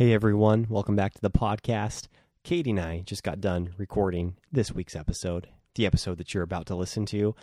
Hey 0.00 0.14
everyone, 0.14 0.66
welcome 0.70 0.96
back 0.96 1.12
to 1.12 1.20
the 1.20 1.30
podcast. 1.30 2.08
Katie 2.42 2.70
and 2.70 2.80
I 2.80 3.00
just 3.00 3.22
got 3.22 3.38
done 3.38 3.74
recording 3.76 4.38
this 4.50 4.72
week's 4.72 4.96
episode, 4.96 5.48
the 5.74 5.84
episode 5.84 6.16
that 6.16 6.32
you're 6.32 6.42
about 6.42 6.64
to 6.68 6.74
listen 6.74 7.04
to, 7.04 7.34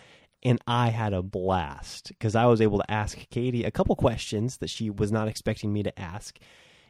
and 0.42 0.60
I 0.66 0.90
had 0.90 1.14
a 1.14 1.22
blast 1.22 2.08
because 2.08 2.36
I 2.36 2.48
was 2.48 2.60
able 2.60 2.80
to 2.80 2.92
ask 2.92 3.16
Katie 3.30 3.64
a 3.64 3.70
couple 3.70 3.96
questions 3.96 4.58
that 4.58 4.72
she 4.72 4.90
was 4.90 5.12
not 5.12 5.28
expecting 5.28 5.72
me 5.72 5.84
to 5.84 6.00
ask. 6.00 6.40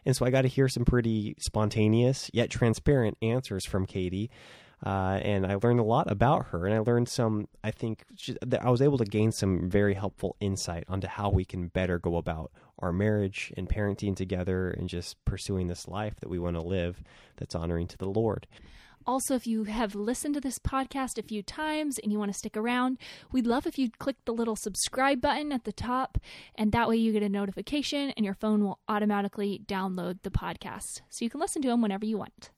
And 0.05 0.15
so 0.15 0.25
I 0.25 0.29
got 0.29 0.43
to 0.43 0.47
hear 0.47 0.69
some 0.69 0.85
pretty 0.85 1.35
spontaneous 1.37 2.31
yet 2.33 2.49
transparent 2.49 3.17
answers 3.21 3.65
from 3.65 3.85
Katie. 3.85 4.31
Uh, 4.85 5.19
and 5.21 5.45
I 5.45 5.55
learned 5.61 5.81
a 5.81 5.83
lot 5.83 6.09
about 6.09 6.45
her, 6.51 6.65
and 6.65 6.73
I 6.73 6.79
learned 6.79 7.09
some. 7.09 7.49
I 7.61 7.71
think 7.71 8.05
she, 8.15 8.37
I 8.61 8.69
was 8.69 8.81
able 8.81 8.99
to 8.99 9.05
gain 9.05 9.33
some 9.33 9.69
very 9.69 9.95
helpful 9.95 10.37
insight 10.39 10.85
onto 10.87 11.07
how 11.07 11.29
we 11.29 11.43
can 11.43 11.67
better 11.67 11.99
go 11.99 12.15
about 12.15 12.51
our 12.79 12.91
marriage 12.91 13.53
and 13.57 13.67
parenting 13.67 14.15
together, 14.15 14.69
and 14.69 14.87
just 14.89 15.23
pursuing 15.25 15.67
this 15.67 15.87
life 15.87 16.19
that 16.19 16.29
we 16.29 16.39
want 16.39 16.55
to 16.55 16.61
live 16.61 17.03
that's 17.37 17.55
honoring 17.55 17.87
to 17.87 17.97
the 17.97 18.09
Lord. 18.09 18.47
Also, 19.05 19.35
if 19.35 19.47
you 19.47 19.63
have 19.63 19.95
listened 19.95 20.33
to 20.33 20.41
this 20.41 20.59
podcast 20.59 21.17
a 21.17 21.23
few 21.23 21.41
times 21.41 21.97
and 21.97 22.11
you 22.11 22.19
want 22.19 22.29
to 22.29 22.37
stick 22.37 22.57
around, 22.57 22.97
we'd 23.31 23.47
love 23.47 23.65
if 23.65 23.79
you'd 23.79 23.99
click 23.99 24.17
the 24.25 24.33
little 24.33 24.57
subscribe 24.57 25.21
button 25.21 25.53
at 25.53 25.63
the 25.63 25.71
top, 25.71 26.17
and 26.55 26.73
that 26.73 26.89
way 26.89 26.97
you 26.97 27.13
get 27.13 27.23
a 27.23 27.29
notification 27.29 28.11
and 28.17 28.25
your 28.25 28.33
phone 28.33 28.65
will 28.65 28.79
automatically 28.89 29.61
download 29.65 30.19
the 30.23 30.29
podcast. 30.29 31.01
So 31.09 31.23
you 31.23 31.29
can 31.29 31.39
listen 31.39 31.61
to 31.61 31.69
them 31.69 31.81
whenever 31.81 32.05
you 32.05 32.17
want. 32.17 32.51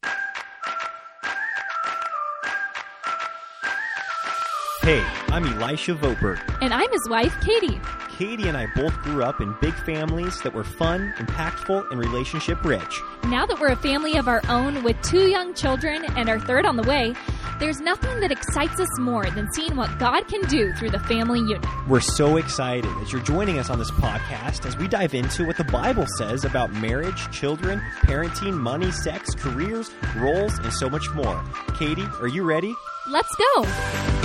Hey, 4.81 5.05
I'm 5.27 5.45
Elisha 5.45 5.93
Voetberg. 5.93 6.39
And 6.61 6.73
I'm 6.73 6.89
his 6.89 7.07
wife, 7.09 7.35
Katie. 7.41 7.81
Katie 8.17 8.47
and 8.47 8.55
I 8.55 8.65
both 8.77 8.93
grew 9.02 9.23
up 9.23 9.41
in 9.41 9.53
big 9.59 9.73
families 9.73 10.41
that 10.41 10.53
were 10.53 10.63
fun, 10.63 11.13
impactful, 11.17 11.91
and 11.91 11.99
relationship 11.99 12.63
rich. 12.63 13.02
Now 13.25 13.45
that 13.45 13.59
we're 13.59 13.73
a 13.73 13.75
family 13.75 14.15
of 14.15 14.29
our 14.29 14.41
own 14.47 14.81
with 14.83 14.99
two 15.02 15.27
young 15.27 15.53
children 15.53 16.05
and 16.15 16.30
our 16.30 16.39
third 16.39 16.66
on 16.66 16.77
the 16.77 16.83
way, 16.83 17.13
there's 17.59 17.81
nothing 17.81 18.22
that 18.22 18.31
excites 18.31 18.80
us 18.80 18.88
more 19.00 19.30
than 19.31 19.52
seeing 19.52 19.75
what 19.75 20.00
God 20.00 20.30
can 20.30 20.41
do 20.47 20.72
through 20.73 20.91
the 20.91 21.00
family 21.00 21.39
unit. 21.39 21.66
We're 21.89 22.00
so 22.00 22.38
excited 22.38 22.89
as 23.02 23.11
you're 23.11 23.22
joining 23.22 23.59
us 23.59 23.69
on 23.69 23.80
this 23.80 23.91
podcast 23.91 24.66
as 24.66 24.77
we 24.77 24.88
dive 24.88 25.13
into 25.13 25.45
what 25.45 25.57
the 25.57 25.66
Bible 25.66 26.05
says 26.17 26.45
about 26.45 26.72
marriage, 26.72 27.30
children, 27.31 27.81
parenting, 28.03 28.53
money, 28.53 28.91
sex, 28.91 29.35
careers, 29.35 29.91
roles, 30.16 30.57
and 30.59 30.72
so 30.72 30.89
much 30.89 31.09
more. 31.13 31.44
Katie, 31.77 32.07
are 32.22 32.30
you 32.30 32.44
ready? 32.44 32.73
Let's 33.07 33.35
go. 33.35 34.19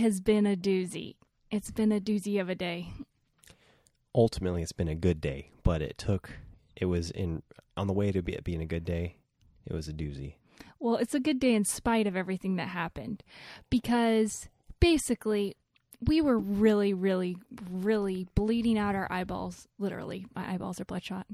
Has 0.00 0.20
been 0.20 0.46
a 0.46 0.56
doozy. 0.56 1.16
It's 1.50 1.70
been 1.70 1.92
a 1.92 2.00
doozy 2.00 2.40
of 2.40 2.48
a 2.48 2.54
day. 2.54 2.88
Ultimately, 4.14 4.62
it's 4.62 4.72
been 4.72 4.88
a 4.88 4.94
good 4.94 5.20
day, 5.20 5.50
but 5.62 5.82
it 5.82 5.96
took, 5.96 6.30
it 6.76 6.86
was 6.86 7.10
in, 7.10 7.42
on 7.76 7.86
the 7.86 7.92
way 7.92 8.10
to 8.12 8.22
be, 8.22 8.32
it 8.32 8.44
being 8.44 8.60
a 8.60 8.66
good 8.66 8.84
day, 8.84 9.16
it 9.66 9.72
was 9.72 9.88
a 9.88 9.92
doozy. 9.92 10.34
Well, 10.78 10.96
it's 10.96 11.14
a 11.14 11.20
good 11.20 11.38
day 11.38 11.54
in 11.54 11.64
spite 11.64 12.06
of 12.06 12.16
everything 12.16 12.56
that 12.56 12.68
happened 12.68 13.22
because 13.68 14.48
basically 14.80 15.56
we 16.00 16.20
were 16.20 16.38
really, 16.38 16.94
really, 16.94 17.36
really 17.70 18.26
bleeding 18.34 18.78
out 18.78 18.94
our 18.94 19.06
eyeballs. 19.10 19.68
Literally, 19.78 20.26
my 20.34 20.50
eyeballs 20.50 20.80
are 20.80 20.84
bloodshot. 20.84 21.26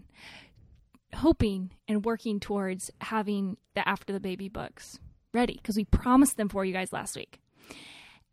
Hoping 1.15 1.71
and 1.87 2.05
working 2.05 2.41
towards 2.41 2.91
having 3.01 3.57
the 3.75 3.89
After 3.89 4.13
the 4.13 4.21
Baby 4.21 4.49
books 4.49 4.99
ready 5.33 5.55
because 5.55 5.77
we 5.77 5.85
promised 5.85 6.37
them 6.37 6.49
for 6.49 6.65
you 6.65 6.73
guys 6.73 6.93
last 6.93 7.17
week. 7.17 7.41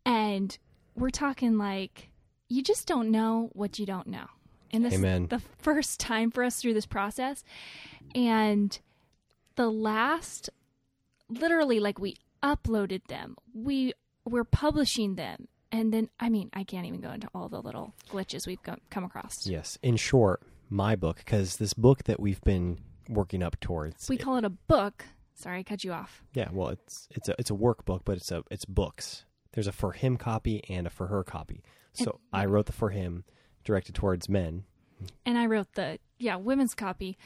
And 0.06 0.56
we're 0.94 1.10
talking 1.10 1.58
like, 1.58 2.10
you 2.48 2.62
just 2.62 2.86
don't 2.86 3.10
know 3.10 3.50
what 3.52 3.78
you 3.78 3.86
don't 3.86 4.06
know. 4.06 4.26
And 4.70 4.84
this 4.84 4.94
Amen. 4.94 5.24
is 5.24 5.28
the 5.28 5.38
first 5.58 6.00
time 6.00 6.30
for 6.30 6.44
us 6.44 6.60
through 6.60 6.74
this 6.74 6.86
process. 6.86 7.44
And 8.14 8.78
the 9.56 9.70
last, 9.70 10.50
literally, 11.28 11.80
like 11.80 11.98
we 11.98 12.16
uploaded 12.42 13.06
them, 13.06 13.36
we 13.54 13.92
were 14.24 14.44
publishing 14.44 15.14
them. 15.14 15.48
And 15.72 15.92
then, 15.92 16.08
I 16.20 16.28
mean, 16.28 16.50
I 16.52 16.62
can't 16.62 16.86
even 16.86 17.00
go 17.00 17.10
into 17.10 17.28
all 17.34 17.48
the 17.48 17.60
little 17.60 17.94
glitches 18.10 18.46
we've 18.46 18.62
come, 18.62 18.80
come 18.90 19.04
across. 19.04 19.46
Yes. 19.46 19.76
In 19.82 19.96
short, 19.96 20.42
my 20.68 20.94
book, 20.94 21.16
because 21.18 21.56
this 21.56 21.74
book 21.74 22.04
that 22.04 22.20
we've 22.20 22.40
been 22.42 22.78
working 23.08 23.42
up 23.42 23.58
towards. 23.60 24.08
We 24.08 24.16
call 24.16 24.36
it 24.36 24.44
a 24.44 24.50
book. 24.50 25.04
Sorry, 25.34 25.60
I 25.60 25.62
cut 25.62 25.82
you 25.82 25.92
off. 25.92 26.22
Yeah, 26.32 26.48
well, 26.52 26.68
it's 26.68 27.08
it's 27.10 27.28
a 27.28 27.34
it's 27.38 27.50
a 27.50 27.54
workbook, 27.54 28.02
but 28.04 28.16
it's 28.16 28.30
a 28.30 28.44
it's 28.50 28.64
books. 28.64 29.24
There's 29.54 29.66
a 29.66 29.72
for 29.72 29.92
him 29.92 30.16
copy 30.16 30.62
and 30.68 30.86
a 30.86 30.90
for 30.90 31.06
her 31.06 31.22
copy. 31.24 31.62
So 31.92 32.20
I 32.32 32.44
wrote 32.44 32.66
the 32.66 32.72
for 32.72 32.90
him, 32.90 33.24
directed 33.64 33.94
towards 33.94 34.28
men. 34.28 34.64
and 35.24 35.38
I 35.38 35.46
wrote 35.46 35.72
the 35.74 35.98
yeah 36.18 36.36
women's 36.36 36.74
copy. 36.74 37.16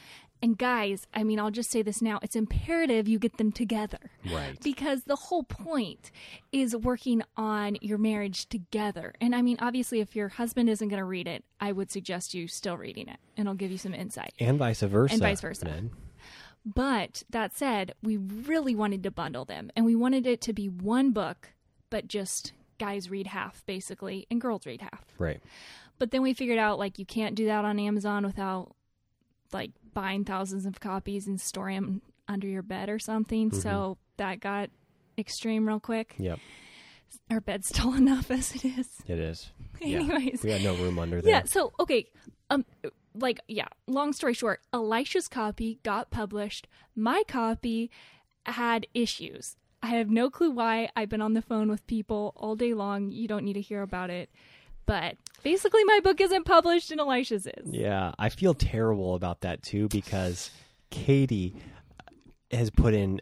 And 0.41 0.57
guys, 0.57 1.05
I 1.13 1.25
mean, 1.25 1.37
I'll 1.37 1.51
just 1.51 1.69
say 1.69 1.81
this 1.81 2.01
now: 2.01 2.19
it's 2.21 2.35
imperative 2.35 3.07
you 3.09 3.19
get 3.19 3.37
them 3.37 3.51
together, 3.51 3.99
Right. 4.31 4.57
Because 4.63 5.03
the 5.03 5.15
whole 5.17 5.43
point 5.43 6.11
is 6.53 6.75
working 6.77 7.23
on 7.35 7.77
your 7.81 7.97
marriage 7.97 8.47
together. 8.47 9.13
And 9.19 9.35
I 9.35 9.41
mean, 9.41 9.57
obviously, 9.59 9.99
if 9.99 10.15
your 10.15 10.29
husband 10.29 10.69
isn't 10.69 10.87
going 10.87 10.99
to 11.01 11.03
read 11.05 11.27
it, 11.27 11.43
I 11.59 11.73
would 11.73 11.91
suggest 11.91 12.33
you 12.33 12.47
still 12.47 12.77
reading 12.77 13.09
it, 13.09 13.17
and 13.35 13.49
I'll 13.49 13.55
give 13.55 13.69
you 13.71 13.77
some 13.77 13.93
insight. 13.93 14.33
And 14.39 14.57
vice 14.57 14.79
versa. 14.81 15.13
And 15.13 15.21
vice 15.21 15.41
versa. 15.41 15.65
Men. 15.65 15.89
But 16.65 17.23
that 17.29 17.53
said, 17.53 17.93
we 18.03 18.17
really 18.17 18.75
wanted 18.75 19.03
to 19.03 19.11
bundle 19.11 19.45
them, 19.45 19.71
and 19.75 19.85
we 19.85 19.95
wanted 19.95 20.25
it 20.27 20.41
to 20.41 20.53
be 20.53 20.67
one 20.69 21.11
book, 21.11 21.53
but 21.89 22.07
just 22.07 22.53
guys 22.79 23.09
read 23.09 23.27
half 23.27 23.65
basically, 23.65 24.25
and 24.31 24.39
girls 24.41 24.65
read 24.65 24.81
half. 24.81 25.05
Right. 25.17 25.41
But 25.97 26.11
then 26.11 26.21
we 26.21 26.33
figured 26.33 26.59
out 26.59 26.79
like 26.79 26.97
you 26.97 27.05
can't 27.05 27.35
do 27.35 27.45
that 27.45 27.65
on 27.65 27.77
Amazon 27.79 28.25
without 28.25 28.75
like 29.51 29.71
buying 29.93 30.23
thousands 30.23 30.65
of 30.65 30.79
copies 30.79 31.27
and 31.27 31.39
storing 31.39 31.75
them 31.75 32.01
under 32.27 32.47
your 32.47 32.61
bed 32.61 32.89
or 32.89 32.99
something. 32.99 33.51
So 33.51 33.97
that 34.17 34.39
got 34.39 34.69
extreme 35.17 35.67
real 35.67 35.79
quick. 35.79 36.15
Yep. 36.17 36.39
Our 37.31 37.41
bed's 37.41 37.67
still 37.69 37.93
enough 37.93 38.31
as 38.31 38.53
it 38.55 38.65
is. 38.65 38.87
It 39.07 39.19
is. 39.19 39.51
Yeah. 39.81 39.99
Anyways. 39.99 40.43
We 40.43 40.49
got 40.49 40.59
no 40.59 40.75
room 40.75 40.99
under 40.99 41.21
there. 41.21 41.31
Yeah, 41.35 41.43
so 41.45 41.71
okay, 41.79 42.09
um 42.49 42.65
like 43.15 43.39
yeah, 43.47 43.67
long 43.87 44.11
story 44.11 44.33
short, 44.33 44.59
Elisha's 44.73 45.29
copy 45.29 45.79
got 45.83 46.11
published. 46.11 46.67
My 46.97 47.23
copy 47.29 47.89
had 48.45 48.87
issues. 48.93 49.55
I 49.81 49.87
have 49.87 50.09
no 50.09 50.29
clue 50.29 50.51
why. 50.51 50.89
I've 50.95 51.09
been 51.09 51.21
on 51.21 51.33
the 51.33 51.41
phone 51.41 51.69
with 51.69 51.85
people 51.87 52.33
all 52.35 52.55
day 52.55 52.73
long. 52.73 53.11
You 53.11 53.27
don't 53.27 53.45
need 53.45 53.53
to 53.53 53.61
hear 53.61 53.81
about 53.81 54.09
it. 54.09 54.29
But 54.85 55.15
basically 55.43 55.83
my 55.83 55.99
book 56.03 56.19
isn't 56.19 56.45
published 56.45 56.91
and 56.91 56.99
Elisha's 56.99 57.45
is. 57.45 57.71
Yeah, 57.71 58.13
I 58.17 58.29
feel 58.29 58.53
terrible 58.53 59.15
about 59.15 59.41
that 59.41 59.61
too 59.61 59.87
because 59.87 60.49
Katie 60.89 61.55
has 62.51 62.69
put 62.71 62.93
in 62.93 63.21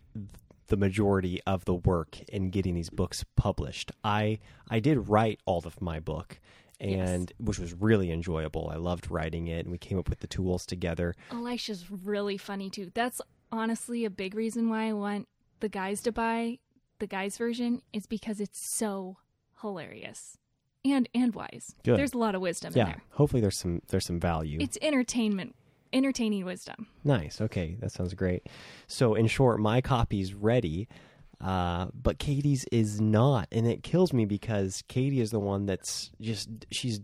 the 0.67 0.77
majority 0.77 1.41
of 1.45 1.65
the 1.65 1.75
work 1.75 2.19
in 2.29 2.49
getting 2.49 2.75
these 2.75 2.89
books 2.89 3.25
published. 3.35 3.91
I 4.03 4.39
I 4.69 4.79
did 4.79 5.09
write 5.09 5.39
all 5.45 5.61
of 5.65 5.81
my 5.81 5.99
book 5.99 6.39
and 6.79 7.31
which 7.39 7.59
was 7.59 7.73
really 7.73 8.11
enjoyable. 8.11 8.69
I 8.71 8.77
loved 8.77 9.09
writing 9.09 9.47
it 9.47 9.65
and 9.65 9.71
we 9.71 9.77
came 9.77 9.97
up 9.97 10.09
with 10.09 10.19
the 10.19 10.27
tools 10.27 10.65
together. 10.65 11.15
Elisha's 11.31 11.89
really 11.91 12.37
funny 12.37 12.69
too. 12.69 12.91
That's 12.93 13.21
honestly 13.51 14.05
a 14.05 14.09
big 14.09 14.35
reason 14.35 14.69
why 14.69 14.87
I 14.87 14.93
want 14.93 15.27
the 15.59 15.69
guys 15.69 16.01
to 16.03 16.11
buy 16.11 16.59
the 16.99 17.07
guys 17.07 17.37
version 17.37 17.81
is 17.93 18.05
because 18.07 18.39
it's 18.41 18.59
so 18.75 19.17
hilarious 19.61 20.37
and 20.85 21.07
and 21.13 21.33
wise. 21.35 21.75
Good. 21.83 21.97
There's 21.97 22.13
a 22.13 22.17
lot 22.17 22.35
of 22.35 22.41
wisdom 22.41 22.73
in 22.73 22.77
Yeah, 22.79 22.85
there. 22.85 23.01
hopefully 23.11 23.41
there's 23.41 23.57
some 23.57 23.81
there's 23.89 24.05
some 24.05 24.19
value. 24.19 24.57
It's 24.61 24.77
entertainment, 24.81 25.55
entertaining 25.93 26.45
wisdom. 26.45 26.87
Nice. 27.03 27.41
Okay, 27.41 27.75
that 27.79 27.91
sounds 27.91 28.13
great. 28.13 28.47
So, 28.87 29.15
in 29.15 29.27
short, 29.27 29.59
my 29.59 29.81
copy's 29.81 30.33
ready, 30.33 30.87
uh, 31.41 31.87
but 31.93 32.19
Katie's 32.19 32.65
is 32.71 32.99
not, 33.01 33.47
and 33.51 33.67
it 33.67 33.83
kills 33.83 34.13
me 34.13 34.25
because 34.25 34.83
Katie 34.87 35.21
is 35.21 35.31
the 35.31 35.39
one 35.39 35.65
that's 35.65 36.11
just 36.21 36.49
she's 36.71 36.99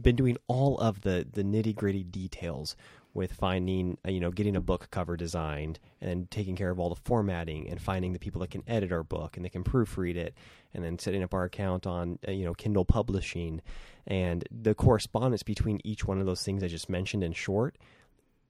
been 0.00 0.16
doing 0.16 0.36
all 0.48 0.76
of 0.78 1.00
the 1.02 1.26
the 1.32 1.42
nitty 1.42 1.74
gritty 1.74 2.02
details 2.04 2.76
with 3.14 3.32
finding 3.32 3.98
uh, 4.06 4.10
you 4.10 4.20
know 4.20 4.30
getting 4.30 4.54
a 4.56 4.60
book 4.60 4.88
cover 4.90 5.16
designed 5.16 5.78
and 6.00 6.30
taking 6.30 6.54
care 6.54 6.70
of 6.70 6.78
all 6.78 6.88
the 6.88 7.00
formatting 7.04 7.68
and 7.68 7.80
finding 7.80 8.12
the 8.12 8.18
people 8.18 8.40
that 8.40 8.50
can 8.50 8.62
edit 8.66 8.92
our 8.92 9.02
book 9.02 9.36
and 9.36 9.44
they 9.44 9.48
can 9.48 9.64
proofread 9.64 10.16
it 10.16 10.34
and 10.74 10.84
then 10.84 10.98
setting 10.98 11.22
up 11.22 11.34
our 11.34 11.44
account 11.44 11.86
on 11.86 12.18
uh, 12.28 12.30
you 12.30 12.44
know 12.44 12.54
Kindle 12.54 12.84
publishing 12.84 13.60
and 14.06 14.46
the 14.50 14.74
correspondence 14.74 15.42
between 15.42 15.80
each 15.84 16.04
one 16.04 16.20
of 16.20 16.26
those 16.26 16.42
things 16.42 16.62
I 16.62 16.68
just 16.68 16.88
mentioned 16.88 17.24
in 17.24 17.32
short 17.32 17.76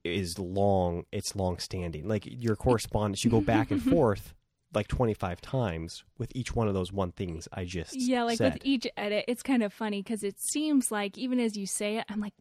is 0.05 0.39
long 0.39 1.05
it's 1.13 1.35
long 1.35 1.59
standing 1.59 2.07
like 2.07 2.25
your 2.27 2.57
correspondence 2.57 3.25
you 3.25 3.31
go 3.31 3.41
back 3.41 3.71
and 3.71 3.83
forth 3.95 4.35
like 4.75 4.87
25 4.89 5.41
times 5.41 6.05
with 6.19 6.31
each 6.35 6.55
one 6.55 6.69
of 6.69 6.75
those 6.75 6.93
one 6.93 7.11
things 7.13 7.49
I 7.53 7.65
just 7.65 7.95
Yeah, 7.97 8.25
like 8.25 8.37
said. 8.39 8.53
with 8.55 8.63
each 8.67 8.87
edit, 8.99 9.25
it's 9.27 9.43
kind 9.43 9.63
of 9.63 9.73
funny 9.73 10.03
because 10.03 10.23
it 10.23 10.39
seems 10.39 10.93
like 10.93 11.17
even 11.17 11.41
as 11.41 11.57
you 11.57 11.67
say 11.67 11.97
it, 11.97 12.05
I'm 12.11 12.21
like, 12.21 12.35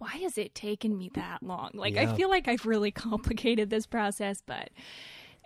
why 0.00 0.16
has 0.22 0.38
it 0.38 0.54
taken 0.54 0.96
me 0.96 1.10
that 1.14 1.42
long? 1.42 1.70
Like, 1.74 1.94
Yeah. 1.94 2.10
I 2.10 2.16
feel 2.16 2.28
like 2.28 2.48
I've 2.48 2.66
really 2.66 2.90
complicated 3.08 3.70
this 3.70 3.86
process, 3.86 4.42
but. 4.44 4.70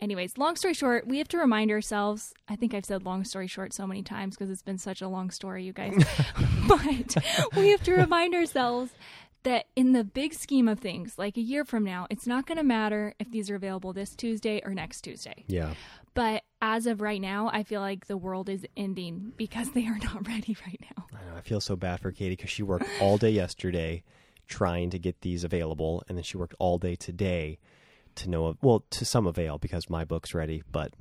Anyways, 0.01 0.37
long 0.37 0.57
story 0.57 0.75
short, 0.75 1.07
we 1.07 1.19
have 1.19 1.29
to 1.29 1.39
remind 1.39 1.71
ourselves. 1.71 2.35
I 2.49 2.57
think 2.57 2.75
I've 2.75 2.85
said 2.85 3.05
long 3.05 3.23
story 3.23 3.47
short 3.47 3.73
so 3.73 3.87
many 3.87 4.03
times 4.03 4.35
because 4.35 4.51
it's 4.51 4.61
been 4.61 4.77
such 4.77 5.01
a 5.01 5.07
long 5.07 5.31
story, 5.31 5.63
you 5.63 5.73
guys. 5.73 5.95
but 6.69 7.17
we 7.57 7.69
have 7.69 7.83
to 7.85 7.93
remind 7.93 8.35
ourselves 8.35 8.91
that 9.45 9.67
in 9.77 9.93
the 9.93 10.03
big 10.03 10.35
scheme 10.35 10.67
of 10.67 10.81
things, 10.81 11.17
like 11.17 11.37
a 11.37 11.41
year 11.41 11.65
from 11.65 11.85
now, 11.85 12.09
it's 12.11 12.27
not 12.27 12.45
going 12.45 12.59
to 12.59 12.65
matter 12.65 13.15
if 13.21 13.31
these 13.31 13.49
are 13.51 13.55
available 13.55 13.93
this 13.93 14.17
Tuesday 14.17 14.61
or 14.65 14.75
next 14.75 15.03
Tuesday. 15.03 15.45
yeah. 15.47 15.75
But 16.15 16.43
as 16.61 16.87
of 16.87 17.01
right 17.01 17.21
now, 17.21 17.51
I 17.53 17.63
feel 17.65 17.81
like 17.81 18.07
the 18.07 18.17
world 18.17 18.49
is 18.49 18.65
ending 18.77 19.33
because 19.37 19.73
they 19.73 19.87
are 19.87 19.99
not 19.99 20.27
ready 20.27 20.57
right 20.67 20.81
now. 20.97 21.07
I 21.13 21.31
know. 21.31 21.37
I 21.37 21.41
feel 21.41 21.61
so 21.61 21.77
bad 21.77 22.01
for 22.01 22.11
Katie 22.11 22.37
because 22.37 22.51
she 22.51 22.63
worked 22.63 22.87
all 23.01 23.17
day 23.17 23.31
yesterday 23.31 24.03
trying 24.47 24.91
to 24.91 24.99
get 24.99 25.21
these 25.23 25.45
available, 25.45 26.03
and 26.09 26.17
then 26.19 26.23
she 26.23 26.37
worked 26.37 26.55
all 26.59 26.79
day 26.79 26.95
today 26.97 27.59
to 28.17 28.31
know 28.31 28.47
of, 28.47 28.57
well, 28.63 28.85
to 28.91 29.05
some 29.05 29.27
avail 29.27 29.59
because 29.59 29.91
my 29.91 30.05
book's 30.05 30.35
ready, 30.35 30.63
but 30.71 30.93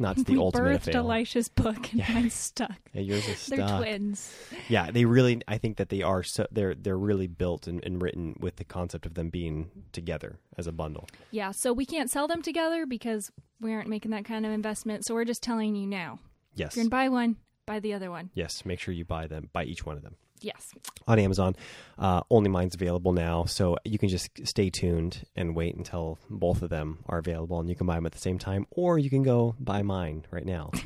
not 0.00 0.16
to 0.16 0.24
the 0.24 0.32
we 0.34 0.38
ultimate 0.38 0.80
birthed 0.82 0.88
avail. 0.88 1.10
Elisha's 1.10 1.48
book 1.48 1.76
and 1.92 2.00
Yeah. 2.00 2.12
mine's 2.14 2.34
stuck. 2.34 2.76
Yeah, 2.92 3.00
yours 3.02 3.28
is 3.28 3.38
stuck. 3.38 3.58
They're 3.58 3.78
twins. 3.78 4.34
Yeah, 4.68 4.90
they 4.90 5.04
really. 5.04 5.40
I 5.48 5.58
think 5.58 5.76
that 5.76 5.88
they 5.88 6.02
are. 6.02 6.22
So 6.22 6.46
they're 6.50 6.74
they're 6.74 6.98
really 6.98 7.26
built 7.26 7.66
and, 7.66 7.84
and 7.84 8.00
written 8.02 8.36
with 8.40 8.56
the 8.56 8.64
concept 8.64 9.06
of 9.06 9.14
them 9.14 9.30
being 9.30 9.70
together 9.92 10.38
as 10.56 10.66
a 10.66 10.72
bundle. 10.72 11.08
Yeah, 11.30 11.50
so 11.52 11.72
we 11.72 11.86
can't 11.86 12.10
sell 12.10 12.26
them 12.28 12.42
together 12.42 12.86
because 12.86 13.30
we 13.60 13.72
aren't 13.74 13.88
making 13.88 14.10
that 14.12 14.24
kind 14.24 14.44
of 14.46 14.52
investment. 14.52 15.04
So 15.04 15.14
we're 15.14 15.24
just 15.24 15.42
telling 15.42 15.74
you 15.76 15.86
now. 15.86 16.20
Yes. 16.54 16.72
If 16.72 16.76
you're 16.76 16.84
to 16.86 16.90
buy 16.90 17.08
one, 17.08 17.36
buy 17.66 17.78
the 17.80 17.94
other 17.94 18.10
one. 18.10 18.30
Yes. 18.34 18.64
Make 18.64 18.80
sure 18.80 18.92
you 18.94 19.04
buy 19.04 19.26
them. 19.28 19.48
Buy 19.52 19.64
each 19.64 19.84
one 19.86 19.96
of 19.96 20.02
them. 20.02 20.16
Yes. 20.40 20.74
on 21.06 21.18
Amazon. 21.18 21.56
Uh, 21.98 22.20
only 22.30 22.48
mine's 22.48 22.74
available 22.74 23.12
now, 23.12 23.44
so 23.44 23.76
you 23.84 23.98
can 23.98 24.08
just 24.08 24.30
stay 24.46 24.70
tuned 24.70 25.24
and 25.34 25.56
wait 25.56 25.74
until 25.74 26.18
both 26.30 26.62
of 26.62 26.70
them 26.70 26.98
are 27.06 27.18
available, 27.18 27.58
and 27.58 27.68
you 27.68 27.74
can 27.74 27.86
buy 27.86 27.96
them 27.96 28.06
at 28.06 28.12
the 28.12 28.18
same 28.18 28.38
time, 28.38 28.66
or 28.70 28.98
you 28.98 29.10
can 29.10 29.22
go 29.22 29.56
buy 29.58 29.82
mine 29.82 30.24
right 30.30 30.46
now. 30.46 30.70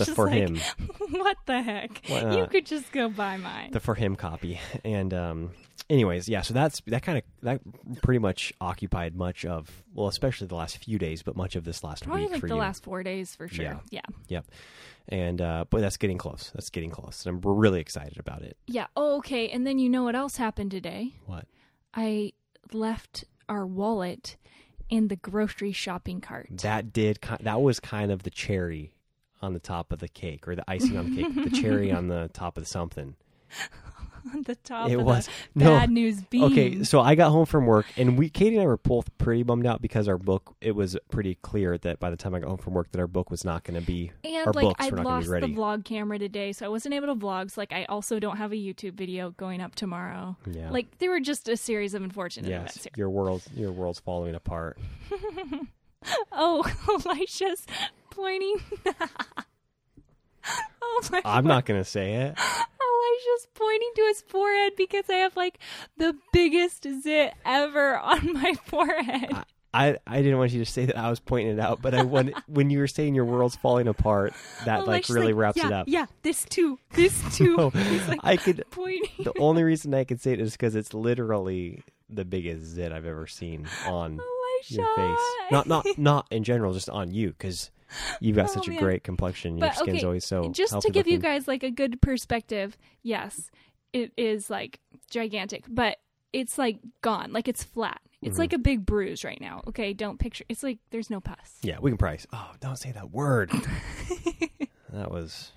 The 0.00 0.06
for 0.14 0.26
like, 0.26 0.34
him, 0.34 0.56
what 1.10 1.36
the 1.46 1.62
heck? 1.62 2.08
You 2.08 2.46
could 2.50 2.64
just 2.66 2.90
go 2.92 3.08
buy 3.08 3.36
mine. 3.36 3.70
the 3.72 3.80
for 3.80 3.94
him 3.94 4.16
copy. 4.16 4.60
And 4.84 5.12
um, 5.12 5.50
anyways, 5.90 6.28
yeah. 6.28 6.40
So 6.40 6.54
that's 6.54 6.80
that 6.86 7.02
kind 7.02 7.18
of 7.18 7.24
that 7.42 7.60
pretty 8.02 8.20
much 8.20 8.52
occupied 8.60 9.14
much 9.14 9.44
of 9.44 9.82
well, 9.92 10.08
especially 10.08 10.46
the 10.46 10.54
last 10.54 10.78
few 10.78 10.98
days, 10.98 11.22
but 11.22 11.36
much 11.36 11.56
of 11.56 11.64
this 11.64 11.84
last 11.84 12.04
Probably 12.04 12.22
week 12.22 12.32
like 12.32 12.40
for 12.40 12.48
the 12.48 12.54
you. 12.54 12.60
last 12.60 12.82
four 12.82 13.02
days 13.02 13.34
for 13.34 13.48
sure. 13.48 13.64
Yeah. 13.64 13.78
Yeah. 13.90 14.00
Yep. 14.28 14.44
And 15.08 15.40
uh, 15.42 15.64
but 15.68 15.80
that's 15.80 15.96
getting 15.98 16.16
close. 16.18 16.50
That's 16.54 16.70
getting 16.70 16.90
close, 16.90 17.26
and 17.26 17.34
I'm 17.34 17.40
really 17.58 17.80
excited 17.80 18.18
about 18.18 18.42
it. 18.42 18.56
Yeah. 18.66 18.86
Oh, 18.96 19.18
okay. 19.18 19.48
And 19.50 19.66
then 19.66 19.78
you 19.78 19.90
know 19.90 20.04
what 20.04 20.14
else 20.14 20.36
happened 20.36 20.70
today? 20.70 21.14
What? 21.26 21.46
I 21.92 22.32
left 22.72 23.24
our 23.48 23.66
wallet 23.66 24.36
in 24.88 25.08
the 25.08 25.16
grocery 25.16 25.72
shopping 25.72 26.20
cart. 26.20 26.48
That 26.50 26.92
did 26.92 27.18
that 27.40 27.60
was 27.60 27.80
kind 27.80 28.10
of 28.12 28.22
the 28.22 28.30
cherry 28.30 28.92
on 29.42 29.54
the 29.54 29.60
top 29.60 29.92
of 29.92 29.98
the 29.98 30.08
cake, 30.08 30.46
or 30.46 30.54
the 30.54 30.64
icing 30.70 30.96
on 30.96 31.10
the 31.14 31.22
cake, 31.22 31.34
the 31.52 31.60
cherry 31.60 31.90
on 31.92 32.08
the 32.08 32.30
top 32.32 32.56
of 32.56 32.68
something. 32.68 33.16
on 34.34 34.42
the 34.42 34.54
top 34.56 34.90
It 34.90 34.98
of 34.98 35.04
was- 35.04 35.28
the 35.54 35.64
no. 35.64 35.70
bad 35.78 35.90
news 35.90 36.20
beam. 36.22 36.44
Okay, 36.44 36.84
so 36.84 37.00
I 37.00 37.14
got 37.14 37.30
home 37.30 37.46
from 37.46 37.66
work, 37.66 37.86
and 37.96 38.18
we, 38.18 38.28
Katie 38.28 38.56
and 38.56 38.62
I 38.62 38.66
were 38.66 38.76
both 38.76 39.16
pretty 39.18 39.42
bummed 39.42 39.66
out 39.66 39.80
because 39.82 40.08
our 40.08 40.18
book. 40.18 40.54
It 40.60 40.72
was 40.74 40.96
pretty 41.10 41.36
clear 41.36 41.78
that 41.78 42.00
by 42.00 42.10
the 42.10 42.16
time 42.16 42.34
I 42.34 42.40
got 42.40 42.48
home 42.48 42.58
from 42.58 42.74
work, 42.74 42.90
that 42.92 43.00
our 43.00 43.06
book 43.06 43.30
was 43.30 43.44
not 43.44 43.64
going 43.64 43.80
to 43.80 43.86
be. 43.86 44.12
and 44.24 44.46
our 44.46 44.52
like 44.52 44.64
books 44.64 44.84
I 44.86 44.90
were 44.90 44.96
not 44.98 45.04
lost 45.06 45.26
to 45.26 45.32
be 45.32 45.40
the 45.40 45.46
ready. 45.46 45.54
vlog 45.54 45.84
camera 45.84 46.18
today, 46.18 46.52
so 46.52 46.66
I 46.66 46.68
wasn't 46.68 46.94
able 46.94 47.06
to 47.08 47.14
vlog. 47.14 47.50
So 47.50 47.60
like 47.60 47.72
I 47.72 47.84
also 47.86 48.18
don't 48.18 48.36
have 48.36 48.52
a 48.52 48.56
YouTube 48.56 48.94
video 48.94 49.30
going 49.32 49.60
up 49.60 49.74
tomorrow. 49.74 50.36
yeah. 50.50 50.70
Like 50.70 50.98
there 50.98 51.10
were 51.10 51.20
just 51.20 51.48
a 51.48 51.56
series 51.56 51.94
of 51.94 52.02
unfortunate 52.02 52.48
yes, 52.48 52.60
events 52.60 52.84
here. 52.84 52.92
your 52.96 53.10
world, 53.10 53.42
your 53.54 53.72
world's 53.72 54.00
falling 54.00 54.34
apart. 54.34 54.78
Oh, 56.32 56.64
Elisha's 57.06 57.66
pointing. 58.08 58.56
oh 60.82 61.02
my! 61.10 61.22
I'm 61.24 61.46
not 61.46 61.64
going 61.66 61.80
to 61.80 61.88
say 61.88 62.14
it. 62.14 62.34
Oh, 62.38 62.64
Elisha's 63.10 63.48
pointing 63.54 63.90
to 63.96 64.02
his 64.02 64.22
forehead 64.22 64.72
because 64.76 65.08
I 65.08 65.14
have 65.14 65.36
like 65.36 65.58
the 65.96 66.16
biggest 66.32 66.86
zit 67.02 67.34
ever 67.44 67.98
on 67.98 68.32
my 68.32 68.54
forehead. 68.66 69.32
I, 69.72 69.98
I 70.04 70.20
didn't 70.22 70.38
want 70.38 70.50
you 70.50 70.64
to 70.64 70.70
say 70.70 70.86
that 70.86 70.98
I 70.98 71.10
was 71.10 71.20
pointing 71.20 71.54
it 71.54 71.60
out, 71.60 71.80
but 71.80 71.94
I 71.94 72.02
when 72.02 72.32
when 72.48 72.70
you 72.70 72.80
were 72.80 72.88
saying 72.88 73.14
your 73.14 73.24
world's 73.24 73.56
falling 73.56 73.86
apart, 73.86 74.34
that 74.64 74.80
oh, 74.80 74.84
like 74.84 74.88
Elisha's 74.88 75.16
really 75.16 75.32
wraps 75.32 75.58
yeah, 75.58 75.66
it 75.66 75.72
up. 75.72 75.86
Yeah, 75.88 76.06
this 76.22 76.44
too. 76.44 76.78
This 76.92 77.36
too. 77.36 77.56
No, 77.56 77.72
like 78.08 78.20
I 78.24 78.36
could. 78.36 78.64
pointing. 78.70 79.24
The 79.24 79.38
only 79.38 79.62
reason 79.62 79.94
I 79.94 80.04
could 80.04 80.20
say 80.20 80.32
it 80.32 80.40
is 80.40 80.52
because 80.52 80.74
it's 80.74 80.92
literally 80.92 81.82
the 82.08 82.24
biggest 82.24 82.64
zit 82.64 82.90
I've 82.90 83.06
ever 83.06 83.28
seen 83.28 83.68
on 83.86 84.18
oh 84.20 84.56
Elisha. 84.58 84.74
your 84.74 84.96
face. 84.96 85.52
Not 85.52 85.68
not 85.68 85.86
not 85.96 86.26
in 86.32 86.42
general, 86.42 86.72
just 86.72 86.90
on 86.90 87.12
you 87.12 87.28
because 87.28 87.70
you've 88.20 88.36
got 88.36 88.50
Oh, 88.50 88.54
such 88.54 88.68
a 88.68 88.74
great 88.76 89.04
complexion. 89.04 89.58
Your 89.58 89.68
But, 89.68 89.76
skin's 89.76 89.98
okay, 89.98 90.06
always 90.06 90.24
so 90.24 90.50
just 90.50 90.80
to 90.80 90.90
give 90.90 91.06
you 91.06 91.18
guys 91.18 91.46
like 91.48 91.62
a 91.62 91.70
good 91.70 92.00
perspective, 92.00 92.76
yes, 93.02 93.50
it 93.92 94.12
is 94.16 94.50
like 94.50 94.80
gigantic, 95.10 95.64
but 95.68 95.98
it's 96.32 96.58
like 96.58 96.78
gone, 97.02 97.32
like 97.32 97.48
it's 97.48 97.62
flat. 97.64 98.00
It's 98.22 98.32
Mm-hmm. 98.34 98.40
like 98.40 98.52
a 98.52 98.58
big 98.58 98.84
bruise 98.84 99.24
right 99.24 99.40
now. 99.40 99.62
Okay, 99.68 99.94
don't 99.94 100.18
picture. 100.18 100.44
It's 100.48 100.62
like 100.62 100.78
there's 100.90 101.08
no 101.10 101.20
pus. 101.20 101.56
Yeah, 101.62 101.78
we 101.80 101.90
can 101.90 101.96
price. 101.98 102.26
Oh, 102.32 102.50
don't 102.60 102.76
say 102.76 102.92
that 102.92 103.10
word. 103.10 103.50
that 104.92 105.10
was 105.10 105.52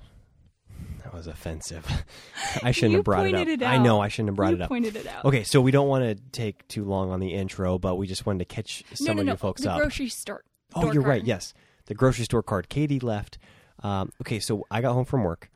that 1.03 1.13
was 1.13 1.27
offensive. 1.27 1.85
I 2.63 2.71
shouldn't 2.71 2.91
You 2.91 2.97
have 2.99 3.05
brought 3.05 3.27
it 3.27 3.35
up. 3.35 3.47
it 3.47 3.61
I 3.63 3.77
know. 3.77 3.99
I 3.99 4.07
shouldn't 4.07 4.29
have 4.29 4.35
brought 4.37 4.51
you 4.51 4.55
it 4.55 4.61
up. 4.61 4.69
pointed 4.69 4.95
it 4.95 5.05
out. 5.07 5.25
Okay, 5.25 5.43
so 5.43 5.59
we 5.61 5.71
don't 5.71 5.87
want 5.89 6.05
to 6.05 6.15
take 6.31 6.65
too 6.69 6.85
long 6.85 7.11
on 7.11 7.19
the 7.19 7.33
intro, 7.33 7.77
but 7.77 7.95
we 7.95 8.07
just 8.07 8.25
wanted 8.25 8.39
to 8.39 8.45
catch 8.55 8.83
some 8.93 9.07
no, 9.07 9.13
no, 9.13 9.19
of 9.21 9.25
no. 9.25 9.31
you 9.33 9.37
folks 9.37 9.61
the 9.63 9.71
up. 9.71 9.79
grocery 9.81 10.07
store. 10.09 10.43
Oh, 10.75 10.91
you're 10.91 11.03
right. 11.03 11.23
Yes, 11.23 11.53
the 11.85 11.93
grocery 11.93 12.25
store 12.25 12.43
card. 12.43 12.69
Katie 12.69 12.99
left. 12.99 13.37
Um, 13.81 14.11
okay, 14.21 14.39
so 14.39 14.65
I 14.71 14.81
got 14.81 14.93
home 14.93 15.05
from 15.05 15.23
work. 15.23 15.49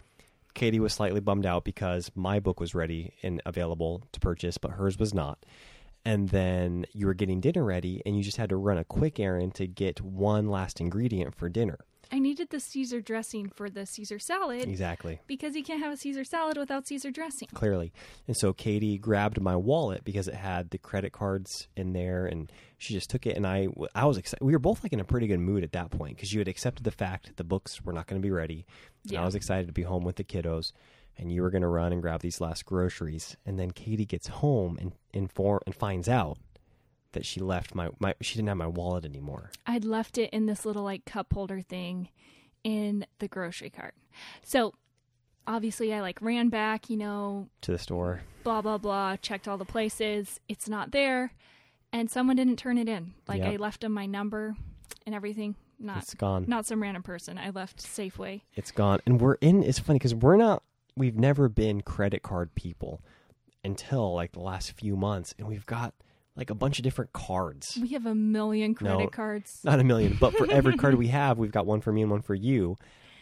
Katie 0.54 0.80
was 0.80 0.94
slightly 0.94 1.20
bummed 1.20 1.46
out 1.46 1.64
because 1.64 2.12
my 2.16 2.40
book 2.40 2.60
was 2.60 2.74
ready 2.74 3.14
and 3.22 3.42
available 3.46 4.04
to 4.12 4.20
purchase, 4.20 4.58
but 4.58 4.72
hers 4.72 4.98
was 4.98 5.14
not. 5.14 5.46
And 6.04 6.30
then 6.30 6.86
you 6.94 7.06
were 7.06 7.14
getting 7.14 7.42
dinner 7.42 7.64
ready, 7.64 8.02
and 8.06 8.18
you 8.18 8.24
just 8.24 8.38
had 8.38 8.50
to 8.50 8.56
run 8.56 8.78
a 8.78 8.84
quick 8.84 9.20
errand 9.20 9.54
to 9.56 9.68
get 9.68 10.02
one 10.02 10.50
last 10.50 10.82
ingredient 10.82 11.36
for 11.36 11.48
dinner. 11.50 11.80
I 12.12 12.20
needed 12.20 12.50
the 12.50 12.60
Caesar 12.60 13.02
dressing 13.02 13.50
for 13.50 13.70
the 13.70 13.86
Caesar 13.86 14.20
salad 14.20 14.68
Exactly. 14.68 15.20
because 15.28 15.56
you 15.56 15.64
can't 15.64 15.82
have 15.82 15.94
a 15.94 15.98
Caesar 15.98 16.24
salad 16.24 16.58
without 16.58 16.88
Caesar 16.88 17.12
dressing. 17.12 17.48
clearly. 17.54 17.92
And 18.28 18.36
so 18.38 18.54
Katie 18.54 18.98
grabbed 18.98 19.42
my 19.42 19.56
wallet 19.56 20.04
because 20.04 20.28
it 20.28 20.36
had 20.36 20.70
the 20.70 20.78
credit 20.78 21.12
cards 21.12 21.68
in 21.76 21.94
there, 21.94 22.26
and 22.26 22.52
she 22.78 22.94
just 22.94 23.10
took 23.10 23.26
it. 23.26 23.36
And 23.36 23.46
I, 23.46 23.68
I 23.96 24.06
was 24.06 24.18
excited. 24.18 24.44
We 24.46 24.54
were 24.54 24.60
both 24.60 24.84
like 24.84 24.94
in 24.94 25.00
a 25.00 25.06
pretty 25.06 25.28
good 25.28 25.40
mood 25.40 25.64
at 25.64 25.72
that 25.74 25.92
point 25.92 26.16
because 26.16 26.32
you 26.32 26.40
had 26.40 26.48
accepted 26.48 26.84
the 26.84 26.92
fact 26.92 27.28
that 27.28 27.38
the 27.38 27.44
books 27.44 27.84
were 27.84 27.94
not 27.94 28.08
going 28.08 28.22
to 28.22 28.26
be 28.26 28.32
ready. 28.32 28.66
And 29.04 29.14
Yeah. 29.14 29.22
I 29.22 29.26
was 29.26 29.36
excited 29.36 29.68
to 29.68 29.74
be 29.74 29.84
home 29.84 30.04
with 30.04 30.16
the 30.18 30.24
kiddos, 30.24 30.72
and 31.18 31.32
you 31.32 31.42
were 31.42 31.50
going 31.50 31.62
to 31.64 31.68
run 31.68 31.92
and 31.94 32.02
grab 32.02 32.22
these 32.22 32.40
last 32.40 32.66
groceries. 32.66 33.36
And 33.46 33.60
then 33.60 33.72
Katie 33.72 34.06
gets 34.06 34.28
home 34.28 34.78
and 34.80 34.92
inform 35.14 35.62
and 35.66 35.74
finds 35.76 36.08
out 36.08 36.38
that 37.18 37.26
she 37.26 37.40
left 37.40 37.74
my, 37.76 37.90
my 38.00 38.14
she 38.22 38.36
didn't 38.36 38.48
have 38.50 38.58
my 38.58 38.68
wallet 38.68 39.04
anymore. 39.06 39.50
I'd 39.66 39.84
left 39.84 40.18
it 40.18 40.30
in 40.32 40.46
this 40.46 40.66
little 40.66 40.84
like 40.84 41.04
cup 41.06 41.34
holder 41.34 41.60
thing 41.62 42.10
in 42.64 43.06
the 43.20 43.28
grocery 43.28 43.70
cart. 43.70 43.96
So 44.44 44.74
obviously 45.46 45.94
I 45.94 46.02
like 46.02 46.22
ran 46.22 46.50
back, 46.50 46.90
you 46.90 46.98
know, 46.98 47.48
To 47.62 47.72
the 47.72 47.78
store, 47.80 48.22
blah 48.44 48.62
blah 48.62 48.78
blah, 48.78 49.16
checked 49.18 49.48
all 49.48 49.58
the 49.58 49.66
places. 49.66 50.40
It's 50.48 50.70
not 50.70 50.92
there. 50.92 51.32
And 51.94 52.12
someone 52.12 52.36
didn't 52.36 52.58
turn 52.58 52.78
it 52.78 52.90
in. 52.90 53.14
Like 53.28 53.40
Yep. 53.40 53.54
I 53.54 53.56
left 53.56 53.82
them 53.82 53.94
my 53.94 54.06
number 54.06 54.56
and 55.06 55.16
everything. 55.16 55.56
Not 55.80 56.00
it's 56.00 56.14
gone. 56.16 56.46
not 56.48 56.66
some 56.66 56.82
random 56.82 57.04
person. 57.04 57.38
I 57.38 57.50
left 57.52 57.84
Safeway. 57.84 58.42
it's 58.56 58.72
gone 58.72 59.00
and 59.06 59.20
we're 59.22 59.36
in 59.36 59.64
it's 59.64 59.80
funny 59.80 60.00
because 60.00 60.14
we're 60.16 60.38
not 60.38 60.64
we've 60.96 61.16
never 61.18 61.48
been 61.50 61.82
credit 61.82 62.24
card 62.24 62.54
people 62.56 63.02
until 63.64 64.14
like 64.14 64.32
the 64.34 64.40
last 64.40 64.72
few 64.74 64.96
months 64.96 65.34
and 65.38 65.48
we've 65.48 65.66
got 65.66 65.94
like 66.38 66.50
a 66.50 66.56
bunch 66.56 66.78
of 66.80 66.84
different 66.84 67.12
cards 67.14 67.78
We 67.82 67.90
have 67.90 68.06
a 68.06 68.16
million 68.16 68.76
credit 68.76 69.00
No. 69.00 69.08
cards. 69.08 69.60
not 69.64 69.80
a 69.80 69.84
million 69.84 70.18
but 70.20 70.34
for 70.38 70.50
every 70.52 70.78
card 70.78 70.96
we 71.04 71.08
have 71.08 71.38
we've 71.38 71.52
got 71.52 71.66
one 71.66 71.82
for 71.82 71.92
me 71.92 72.02
and 72.04 72.12
one 72.12 72.22
for 72.22 72.36
you 72.36 72.78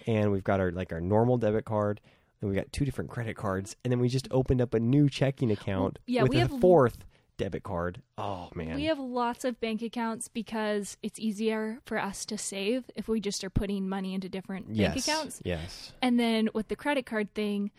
and 0.05 0.31
we've 0.31 0.43
got 0.43 0.59
our 0.59 0.71
like 0.71 0.91
our 0.91 1.01
normal 1.01 1.37
debit 1.37 1.65
card 1.65 2.01
and 2.41 2.49
we 2.49 2.55
got 2.55 2.71
two 2.71 2.85
different 2.85 3.09
credit 3.09 3.35
cards 3.35 3.75
and 3.83 3.91
then 3.91 3.99
we 3.99 4.09
just 4.09 4.27
opened 4.31 4.61
up 4.61 4.73
a 4.73 4.79
new 4.79 5.09
checking 5.09 5.49
account 5.51 5.97
yeah, 6.05 6.21
with 6.23 6.31
we 6.31 6.37
a 6.37 6.41
have- 6.41 6.59
fourth 6.59 7.05
debit 7.37 7.63
card 7.63 8.01
oh 8.17 8.49
man 8.55 8.75
We 8.75 8.85
have 8.85 8.97
lots 8.99 9.43
of 9.43 9.59
bank 9.59 9.81
accounts 9.81 10.29
because 10.29 10.95
it's 11.03 11.19
easier 11.19 11.79
for 11.85 11.97
us 11.97 12.25
to 12.27 12.37
save 12.37 12.85
if 12.95 13.07
we 13.09 13.19
just 13.19 13.43
are 13.43 13.49
putting 13.49 13.89
money 13.89 14.13
into 14.13 14.29
different 14.29 14.67
yes 14.71 14.93
bank 14.93 15.07
accounts. 15.07 15.41
yes 15.43 15.91
And 16.01 16.17
then 16.19 16.47
with 16.53 16.69
the 16.69 16.77
credit 16.77 17.05
card 17.05 17.33
thing, 17.33 17.71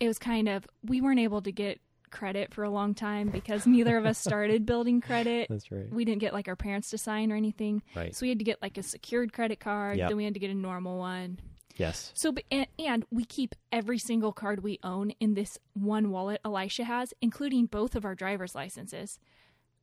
it 0.00 0.08
was 0.08 0.18
kind 0.18 0.48
of 0.48 0.66
we 0.84 1.00
weren't 1.00 1.20
able 1.20 1.42
to 1.42 1.52
get 1.52 1.78
credit 2.14 2.54
for 2.54 2.64
a 2.64 2.70
long 2.70 2.94
time 2.94 3.28
because 3.28 3.66
neither 3.66 3.98
of 3.98 4.06
us 4.06 4.16
started 4.18 4.64
building 4.72 5.02
credit. 5.02 5.48
That's 5.50 5.70
right. 5.70 5.92
We 5.92 6.06
didn't 6.06 6.20
get 6.20 6.32
like 6.32 6.48
our 6.48 6.56
parents 6.56 6.88
to 6.90 6.98
sign 6.98 7.30
or 7.30 7.36
anything. 7.36 7.82
Right. 7.94 8.14
So 8.14 8.24
we 8.24 8.30
had 8.30 8.38
to 8.38 8.44
get 8.44 8.62
like 8.62 8.78
a 8.78 8.82
secured 8.82 9.32
credit 9.32 9.60
card. 9.60 9.98
Yep. 9.98 10.08
Then 10.08 10.16
we 10.16 10.24
had 10.24 10.34
to 10.34 10.40
get 10.40 10.50
a 10.50 10.54
normal 10.54 10.98
one. 10.98 11.38
Yes. 11.76 12.12
So, 12.14 12.30
but- 12.32 12.44
and, 12.50 12.66
and 12.78 13.04
we 13.10 13.24
keep 13.24 13.54
every 13.72 13.98
single 13.98 14.32
card 14.32 14.62
we 14.62 14.78
own 14.82 15.10
in 15.20 15.34
this 15.34 15.58
one 15.74 16.10
wallet 16.10 16.40
Elisha 16.44 16.84
has, 16.84 17.12
including 17.20 17.66
both 17.66 17.94
of 17.96 18.04
our 18.04 18.14
driver's 18.14 18.54
licenses, 18.54 19.18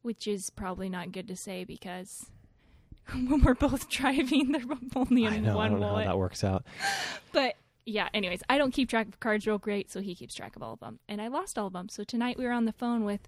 which 0.01 0.25
is 0.25 0.49
probably 0.49 0.87
not 0.89 1.11
good 1.11 1.27
to 1.27 1.35
say 1.35 1.65
because 1.65 2.27
when 3.13 3.41
we're 3.43 3.55
both 3.55 3.89
driving, 3.89 4.53
they're 4.53 4.61
only 4.95 5.25
in 5.25 5.33
I 5.33 5.37
know. 5.39 5.51
I 5.51 5.55
one 5.55 5.71
don't 5.71 5.79
know 5.81 5.87
how 5.87 5.91
wallet. 5.93 6.07
that 6.07 6.17
works 6.17 6.43
out. 6.43 6.65
But 7.33 7.55
yeah, 7.85 8.09
anyways, 8.13 8.41
I 8.49 8.57
don't 8.57 8.71
keep 8.71 8.89
track 8.89 9.07
of 9.07 9.19
cards 9.19 9.47
real 9.47 9.57
great, 9.57 9.91
so 9.91 10.01
he 10.01 10.15
keeps 10.15 10.35
track 10.35 10.55
of 10.55 10.63
all 10.63 10.73
of 10.73 10.79
them. 10.79 10.99
And 11.09 11.21
I 11.21 11.27
lost 11.27 11.57
all 11.57 11.67
of 11.67 11.73
them. 11.73 11.89
So 11.89 12.03
tonight 12.03 12.37
we 12.37 12.45
were 12.45 12.51
on 12.51 12.65
the 12.65 12.73
phone 12.73 13.03
with 13.03 13.27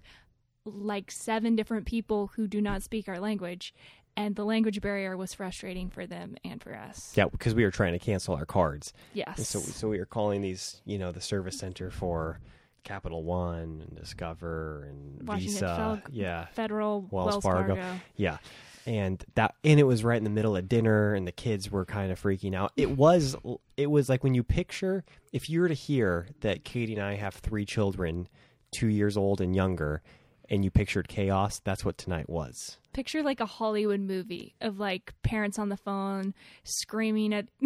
like 0.64 1.10
seven 1.10 1.56
different 1.56 1.86
people 1.86 2.30
who 2.36 2.46
do 2.46 2.60
not 2.60 2.82
speak 2.82 3.08
our 3.08 3.18
language. 3.20 3.74
And 4.16 4.36
the 4.36 4.44
language 4.44 4.80
barrier 4.80 5.16
was 5.16 5.34
frustrating 5.34 5.90
for 5.90 6.06
them 6.06 6.36
and 6.44 6.62
for 6.62 6.72
us. 6.76 7.12
Yeah, 7.16 7.24
because 7.26 7.52
we 7.52 7.64
were 7.64 7.72
trying 7.72 7.94
to 7.94 7.98
cancel 7.98 8.36
our 8.36 8.46
cards. 8.46 8.92
Yes. 9.12 9.38
And 9.38 9.46
so, 9.46 9.58
so 9.58 9.88
we 9.88 9.98
were 9.98 10.06
calling 10.06 10.40
these, 10.40 10.80
you 10.84 10.98
know, 10.98 11.10
the 11.10 11.20
service 11.20 11.58
center 11.58 11.90
for 11.90 12.38
Capital 12.84 13.24
One 13.24 13.82
and 13.84 13.96
Discover 13.96 14.86
and 14.88 15.26
Washington 15.26 15.52
Visa. 15.52 15.66
Fel- 15.66 16.12
yeah, 16.12 16.46
Federal, 16.52 17.08
Wells 17.10 17.32
Wells, 17.32 17.42
Fargo. 17.42 17.74
Fargo. 17.74 18.00
yeah, 18.16 18.38
and 18.86 19.24
that, 19.34 19.54
and 19.64 19.80
it 19.80 19.84
was 19.84 20.04
right 20.04 20.18
in 20.18 20.24
the 20.24 20.30
middle 20.30 20.56
of 20.56 20.68
dinner, 20.68 21.14
and 21.14 21.26
the 21.26 21.32
kids 21.32 21.70
were 21.70 21.84
kind 21.84 22.12
of 22.12 22.20
freaking 22.20 22.54
out. 22.54 22.72
It 22.76 22.96
was, 22.96 23.36
it 23.76 23.90
was 23.90 24.08
like 24.08 24.22
when 24.22 24.34
you 24.34 24.42
picture 24.42 25.04
if 25.32 25.50
you 25.50 25.60
were 25.60 25.68
to 25.68 25.74
hear 25.74 26.28
that 26.40 26.64
Katie 26.64 26.94
and 26.94 27.02
I 27.02 27.14
have 27.16 27.34
three 27.34 27.64
children, 27.64 28.28
two 28.72 28.86
years 28.86 29.16
old 29.16 29.40
and 29.40 29.54
younger, 29.54 30.02
and 30.50 30.64
you 30.64 30.70
pictured 30.70 31.08
chaos. 31.08 31.60
That's 31.64 31.84
what 31.84 31.98
tonight 31.98 32.28
was. 32.28 32.78
Picture 32.92 33.24
like 33.24 33.40
a 33.40 33.46
Hollywood 33.46 33.98
movie 33.98 34.54
of 34.60 34.78
like 34.78 35.14
parents 35.24 35.58
on 35.58 35.68
the 35.68 35.76
phone 35.76 36.32
screaming 36.62 37.34
at 37.34 37.46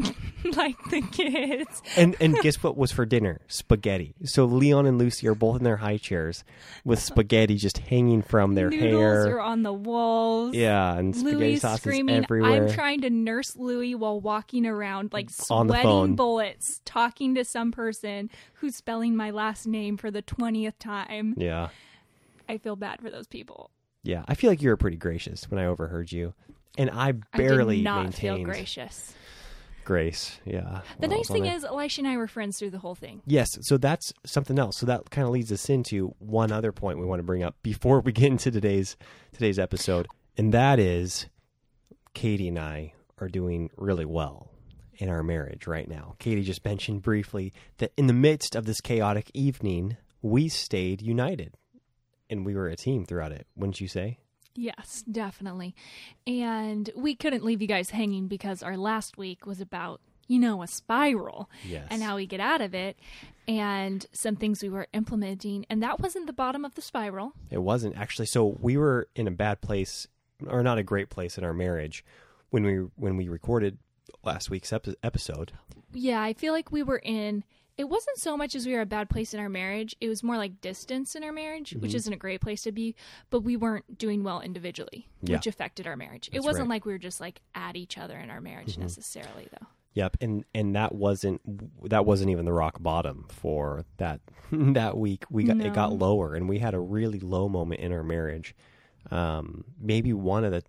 like 0.56 0.76
the 0.90 1.02
kids. 1.12 1.82
And 1.97 2.16
and 2.18 2.35
guess 2.42 2.62
what 2.62 2.78
was 2.78 2.92
for 2.92 3.04
dinner? 3.04 3.40
Spaghetti. 3.47 4.14
So 4.25 4.47
Leon 4.47 4.87
and 4.87 4.97
Lucy 4.99 5.28
are 5.28 5.35
both 5.35 5.58
in 5.58 5.64
their 5.64 5.76
high 5.76 5.99
chairs 5.99 6.44
with 6.82 6.99
spaghetti 6.99 7.56
just 7.56 7.76
hanging 7.76 8.23
from 8.23 8.54
their 8.54 8.70
Noodles 8.70 8.90
hair. 9.26 9.37
are 9.37 9.40
on 9.42 9.64
the 9.64 9.73
walls. 9.73 10.54
Yeah, 10.54 10.94
and 10.97 11.14
spaghetti 11.14 11.37
Louis 11.37 11.56
sauce 11.58 11.80
screaming. 11.82 12.16
is 12.16 12.25
everywhere. 12.25 12.64
I'm 12.66 12.70
trying 12.70 13.02
to 13.02 13.11
nurse 13.11 13.54
Louis 13.54 13.94
while 13.94 14.20
walking 14.23 14.64
around, 14.64 15.12
like 15.12 15.28
On 15.50 15.66
the 15.66 15.75
phone. 15.75 15.82
sweating 15.82 16.16
bullets, 16.16 16.80
talking 16.87 17.35
to 17.35 17.44
some 17.44 17.70
person 17.70 18.30
who's 18.54 18.76
spelling 18.76 19.14
my 19.14 19.30
last 19.30 19.66
name 19.66 19.99
for 19.99 20.11
the 20.11 20.23
twentieth 20.23 20.78
time. 20.78 21.35
yeah, 21.37 21.68
I 22.49 22.59
feel 22.59 22.76
bad 22.76 23.00
for 23.00 23.11
those 23.11 23.26
people. 23.26 23.71
yeah. 24.02 24.25
I 24.28 24.35
feel 24.35 24.50
like 24.50 24.62
you 24.62 24.71
were 24.71 24.76
pretty 24.76 24.97
gracious 24.97 25.50
when 25.50 25.61
I 25.61 25.67
overheard 25.67 26.11
you, 26.12 26.35
and 26.76 26.90
I 26.90 27.12
barely 27.12 27.76
I 27.76 27.78
did 27.78 27.85
not 27.85 28.14
feel 28.14 28.35
maintained 28.35 28.47
gracious. 28.47 29.14
grace. 29.85 30.38
Yeah. 30.45 30.81
The 31.00 31.09
nice 31.09 31.28
thing 31.28 31.47
is, 31.47 31.64
Elisha 31.64 32.00
and 32.02 32.09
I 32.09 32.17
were 32.17 32.26
friends 32.28 32.59
through 32.59 32.71
the 32.71 32.78
whole 32.78 32.95
thing. 32.95 33.23
Yes, 33.26 33.59
so 33.62 33.76
that's 33.78 34.12
something 34.25 34.59
else. 34.59 34.76
So 34.78 34.87
that 34.87 35.11
kind 35.11 35.26
of 35.26 35.33
leads 35.33 35.50
us 35.52 35.69
into 35.69 36.14
one 36.19 36.52
other 36.52 36.73
point 36.73 36.99
we 36.99 37.07
want 37.07 37.21
to 37.21 37.25
bring 37.25 37.43
up 37.43 37.57
before 37.62 38.00
we 38.05 38.12
get 38.12 38.26
into 38.26 38.50
today's 38.50 38.97
today's 39.33 39.59
episode, 39.59 40.07
and 40.37 40.52
that 40.55 40.78
is 40.78 41.26
Katie 42.14 42.49
and 42.49 42.59
I 42.59 42.93
are 43.19 43.28
doing 43.28 43.71
really 43.76 44.05
well 44.05 44.50
in 44.95 45.09
our 45.09 45.23
marriage 45.23 45.67
right 45.67 45.88
now. 45.88 46.14
Katie 46.19 46.43
just 46.43 46.64
mentioned 46.64 47.02
briefly 47.02 47.52
that 47.78 47.93
in 47.97 48.07
the 48.09 48.12
midst 48.12 48.55
of 48.57 48.64
this 48.64 48.81
chaotic 48.81 49.31
evening, 49.35 49.97
we 50.23 50.49
stayed 50.49 51.00
united 51.02 51.55
and 52.30 52.44
we 52.47 52.54
were 52.54 52.68
a 52.68 52.76
team 52.76 53.04
throughout 53.04 53.32
it, 53.32 53.47
wouldn't 53.56 53.80
you 53.80 53.88
say? 53.88 54.18
Yes, 54.54 55.04
definitely. 55.11 55.75
And 56.26 56.90
we 56.97 57.14
couldn't 57.14 57.44
leave 57.44 57.62
you 57.62 57.68
guys 57.68 57.90
hanging 57.90 58.26
because 58.26 58.62
our 58.62 58.76
last 58.76 59.16
week 59.16 59.47
was 59.47 59.61
about, 59.61 60.00
you 60.26 60.38
know, 60.38 60.62
a 60.62 60.66
spiral 60.66 61.49
Yes. 61.66 61.87
and 61.90 62.02
how 62.02 62.16
we 62.16 62.26
get 62.26 62.40
out 62.40 62.61
of 62.61 62.75
it 62.75 62.99
and 63.47 64.04
some 64.12 64.35
things 64.37 64.62
we 64.62 64.68
were 64.68 64.88
implementing. 64.92 65.64
And 65.70 65.82
that 65.82 66.00
wasn't 66.00 66.26
the 66.26 66.32
bottom 66.32 66.64
of 66.64 66.75
the 66.75 66.82
spiral. 66.82 67.32
It 67.50 67.58
wasn't 67.62 67.97
actually. 67.97 68.26
So 68.26 68.56
we 68.61 68.76
were 68.76 69.08
in 69.14 69.28
a 69.28 69.30
bad 69.32 69.61
place, 69.61 70.08
or 70.47 70.62
not 70.62 70.78
a 70.78 70.82
great 70.82 71.08
place 71.08 71.38
in 71.38 71.44
our 71.44 71.54
marriage, 71.54 72.04
when 72.50 72.64
we 72.64 72.75
when 72.97 73.16
we 73.16 73.28
recorded 73.28 73.78
last 74.25 74.50
week's 74.50 74.73
episode. 74.73 75.52
Yeah, 75.92 76.20
I 76.20 76.32
feel 76.32 76.52
like 76.52 76.73
we 76.73 76.82
were 76.82 77.00
in. 77.02 77.44
It 77.78 77.88
wasn't 77.88 78.18
so 78.18 78.37
much 78.37 78.54
as 78.54 78.66
we 78.66 78.75
were 78.75 78.80
a 78.80 78.87
bad 78.87 79.08
place 79.08 79.32
in 79.32 79.40
our 79.40 79.49
marriage. 79.49 79.94
It 80.00 80.08
was 80.08 80.23
more 80.25 80.37
like 80.37 80.61
distance 80.61 81.14
in 81.14 81.23
our 81.25 81.32
marriage, 81.32 81.73
which 81.75 81.90
Mm-hmm. 81.92 81.97
isn't 81.97 82.12
a 82.12 82.16
great 82.16 82.40
place 82.40 82.62
to 82.62 82.73
be. 82.73 82.97
But 83.30 83.40
we 83.40 83.56
weren't 83.56 83.97
doing 83.97 84.25
well 84.25 84.40
individually, 84.40 85.08
Yeah. 85.23 85.37
which 85.37 85.47
affected 85.47 85.87
our 85.87 85.97
marriage. 85.97 86.28
it 86.32 86.40
wasn't 86.40 86.54
right. 86.54 86.62
Mm-hmm. 86.64 86.70
like 86.70 86.85
we 86.87 86.92
were 86.92 86.99
just 86.99 87.20
like 87.20 87.40
at 87.54 87.76
each 87.76 87.97
other 87.97 88.16
in 88.18 88.28
our 88.30 88.40
marriage 88.40 88.76
necessarily, 88.78 89.49
though. 89.52 89.66
Yep, 89.94 90.18
and 90.20 90.44
and 90.54 90.76
that 90.76 90.94
wasn't 90.94 91.40
that 91.88 92.04
wasn't 92.04 92.30
even 92.30 92.44
the 92.44 92.52
rock 92.52 92.80
bottom 92.80 93.26
for 93.30 93.85
that 93.97 94.20
that 94.52 94.97
week. 94.99 95.25
We 95.30 95.44
got 95.44 95.61
it 95.61 95.73
got 95.73 95.92
lower, 95.92 96.35
and 96.35 96.49
we 96.49 96.58
had 96.58 96.75
a 96.75 96.78
really 96.80 97.18
low 97.20 97.49
moment 97.49 97.80
in 97.80 97.92
our 97.92 98.04
marriage. 98.04 98.54
Um, 99.11 99.64
maybe 99.80 100.12
one 100.12 100.44
of 100.44 100.52
the 100.52 100.62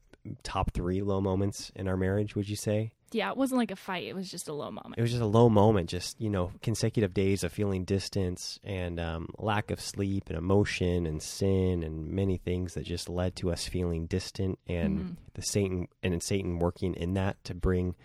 top 0.43 0.71
three 0.73 1.01
low 1.01 1.21
moments 1.21 1.71
in 1.75 1.87
our 1.87 1.97
marriage. 1.97 2.35
Would 2.35 2.49
you 2.49 2.55
say? 2.55 2.91
Yeah, 3.11 3.31
it 3.31 3.37
wasn't 3.37 3.59
like 3.59 3.71
a 3.71 3.75
fight. 3.75 4.05
It 4.05 4.15
was 4.15 4.29
just 4.29 4.47
a 4.47 4.53
low 4.53 4.71
moment. 4.71 4.95
It 4.97 5.01
was 5.01 5.11
just 5.11 5.21
a 5.21 5.27
low 5.27 5.49
moment, 5.49 5.89
just 5.89 6.19
you 6.19 6.29
know, 6.29 6.51
consecutive 6.61 7.13
days 7.13 7.43
of 7.43 7.51
feeling 7.51 7.83
distance 7.85 8.59
and 8.63 8.99
um, 8.99 9.29
lack 9.37 9.71
of 9.71 9.81
sleep 9.81 10.25
and 10.29 10.37
emotion 10.37 11.05
and 11.05 11.21
sin 11.21 11.83
and 11.83 12.09
many 12.09 12.37
things 12.37 12.73
that 12.73 12.85
just 12.85 13.09
led 13.09 13.35
to 13.37 13.51
us 13.51 13.67
feeling 13.67 14.05
distant 14.05 14.59
and 14.67 15.17
the 15.33 15.41
Satan 15.41 15.87
and 16.03 16.21
Satan 16.21 16.59
working 16.59 16.93
in 16.95 17.13
that 17.15 17.43
to 17.45 17.53
bring, 17.53 17.95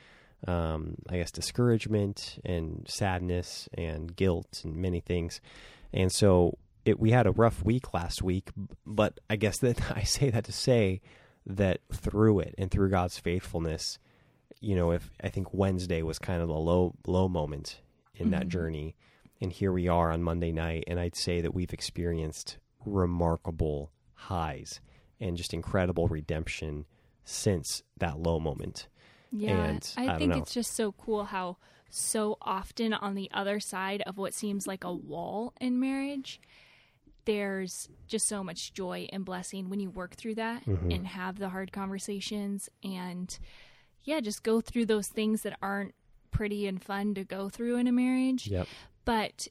um, 0.47 0.97
I 1.09 1.19
guess, 1.19 1.31
discouragement 1.31 2.39
and 2.45 2.87
sadness 2.89 3.69
and 3.75 4.15
guilt 4.15 4.63
and 4.65 4.77
many 4.77 5.01
things. 5.01 5.41
And 5.93 6.13
so 6.13 6.59
it, 6.85 6.99
we 6.99 7.11
had 7.11 7.27
a 7.27 7.33
rough 7.33 7.65
week 7.65 7.95
last 7.95 8.23
week, 8.23 8.51
but 8.87 9.21
I 9.29 9.37
guess 9.37 9.59
that 9.61 9.91
I 9.91 10.03
say 10.03 10.31
that 10.31 10.45
to 10.45 10.53
say 10.53 11.01
that 11.47 11.81
through 11.93 12.41
it 12.41 12.55
and 12.57 12.71
through 12.71 12.91
God's 12.91 13.19
faithfulness, 13.19 13.99
you 14.61 14.75
know, 14.77 14.93
if 14.93 15.11
I 15.23 15.29
think 15.29 15.53
Wednesday 15.55 16.03
was 16.03 16.19
kind 16.19 16.41
of 16.43 16.49
the 16.49 16.55
low 16.55 16.95
low 17.07 17.29
moment 17.29 17.81
in 18.17 18.31
that 18.31 18.49
journey, 18.49 18.95
and 19.41 19.53
here 19.53 19.73
we 19.73 19.89
are 19.89 20.11
on 20.13 20.23
Monday 20.23 20.53
night, 20.53 20.85
and 20.87 20.99
I'd 21.01 21.17
say 21.17 21.41
that 21.41 21.55
we've 21.55 21.73
experienced 21.73 22.59
remarkable 22.87 23.91
highs 24.15 24.81
and 25.21 25.37
just 25.37 25.53
incredible 25.55 26.09
redemption 26.09 26.87
since 27.25 27.83
that 27.99 28.19
low 28.19 28.39
moment. 28.41 28.89
Yeah, 29.33 29.65
And, 29.65 29.95
I 29.97 30.09
I, 30.15 30.19
think 30.19 30.31
know. 30.31 30.39
it's 30.39 30.55
just 30.55 30.75
so 30.75 30.93
cool 30.93 31.25
how 31.25 31.57
so 31.91 32.37
often 32.43 32.93
on 32.93 33.15
the 33.15 33.29
other 33.33 33.59
side 33.61 34.03
of 34.07 34.17
what 34.19 34.35
seems 34.35 34.67
like 34.67 34.85
a 34.85 34.93
wall 34.93 35.53
in 35.61 35.81
marriage, 35.81 36.41
there's 37.25 37.89
just 38.07 38.27
so 38.29 38.45
much 38.45 38.73
joy 38.75 39.09
and 39.13 39.25
blessing 39.25 39.71
when 39.71 39.81
you 39.81 39.91
work 39.91 40.15
through 40.15 40.35
that 40.37 40.65
Mm-hmm. 40.67 40.91
and 40.91 41.07
have 41.07 41.39
the 41.39 41.49
hard 41.49 41.73
conversations 41.73 42.69
and 42.83 43.37
yeah, 44.05 44.21
just 44.21 44.43
go 44.43 44.61
through 44.61 44.87
those 44.87 45.09
things 45.09 45.43
that 45.43 45.59
aren't 45.61 45.95
pretty 46.31 46.67
and 46.67 46.83
fun 46.83 47.15
to 47.15 47.25
go 47.25 47.49
through 47.49 47.77
in 47.77 47.87
a 47.87 47.93
marriage. 47.93 48.47
Yep. 48.49 48.67
But 49.05 49.49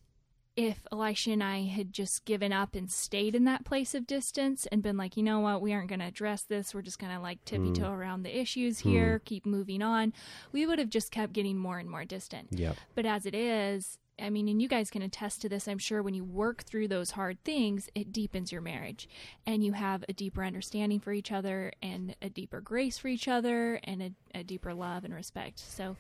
if 0.56 0.86
Elisha 0.92 1.32
and 1.32 1.44
I 1.44 1.64
had 1.64 1.92
just 1.92 2.26
given 2.26 2.54
up 2.54 2.76
and 2.76 2.92
stayed 2.92 3.34
in 3.34 3.46
that 3.46 3.66
place 3.66 3.96
of 3.96 4.06
distance 4.06 4.68
and 4.68 4.84
been 4.84 4.98
like, 4.98 5.18
you 5.18 5.24
know 5.24 5.40
what, 5.40 5.62
we 5.62 5.74
aren't 5.74 5.90
going 5.90 6.00
to 6.00 6.06
address 6.06 6.44
this. 6.44 6.76
We're 6.76 6.84
just 6.84 7.00
going 7.00 7.14
to 7.14 7.20
like 7.20 7.44
tippy 7.44 7.72
toe 7.72 7.88
hmm. 7.88 8.00
around 8.00 8.24
the 8.24 8.38
issues 8.38 8.82
hmm. 8.82 8.90
here, 8.90 9.22
keep 9.26 9.46
moving 9.46 9.82
on, 9.82 10.14
we 10.52 10.66
would 10.66 10.78
have 10.78 10.90
just 10.90 11.12
kept 11.12 11.34
getting 11.34 11.58
more 11.58 11.80
and 11.80 11.90
more 11.90 12.06
distant. 12.06 12.50
Yep. 12.52 12.76
But 12.94 13.06
as 13.06 13.26
it 13.26 13.34
is, 13.34 13.98
I 14.20 14.30
mean, 14.30 14.48
and 14.48 14.62
you 14.62 14.68
guys 14.68 14.90
can 14.90 15.02
attest 15.02 15.42
to 15.42 15.50
this, 15.50 15.68
I'm 15.68 15.80
sure, 15.80 16.04
when 16.04 16.14
you 16.14 16.24
work 16.24 16.64
through 16.64 16.88
those 16.88 17.12
hard 17.12 17.44
things, 17.44 17.90
it 17.96 18.12
deepens 18.12 18.52
your 18.52 18.62
marriage 18.62 19.10
and 19.46 19.64
you 19.64 19.74
have 19.74 20.06
a 20.08 20.14
deeper 20.14 20.44
understanding 20.44 21.00
for 21.00 21.12
each 21.12 21.32
other 21.32 21.72
and 21.82 22.16
a 22.22 22.30
deeper 22.30 22.62
grace 22.62 22.98
for 22.98 23.08
each 23.08 23.28
other 23.28 23.80
and 23.84 24.02
a, 24.04 24.12
a 24.40 24.44
deeper 24.44 24.74
love 24.74 25.04
and 25.04 25.14
respect. 25.14 25.60
So 25.60 25.98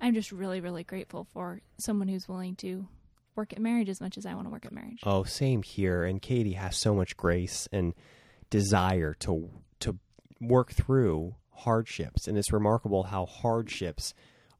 I'm 0.00 0.14
just 0.14 0.30
really, 0.30 0.60
really 0.60 0.84
grateful 0.84 1.26
for 1.32 1.60
someone 1.78 2.08
who's 2.08 2.28
willing 2.28 2.54
to 2.56 2.86
work 3.34 3.52
at 3.52 3.58
marriage 3.60 3.88
as 3.88 4.00
much 4.00 4.18
as 4.18 4.26
I 4.26 4.34
want 4.34 4.46
to 4.46 4.50
work 4.50 4.66
at 4.66 4.72
marriage. 4.72 5.00
Oh, 5.04 5.24
same 5.24 5.62
here. 5.62 6.04
And 6.04 6.22
Katie 6.22 6.52
has 6.52 6.76
so 6.76 6.94
much 6.94 7.16
grace 7.16 7.68
and 7.72 7.94
desire 8.50 9.14
to 9.20 9.50
to 9.80 9.96
work 10.40 10.72
through 10.72 11.34
hardships, 11.52 12.26
and 12.26 12.38
it's 12.38 12.52
remarkable 12.52 13.04
how 13.04 13.26
hardships 13.26 14.14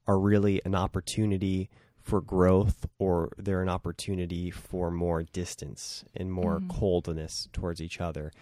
are 0.07 0.19
really 0.19 0.61
an 0.65 0.75
opportunity 0.75 1.71
for 2.09 2.21
growth, 2.21 2.87
or 2.99 3.31
they're 3.37 3.63
an 3.63 3.69
opportunity 3.69 4.51
for 4.51 4.91
more 4.91 5.23
distance 5.23 6.05
and 6.17 6.33
more 6.33 6.61
coldness 6.69 7.49
towards 7.53 7.81
each 7.81 8.01
other. 8.01 8.33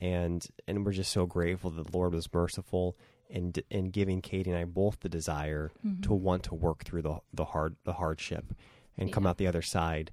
And 0.00 0.46
and 0.68 0.84
we're 0.84 0.92
just 0.92 1.10
so 1.12 1.26
grateful 1.26 1.70
that 1.70 1.86
the 1.90 1.96
Lord 1.96 2.12
was 2.14 2.32
merciful 2.32 2.96
and 3.30 3.58
and 3.70 3.92
giving 3.92 4.20
Katie 4.22 4.50
and 4.50 4.58
I 4.58 4.64
both 4.64 5.00
the 5.00 5.08
desire 5.08 5.70
to 6.02 6.12
want 6.14 6.42
to 6.44 6.54
work 6.54 6.84
through 6.84 7.02
the 7.02 7.16
the 7.34 7.46
hard 7.46 7.76
the 7.84 7.94
hardship 7.94 8.54
and 8.98 9.12
come 9.12 9.26
out 9.26 9.38
the 9.38 9.46
other 9.48 9.62
side 9.62 10.10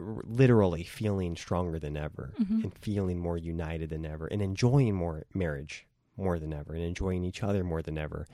r- 0.00 0.22
literally 0.24 0.84
feeling 0.84 1.36
stronger 1.36 1.78
than 1.78 1.96
ever 1.96 2.32
Mhm. 2.40 2.62
and 2.64 2.74
feeling 2.78 3.18
more 3.18 3.36
united 3.36 3.90
than 3.90 4.06
ever 4.06 4.26
and 4.26 4.40
enjoying 4.40 4.94
more 4.94 5.24
marriage 5.34 5.86
more 6.16 6.38
than 6.38 6.52
ever 6.52 6.72
and 6.72 6.82
enjoying 6.82 7.24
each 7.24 7.42
other 7.42 7.62
more 7.64 7.82
than 7.82 7.98
ever. 7.98 8.26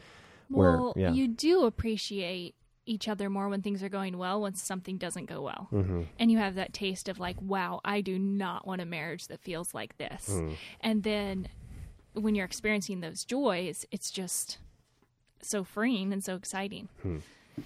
Where- 0.48 0.72
Well, 0.80 0.92
yeah. 0.96 1.12
you 1.12 1.26
do 1.28 1.64
appreciate 1.64 2.54
each 2.84 3.08
other 3.08 3.30
more 3.30 3.48
when 3.48 3.62
things 3.62 3.82
are 3.82 3.88
going 3.88 4.18
well 4.18 4.40
when 4.40 4.54
something 4.54 4.98
doesn't 4.98 5.26
go 5.26 5.40
well. 5.42 5.68
Mm-hmm. 5.72 6.02
And 6.18 6.30
you 6.30 6.38
have 6.38 6.56
that 6.56 6.72
taste 6.72 7.08
of 7.08 7.18
like, 7.18 7.40
wow, 7.40 7.80
I 7.84 8.00
do 8.00 8.18
not 8.18 8.66
want 8.66 8.80
a 8.80 8.84
marriage 8.84 9.28
that 9.28 9.40
feels 9.40 9.72
like 9.72 9.96
this. 9.98 10.28
Mm. 10.28 10.56
And 10.80 11.02
then 11.02 11.48
when 12.14 12.34
you're 12.34 12.44
experiencing 12.44 13.00
those 13.00 13.24
joys, 13.24 13.86
it's 13.90 14.10
just 14.10 14.58
so 15.40 15.64
freeing 15.64 16.12
and 16.12 16.24
so 16.24 16.34
exciting. 16.34 16.88
Hmm. 17.02 17.18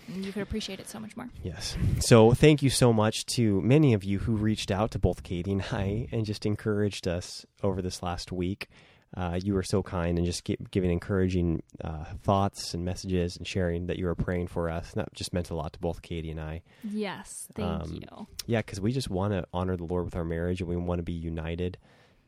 And 0.09 0.25
you 0.25 0.33
could 0.33 0.43
appreciate 0.43 0.81
it 0.81 0.89
so 0.89 0.99
much 0.99 1.17
more. 1.17 1.29
Yes. 1.43 1.77
So 2.01 2.33
thank 2.33 2.63
you 2.63 2.71
so 2.71 2.93
much 2.93 3.25
to 3.27 3.61
many 3.61 3.95
of 3.95 4.03
you 4.03 4.19
who 4.19 4.35
reached 4.35 4.71
out 4.71 4.91
to 4.93 4.99
both 4.99 5.23
Katie 5.23 5.53
and 5.53 5.63
I 5.71 6.09
and 6.11 6.27
just 6.27 6.45
encouraged 6.45 7.07
us 7.07 7.47
over 7.63 7.81
this 7.81 8.03
last 8.03 8.33
week. 8.33 8.69
Uh, 9.17 9.39
you 9.43 9.55
were 9.55 9.63
so 9.63 9.83
kind 9.83 10.19
and 10.19 10.27
just 10.27 10.45
gi- 10.45 10.57
giving 10.71 10.91
encouraging 10.91 11.63
uh, 11.83 12.05
thoughts 12.23 12.75
and 12.75 12.85
messages 12.85 13.37
and 13.37 13.47
sharing 13.47 13.87
that 13.87 13.99
you 13.99 14.07
were 14.07 14.15
praying 14.15 14.47
for 14.47 14.69
us. 14.69 14.93
And 14.93 15.01
that 15.03 15.15
just 15.15 15.33
meant 15.33 15.51
a 15.51 15.55
lot 15.55 15.73
to 15.75 15.79
both 15.79 16.03
Katie 16.03 16.31
and 16.31 16.41
I. 16.41 16.63
Yes, 16.85 17.49
thank 17.55 17.83
Um, 17.85 17.93
you. 17.95 18.27
Yeah, 18.47 18.59
because 18.61 18.81
we 18.81 18.93
just 18.93 19.09
want 19.09 19.33
to 19.33 19.47
honor 19.53 19.77
the 19.77 19.85
Lord 19.85 20.05
with 20.05 20.17
our 20.17 20.25
marriage 20.25 20.61
and 20.61 20.69
we 20.69 20.77
want 20.77 20.99
to 20.99 21.03
be 21.03 21.13
united. 21.13 21.79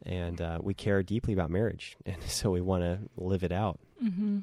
And 0.07 0.41
uh, 0.41 0.61
we 0.63 0.75
care 0.75 1.03
deeply 1.03 1.33
about 1.35 1.51
marriage. 1.51 1.97
And 2.07 2.23
so 2.23 2.51
we 2.51 2.61
want 2.61 2.83
to 2.85 3.01
live 3.17 3.43
it 3.43 3.53
out. 3.53 3.79
hmm 4.01 4.39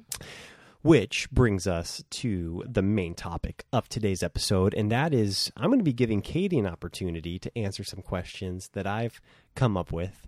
Which 0.82 1.28
brings 1.32 1.66
us 1.66 2.04
to 2.12 2.64
the 2.68 2.84
main 2.84 3.16
topic 3.16 3.66
of 3.74 3.90
today's 3.90 4.22
episode, 4.22 4.76
and 4.76 4.92
that 4.92 5.16
is 5.16 5.52
I'm 5.58 5.70
going 5.70 5.80
to 5.80 5.84
be 5.84 5.94
giving 5.94 6.22
Katie 6.22 6.60
an 6.60 6.68
opportunity 6.68 7.40
to 7.40 7.58
answer 7.58 7.84
some 7.84 8.04
questions 8.04 8.70
that 8.74 8.86
I've 8.86 9.20
come 9.56 9.78
up 9.78 9.92
with. 9.92 10.28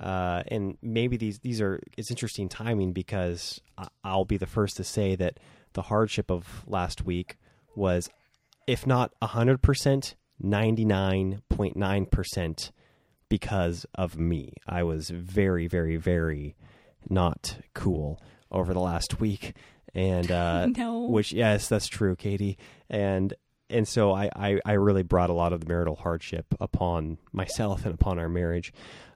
Uh, 0.00 0.42
and 0.48 0.76
maybe 0.82 1.16
these 1.16 1.38
these 1.38 1.60
are 1.60 1.80
it's 1.96 2.10
interesting 2.10 2.48
timing 2.48 2.92
because 2.92 3.60
I'll 4.04 4.24
be 4.24 4.36
the 4.36 4.46
first 4.46 4.76
to 4.76 4.84
say 4.84 5.16
that 5.16 5.38
the 5.72 5.82
hardship 5.82 6.30
of 6.30 6.64
last 6.66 7.04
week 7.04 7.36
was, 7.74 8.10
if 8.66 8.86
not 8.86 9.12
hundred 9.22 9.62
percent, 9.62 10.14
ninety 10.38 10.84
nine 10.84 11.42
point 11.48 11.76
nine 11.76 12.06
percent 12.06 12.72
because 13.28 13.86
of 13.94 14.18
me. 14.18 14.52
I 14.66 14.82
was 14.82 15.10
very, 15.10 15.66
very, 15.66 15.96
very 15.96 16.56
not 17.08 17.58
cool 17.74 18.20
over 18.50 18.72
the 18.72 18.80
last 18.80 19.18
week, 19.20 19.54
and 19.94 20.30
uh, 20.30 20.66
no. 20.76 21.00
which 21.06 21.32
yes, 21.32 21.68
that's 21.68 21.88
true, 21.88 22.16
Katie, 22.16 22.58
and 22.90 23.32
and 23.70 23.86
so 23.86 24.12
I, 24.12 24.30
I 24.36 24.60
I 24.64 24.72
really 24.72 25.02
brought 25.02 25.30
a 25.30 25.34
lot 25.34 25.52
of 25.52 25.60
the 25.60 25.66
marital 25.66 25.96
hardship 25.96 26.46
upon 26.60 27.18
myself 27.32 27.84
and 27.84 27.94
upon 27.94 28.18
our 28.18 28.28
marriage. 28.28 28.72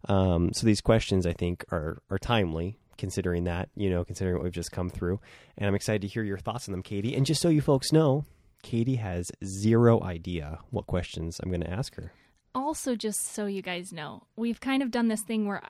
Um, 0.09 0.52
so 0.52 0.66
these 0.66 0.80
questions 0.80 1.26
I 1.26 1.33
think 1.33 1.64
are 1.71 2.02
are 2.11 2.19
timely. 2.19 2.76
Considering 2.99 3.45
that, 3.45 3.71
you 3.76 3.88
know, 3.88 4.04
considering 4.04 4.37
what 4.37 4.45
we've 4.45 4.52
just 4.52 4.73
come 4.73 4.90
through, 4.90 5.21
and 5.57 5.66
I'm 5.66 5.75
excited 5.75 6.02
to 6.02 6.07
hear 6.07 6.23
your 6.23 6.37
thoughts 6.37 6.69
on 6.69 6.73
them, 6.73 6.83
Katie. 6.83 7.16
And 7.16 7.25
just 7.25 7.40
so 7.40 7.49
you 7.49 7.62
folks 7.62 7.92
know, 7.92 8.26
Katie 8.62 8.97
has 8.97 9.33
zero 9.42 10.02
idea 10.02 10.59
what 10.69 10.87
questions 10.87 11.40
I'm 11.42 11.49
going 11.49 11.62
to 11.62 11.71
ask 11.71 11.95
her. 11.95 12.12
also, 12.54 12.97
just 12.97 13.33
so 13.33 13.47
you 13.47 13.62
guys 13.62 13.92
know, 13.92 14.25
we've 14.37 14.61
kind 14.61 14.83
of 14.83 14.90
done 14.90 15.09
this 15.09 15.23
thing 15.23 15.47
where, 15.47 15.62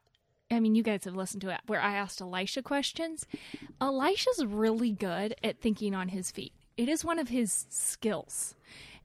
I 0.51 0.59
mean, 0.61 0.75
you 0.75 0.83
guys 0.83 1.05
have 1.05 1.15
listened 1.15 1.43
to 1.43 1.51
it, 1.51 1.61
where 1.67 1.81
I 1.81 1.95
asked 1.95 2.21
Elisha 2.21 2.63
questions. 2.63 3.27
Elisha's 3.81 4.45
really 4.45 4.91
good 4.93 5.35
at 5.45 5.61
thinking 5.61 5.95
on 5.95 6.09
his 6.09 6.31
feet, 6.31 6.53
it 6.81 6.89
is 6.89 7.05
one 7.05 7.19
of 7.19 7.29
his 7.29 7.67
skills. 7.69 8.55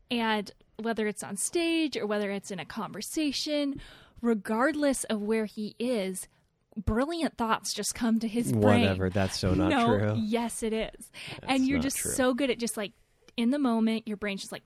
And 0.10 0.50
whether 0.82 1.08
it's 1.08 1.24
on 1.24 1.36
stage 1.36 1.98
or 1.98 2.06
whether 2.06 2.32
it's 2.32 2.50
in 2.50 2.60
a 2.60 2.66
conversation, 2.66 3.82
regardless 4.22 5.04
of 5.06 5.22
where 5.22 5.44
he 5.44 5.76
is, 5.78 6.30
brilliant 6.78 7.38
thoughts 7.38 7.74
just 7.74 7.94
come 7.94 8.20
to 8.20 8.30
his 8.30 8.54
brain. 8.54 8.82
Whatever, 8.82 9.10
that's 9.10 9.40
so 9.40 9.54
not 9.54 9.70
no, 9.70 9.98
true. 9.98 10.14
Yes, 10.18 10.64
it 10.64 10.72
is. 10.72 11.12
That's 11.42 11.44
and 11.48 11.68
you're 11.68 11.80
just 11.80 11.98
true. 11.98 12.12
so 12.12 12.34
good 12.34 12.50
at 12.50 12.60
just 12.60 12.78
like 12.78 12.94
in 13.36 13.52
the 13.52 13.60
moment, 13.60 14.08
your 14.08 14.16
brain's 14.16 14.42
just 14.42 14.54
like, 14.54 14.64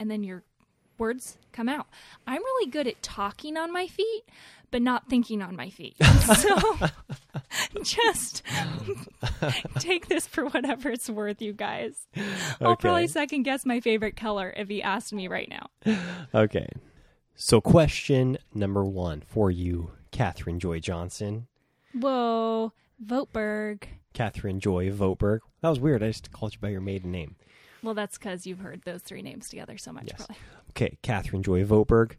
and 0.00 0.10
then 0.10 0.22
your 0.22 0.42
words 0.98 1.38
come 1.52 1.68
out. 1.68 1.86
I'm 2.26 2.42
really 2.42 2.70
good 2.70 2.86
at 2.86 3.02
talking 3.02 3.56
on 3.56 3.72
my 3.72 3.86
feet, 3.86 4.22
but 4.70 4.82
not 4.82 5.08
thinking 5.08 5.42
on 5.42 5.56
my 5.56 5.70
feet. 5.70 5.96
so 6.36 6.58
just 7.82 8.42
take 9.78 10.08
this 10.08 10.26
for 10.26 10.46
whatever 10.46 10.90
it's 10.90 11.08
worth, 11.08 11.40
you 11.42 11.52
guys. 11.52 12.06
I'll 12.60 12.72
Okay. 12.72 12.80
probably 12.80 13.06
second 13.08 13.42
guess 13.44 13.64
my 13.66 13.80
favorite 13.80 14.16
color 14.16 14.52
if 14.56 14.68
he 14.68 14.82
asked 14.82 15.12
me 15.12 15.28
right 15.28 15.48
now. 15.48 15.70
Okay. 16.34 16.68
So, 17.34 17.60
question 17.60 18.38
number 18.54 18.82
one 18.84 19.22
for 19.26 19.50
you, 19.50 19.90
Catherine 20.10 20.58
Joy 20.58 20.80
Johnson. 20.80 21.48
Whoa, 21.92 22.72
Voetberg. 23.04 23.84
Catherine 24.14 24.58
Joy 24.60 24.90
Voetberg. 24.90 25.40
That 25.60 25.68
was 25.68 25.78
weird. 25.78 26.02
I 26.02 26.08
just 26.08 26.32
called 26.32 26.54
you 26.54 26.60
by 26.60 26.70
your 26.70 26.80
maiden 26.80 27.10
name. 27.10 27.36
Well, 27.82 27.92
that's 27.92 28.16
because 28.16 28.46
you've 28.46 28.60
heard 28.60 28.82
those 28.84 29.02
three 29.02 29.20
names 29.20 29.50
together 29.50 29.76
so 29.76 29.92
much, 29.92 30.06
Yes. 30.06 30.16
probably. 30.26 30.36
Okay, 30.76 30.98
Catherine 31.00 31.42
Joy 31.42 31.64
Voetberg. 31.64 32.12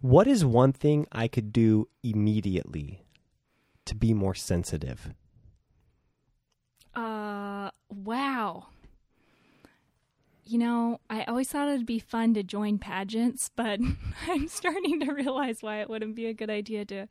What 0.00 0.26
is 0.26 0.44
one 0.44 0.72
thing 0.72 1.06
I 1.12 1.28
could 1.28 1.52
do 1.52 1.88
immediately 2.02 3.04
to 3.84 3.94
be 3.94 4.12
more 4.12 4.34
sensitive? 4.34 5.14
Uh, 6.94 7.70
wow. 7.88 8.66
You 10.44 10.58
know, 10.58 10.98
I 11.08 11.22
always 11.24 11.48
thought 11.48 11.68
it'd 11.68 11.86
be 11.86 12.00
fun 12.00 12.34
to 12.34 12.42
join 12.42 12.78
pageants, 12.78 13.48
but 13.54 13.78
I'm 14.26 14.48
starting 14.48 14.98
to 15.00 15.12
realize 15.12 15.62
why 15.62 15.80
it 15.80 15.88
wouldn't 15.88 16.16
be 16.16 16.26
a 16.26 16.34
good 16.34 16.50
idea 16.50 16.84
to 16.86 17.06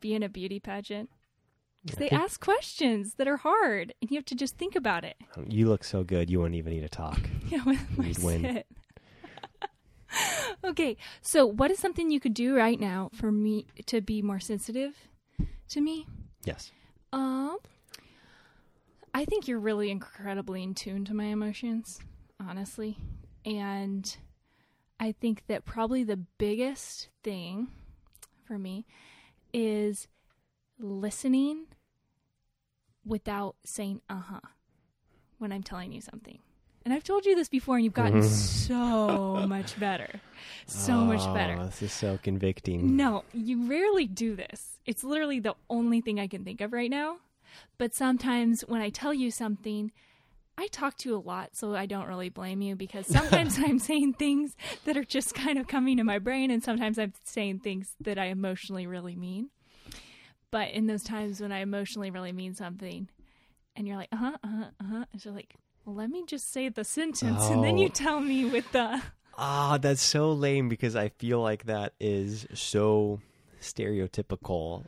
be 0.00 0.14
in 0.14 0.24
a 0.24 0.28
beauty 0.28 0.58
pageant. 0.58 1.08
'Cause 1.86 1.96
they 1.98 2.08
think- 2.08 2.20
ask 2.20 2.40
questions 2.40 3.14
that 3.14 3.28
are 3.28 3.38
hard, 3.38 3.94
and 4.02 4.10
you 4.10 4.16
have 4.16 4.24
to 4.26 4.34
just 4.34 4.58
think 4.58 4.74
about 4.74 5.04
it. 5.04 5.16
You 5.48 5.68
look 5.68 5.84
so 5.84 6.02
good, 6.04 6.28
you 6.28 6.38
wouldn't 6.40 6.56
even 6.56 6.72
need 6.72 6.80
to 6.80 6.88
talk. 6.88 7.20
Yeah, 7.48 7.64
with 7.64 7.98
my 7.98 8.06
You'd 8.06 8.22
win. 8.22 8.42
sit. 8.42 8.66
okay, 10.64 10.96
so 11.20 11.46
what 11.46 11.70
is 11.70 11.78
something 11.78 12.10
you 12.10 12.20
could 12.20 12.34
do 12.34 12.56
right 12.56 12.78
now 12.78 13.10
for 13.14 13.30
me 13.30 13.66
to 13.86 14.00
be 14.00 14.22
more 14.22 14.40
sensitive 14.40 14.94
to 15.68 15.80
me? 15.80 16.06
Yes. 16.44 16.72
Um, 17.12 17.58
I 19.12 19.24
think 19.24 19.48
you're 19.48 19.58
really 19.58 19.90
incredibly 19.90 20.62
in 20.62 20.74
tune 20.74 21.04
to 21.06 21.14
my 21.14 21.24
emotions, 21.24 22.00
honestly. 22.38 22.98
And 23.44 24.16
I 24.98 25.12
think 25.12 25.44
that 25.48 25.64
probably 25.64 26.04
the 26.04 26.16
biggest 26.16 27.08
thing 27.24 27.68
for 28.44 28.58
me 28.58 28.86
is 29.52 30.08
listening 30.78 31.66
without 33.04 33.56
saying 33.64 34.00
uh 34.08 34.20
huh 34.20 34.40
when 35.38 35.52
I'm 35.52 35.62
telling 35.62 35.92
you 35.92 36.00
something. 36.00 36.38
And 36.84 36.94
I've 36.94 37.04
told 37.04 37.26
you 37.26 37.34
this 37.34 37.48
before, 37.48 37.76
and 37.76 37.84
you've 37.84 37.92
gotten 37.94 38.20
Mhm. 38.20 38.24
so 38.24 39.44
much 39.46 39.78
better. 39.78 40.20
So 40.66 41.04
much 41.04 41.32
better. 41.34 41.56
Oh, 41.60 41.66
This 41.66 41.82
is 41.82 41.92
so 41.92 42.18
convicting. 42.22 42.96
No, 42.96 43.24
you 43.32 43.66
rarely 43.66 44.06
do 44.06 44.34
this. 44.34 44.78
It's 44.86 45.04
literally 45.04 45.40
the 45.40 45.56
only 45.68 46.00
thing 46.00 46.18
I 46.18 46.26
can 46.26 46.42
think 46.44 46.60
of 46.60 46.72
right 46.72 46.90
now. 46.90 47.18
But 47.76 47.94
sometimes 47.94 48.62
when 48.62 48.80
I 48.80 48.88
tell 48.90 49.12
you 49.12 49.30
something, 49.30 49.92
I 50.56 50.68
talk 50.68 50.96
to 50.98 51.08
you 51.10 51.16
a 51.16 51.18
lot, 51.18 51.54
so 51.56 51.74
I 51.74 51.86
don't 51.86 52.06
really 52.08 52.28
blame 52.28 52.62
you 52.62 52.76
because 52.76 53.06
sometimes 53.54 53.58
I'm 53.58 53.78
saying 53.78 54.14
things 54.14 54.56
that 54.84 54.96
are 54.96 55.04
just 55.04 55.34
kind 55.34 55.58
of 55.58 55.66
coming 55.68 55.96
to 55.98 56.04
my 56.04 56.18
brain, 56.18 56.50
and 56.50 56.62
sometimes 56.62 56.98
I'm 56.98 57.12
saying 57.24 57.60
things 57.60 57.94
that 58.00 58.18
I 58.18 58.26
emotionally 58.26 58.86
really 58.86 59.16
mean. 59.16 59.50
But 60.50 60.70
in 60.70 60.86
those 60.86 61.02
times 61.04 61.40
when 61.40 61.52
I 61.52 61.58
emotionally 61.60 62.10
really 62.10 62.32
mean 62.32 62.54
something, 62.54 63.08
and 63.76 63.86
you're 63.86 63.96
like, 63.96 64.08
uh 64.12 64.16
huh, 64.16 64.38
uh 64.42 64.48
huh, 64.48 64.64
uh 64.80 64.84
huh, 64.84 65.04
and 65.12 65.34
like, 65.34 65.54
let 65.86 66.10
me 66.10 66.24
just 66.26 66.52
say 66.52 66.68
the 66.68 66.84
sentence, 66.84 67.46
and 67.48 67.64
then 67.64 67.76
Oh. 67.76 67.82
you 67.82 67.88
tell 67.88 68.20
me 68.20 68.44
with 68.44 68.70
the. 68.72 69.02
Ah, 69.42 69.78
that's 69.78 70.02
so 70.02 70.32
lame 70.32 70.68
because 70.68 70.94
I 70.94 71.08
feel 71.08 71.40
like 71.40 71.64
that 71.64 71.94
is 71.98 72.46
so 72.52 73.20
stereotypical 73.62 74.84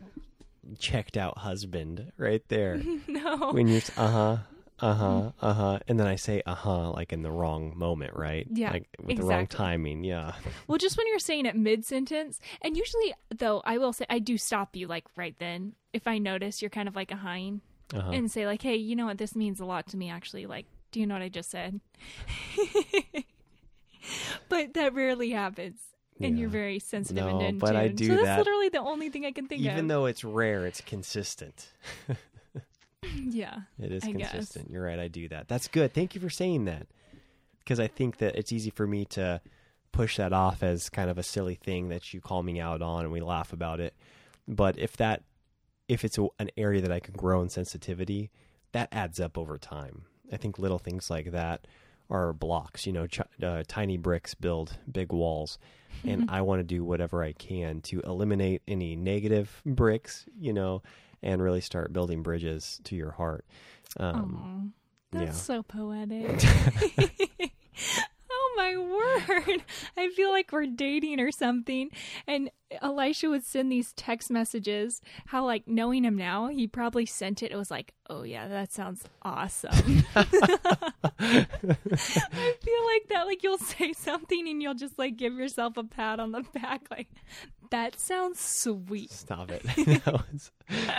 checked 0.78 1.16
out 1.16 1.38
husband 1.38 2.12
right 2.18 2.42
there. 2.48 2.82
no. 3.08 3.52
when 3.52 3.66
you're 3.66 3.80
uh 3.96 4.08
huh, 4.10 4.36
uh 4.80 4.94
huh, 4.94 5.30
uh 5.40 5.52
huh, 5.54 5.78
and 5.88 5.98
then 5.98 6.06
I 6.06 6.16
say 6.16 6.42
uh 6.44 6.54
huh 6.54 6.90
like 6.90 7.12
in 7.14 7.22
the 7.22 7.30
wrong 7.30 7.72
moment, 7.78 8.14
right? 8.14 8.46
Yeah, 8.50 8.72
like 8.72 8.88
with 9.02 9.16
the 9.16 9.22
wrong 9.24 9.46
timing. 9.46 10.04
Yeah, 10.04 10.32
Well, 10.66 10.76
just 10.78 10.98
when 10.98 11.06
you're 11.06 11.18
saying 11.18 11.46
it 11.46 11.56
mid 11.56 11.84
sentence, 11.86 12.38
and 12.60 12.76
usually, 12.76 13.14
though, 13.34 13.62
I 13.64 13.78
will 13.78 13.92
say 13.94 14.04
I 14.10 14.18
do 14.18 14.36
stop 14.36 14.76
you 14.76 14.86
like 14.86 15.04
right 15.16 15.34
then 15.38 15.72
if 15.92 16.06
I 16.06 16.18
notice 16.18 16.60
you're 16.60 16.68
kind 16.68 16.88
of 16.88 16.96
like 16.96 17.10
a 17.10 17.16
hind 17.16 17.62
uh-huh. 17.94 18.10
and 18.10 18.30
say 18.30 18.46
like, 18.46 18.60
"Hey, 18.60 18.76
you 18.76 18.96
know 18.96 19.06
what? 19.06 19.18
This 19.18 19.34
means 19.34 19.60
a 19.60 19.64
lot 19.64 19.86
to 19.88 19.96
me. 19.96 20.10
Actually, 20.10 20.46
like, 20.46 20.66
do 20.92 21.00
you 21.00 21.06
know 21.06 21.14
what 21.16 21.22
I 21.22 21.28
just 21.28 21.50
said?" 21.50 21.80
but 24.48 24.74
that 24.74 24.94
rarely 24.94 25.30
happens, 25.30 25.78
and 26.20 26.38
you're 26.38 26.48
very 26.48 26.78
sensitive 26.78 27.24
No, 27.24 27.38
and 27.38 27.46
in 27.48 27.58
but 27.58 27.76
I 27.76 27.88
tune. 27.88 27.96
do 27.96 28.06
so 28.08 28.14
that's 28.16 28.26
that- 28.26 28.38
literally 28.38 28.68
the 28.68 28.80
only 28.80 29.08
thing 29.08 29.26
I 29.26 29.32
can 29.32 29.46
think 29.46 29.60
even 29.60 29.70
of. 29.72 29.76
Even 29.78 29.88
though 29.88 30.06
it's 30.06 30.24
rare, 30.24 30.66
it's 30.66 30.80
consistent. 30.80 31.68
yeah, 33.14 33.60
It 33.78 33.92
is 33.92 34.04
I 34.04 34.12
guess. 34.12 34.30
consistent. 34.30 34.70
You're 34.70 34.84
right. 34.84 34.98
I 34.98 35.08
do 35.08 35.28
that. 35.28 35.48
That's 35.48 35.68
good. 35.68 35.92
Thank 35.94 36.14
you 36.14 36.20
for 36.20 36.30
saying 36.30 36.64
that. 36.66 36.86
Because 37.58 37.78
I 37.78 37.86
think 37.86 38.18
that 38.18 38.34
it's 38.36 38.52
easy 38.52 38.70
for 38.70 38.86
me 38.86 39.04
to 39.06 39.40
push 39.92 40.16
that 40.16 40.32
off 40.32 40.62
as 40.62 40.88
kind 40.90 41.08
of 41.10 41.16
a 41.18 41.22
silly 41.22 41.54
thing 41.54 41.90
that 41.90 42.12
you 42.12 42.20
call 42.20 42.42
me 42.42 42.58
out 42.60 42.82
on 42.82 43.04
and 43.04 43.12
we 43.12 43.20
laugh 43.20 43.52
about 43.52 43.78
it. 43.78 43.94
But 44.48 44.78
if 44.78 44.96
that 44.96 45.22
if 45.88 46.04
it's 46.04 46.18
a, 46.18 46.26
an 46.40 46.50
area 46.56 46.80
that 46.80 46.90
I 46.90 46.98
can 47.00 47.14
grow 47.14 47.40
in 47.42 47.48
sensitivity, 47.50 48.30
that 48.72 48.88
adds 48.90 49.20
up 49.20 49.36
over 49.38 49.58
time. 49.58 50.04
I 50.32 50.36
think 50.36 50.58
little 50.58 50.78
things 50.78 51.10
like 51.10 51.32
that 51.32 51.66
are 52.10 52.32
blocks. 52.32 52.86
You 52.86 52.92
know, 52.92 53.06
ch- 53.06 53.20
uh, 53.42 53.62
tiny 53.68 53.96
bricks 53.96 54.34
build 54.34 54.76
big 54.90 55.12
walls, 55.12 55.58
and 56.04 56.28
I 56.30 56.42
want 56.42 56.60
to 56.60 56.64
do 56.64 56.84
whatever 56.84 57.22
I 57.22 57.32
can 57.32 57.80
to 57.82 58.00
eliminate 58.00 58.62
any 58.66 58.96
negative 58.96 59.62
bricks. 59.64 60.26
You 60.38 60.52
know, 60.52 60.82
and 61.22 61.42
really 61.42 61.60
start 61.60 61.92
building 61.92 62.22
bridges 62.22 62.80
to 62.84 62.96
your 62.96 63.12
heart. 63.12 63.44
Um, 63.98 64.72
Aw, 65.14 65.18
that's 65.18 65.36
yeah. 65.50 65.56
so 65.56 65.62
poetic. 65.62 66.42
my 68.76 69.26
word. 69.46 69.62
I 69.96 70.10
feel 70.10 70.30
like 70.30 70.52
we're 70.52 70.66
dating 70.66 71.20
or 71.20 71.30
something. 71.30 71.90
And 72.26 72.50
Elisha 72.80 73.28
would 73.28 73.44
send 73.44 73.70
these 73.70 73.92
text 73.92 74.30
messages. 74.30 75.00
How, 75.26 75.44
like, 75.44 75.66
knowing 75.66 76.04
him 76.04 76.16
now, 76.16 76.48
he 76.48 76.66
probably 76.66 77.06
sent 77.06 77.42
it. 77.42 77.52
It 77.52 77.56
was 77.56 77.70
like, 77.70 77.92
oh, 78.08 78.22
yeah, 78.22 78.48
that 78.48 78.72
sounds 78.72 79.04
awesome. 79.22 79.70
I 80.16 80.24
feel 82.60 82.84
like 82.86 83.08
that, 83.10 83.24
like, 83.26 83.42
you'll 83.42 83.58
say 83.58 83.92
something 83.92 84.48
and 84.48 84.62
you'll 84.62 84.74
just, 84.74 84.98
like, 84.98 85.16
give 85.16 85.34
yourself 85.34 85.76
a 85.76 85.84
pat 85.84 86.20
on 86.20 86.32
the 86.32 86.44
back. 86.54 86.86
Like, 86.90 87.08
that 87.72 87.98
sounds 87.98 88.38
sweet. 88.38 89.10
Stop 89.10 89.50
it. 89.50 89.62
that, 90.04 90.22
was, 90.32 90.50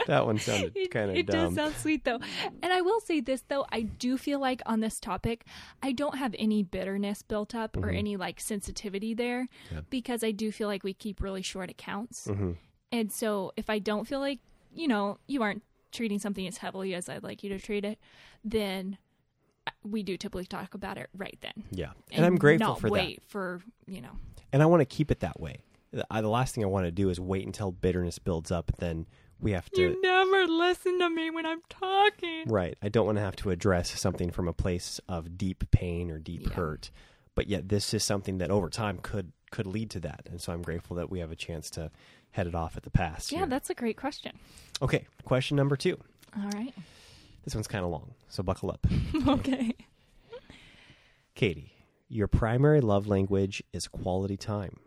that 0.07 0.25
one 0.25 0.37
sounded 0.39 0.73
kind 0.91 1.09
of 1.11 1.15
dumb. 1.15 1.17
it 1.17 1.25
dumb. 1.27 1.45
does 1.45 1.55
sound 1.55 1.75
sweet 1.77 2.03
though. 2.03 2.19
And 2.61 2.73
I 2.73 2.81
will 2.81 2.99
say 2.99 3.21
this 3.21 3.43
though, 3.47 3.65
I 3.71 3.81
do 3.83 4.17
feel 4.17 4.39
like 4.39 4.61
on 4.65 4.81
this 4.81 4.99
topic, 4.99 5.45
I 5.81 5.91
don't 5.93 6.17
have 6.17 6.35
any 6.37 6.63
bitterness 6.63 7.21
built 7.21 7.55
up 7.55 7.77
or 7.77 7.89
any 7.89 8.17
like 8.17 8.39
sensitivity 8.41 9.13
there 9.13 9.47
Yeah. 9.71 9.81
because 9.89 10.23
I 10.23 10.31
do 10.31 10.51
feel 10.51 10.67
like 10.67 10.83
we 10.83 10.93
keep 10.93 11.21
really 11.21 11.41
short 11.41 11.69
accounts. 11.69 12.27
Mhm. 12.27 12.57
And 12.91 13.11
so 13.11 13.53
if 13.55 13.69
I 13.69 13.79
don't 13.79 14.05
feel 14.07 14.19
like, 14.19 14.39
you 14.75 14.87
know, 14.87 15.17
you 15.27 15.41
aren't 15.41 15.63
treating 15.91 16.19
something 16.19 16.45
as 16.47 16.57
heavily 16.57 16.93
as 16.95 17.07
I'd 17.07 17.23
like 17.23 17.43
you 17.43 17.49
to 17.49 17.59
treat 17.59 17.85
it, 17.85 17.99
then 18.43 18.97
we 19.83 20.03
do 20.03 20.17
typically 20.17 20.45
talk 20.45 20.73
about 20.73 20.97
it 20.97 21.09
right 21.15 21.37
then. 21.41 21.63
Yeah, 21.71 21.91
and, 22.11 22.25
I'm 22.25 22.35
grateful 22.35 22.67
not 22.69 22.79
for 22.81 22.87
that. 22.87 22.93
wait 22.93 23.21
for, 23.27 23.61
you 23.87 24.01
know. 24.01 24.17
and 24.51 24.61
I 24.61 24.65
want 24.65 24.81
to 24.81 24.85
keep 24.85 25.09
it 25.11 25.19
that 25.21 25.39
way. 25.39 25.59
The, 25.93 26.05
I, 26.11 26.21
the 26.21 26.27
last 26.29 26.53
thing 26.55 26.63
I 26.63 26.67
want 26.67 26.85
to 26.85 26.91
do 26.91 27.09
is 27.09 27.19
wait 27.19 27.45
until 27.45 27.71
bitterness 27.71 28.19
builds 28.19 28.51
up. 28.51 28.71
Then 28.79 29.05
we 29.39 29.51
have 29.51 29.69
to. 29.71 29.81
You 29.81 30.01
never 30.01 30.47
listen 30.47 30.99
to 30.99 31.09
me 31.09 31.29
when 31.29 31.45
I'm 31.45 31.61
talking. 31.69 32.45
right. 32.47 32.77
I 32.81 32.89
don't 32.89 33.05
want 33.05 33.17
to 33.17 33.23
have 33.23 33.35
to 33.37 33.51
address 33.51 33.97
something 33.99 34.31
from 34.31 34.47
a 34.47 34.53
place 34.53 34.99
of 35.07 35.37
deep 35.37 35.63
pain 35.71 36.09
or 36.11 36.17
deep 36.19 36.47
Yeah. 36.49 36.53
hurt. 36.55 36.91
But 37.35 37.47
yet, 37.47 37.69
this 37.69 37.93
is 37.93 38.03
something 38.03 38.37
that 38.39 38.51
over 38.51 38.69
time 38.69 38.97
could 39.01 39.31
could 39.51 39.67
lead 39.67 39.91
to 39.91 39.99
that, 39.99 40.27
and 40.29 40.41
so 40.41 40.51
I'm 40.51 40.63
grateful 40.63 40.95
that 40.97 41.11
we 41.11 41.19
have 41.19 41.31
a 41.31 41.35
chance 41.35 41.69
to 41.71 41.91
head 42.31 42.47
it 42.47 42.55
off 42.55 42.75
at 42.75 42.81
the 42.83 42.89
pass. 42.89 43.31
Yeah, 43.31 43.39
here. 43.39 43.47
that's 43.47 43.69
a 43.69 43.75
great 43.75 43.97
question. 43.97 44.31
okay. 44.81 45.05
Question 45.25 45.57
number 45.57 45.75
two. 45.75 45.97
All 46.35 46.49
right. 46.55 46.73
This 47.43 47.53
one's 47.53 47.67
kind 47.67 47.83
of 47.85 47.91
long, 47.91 48.13
so 48.29 48.41
buckle 48.41 48.71
up. 48.71 48.85
okay. 49.27 49.75
Katie, 51.35 51.73
your 52.07 52.27
primary 52.27 52.81
love 52.81 53.07
language 53.07 53.63
is 53.73 53.87
quality 53.87 54.37
time. 54.37 54.77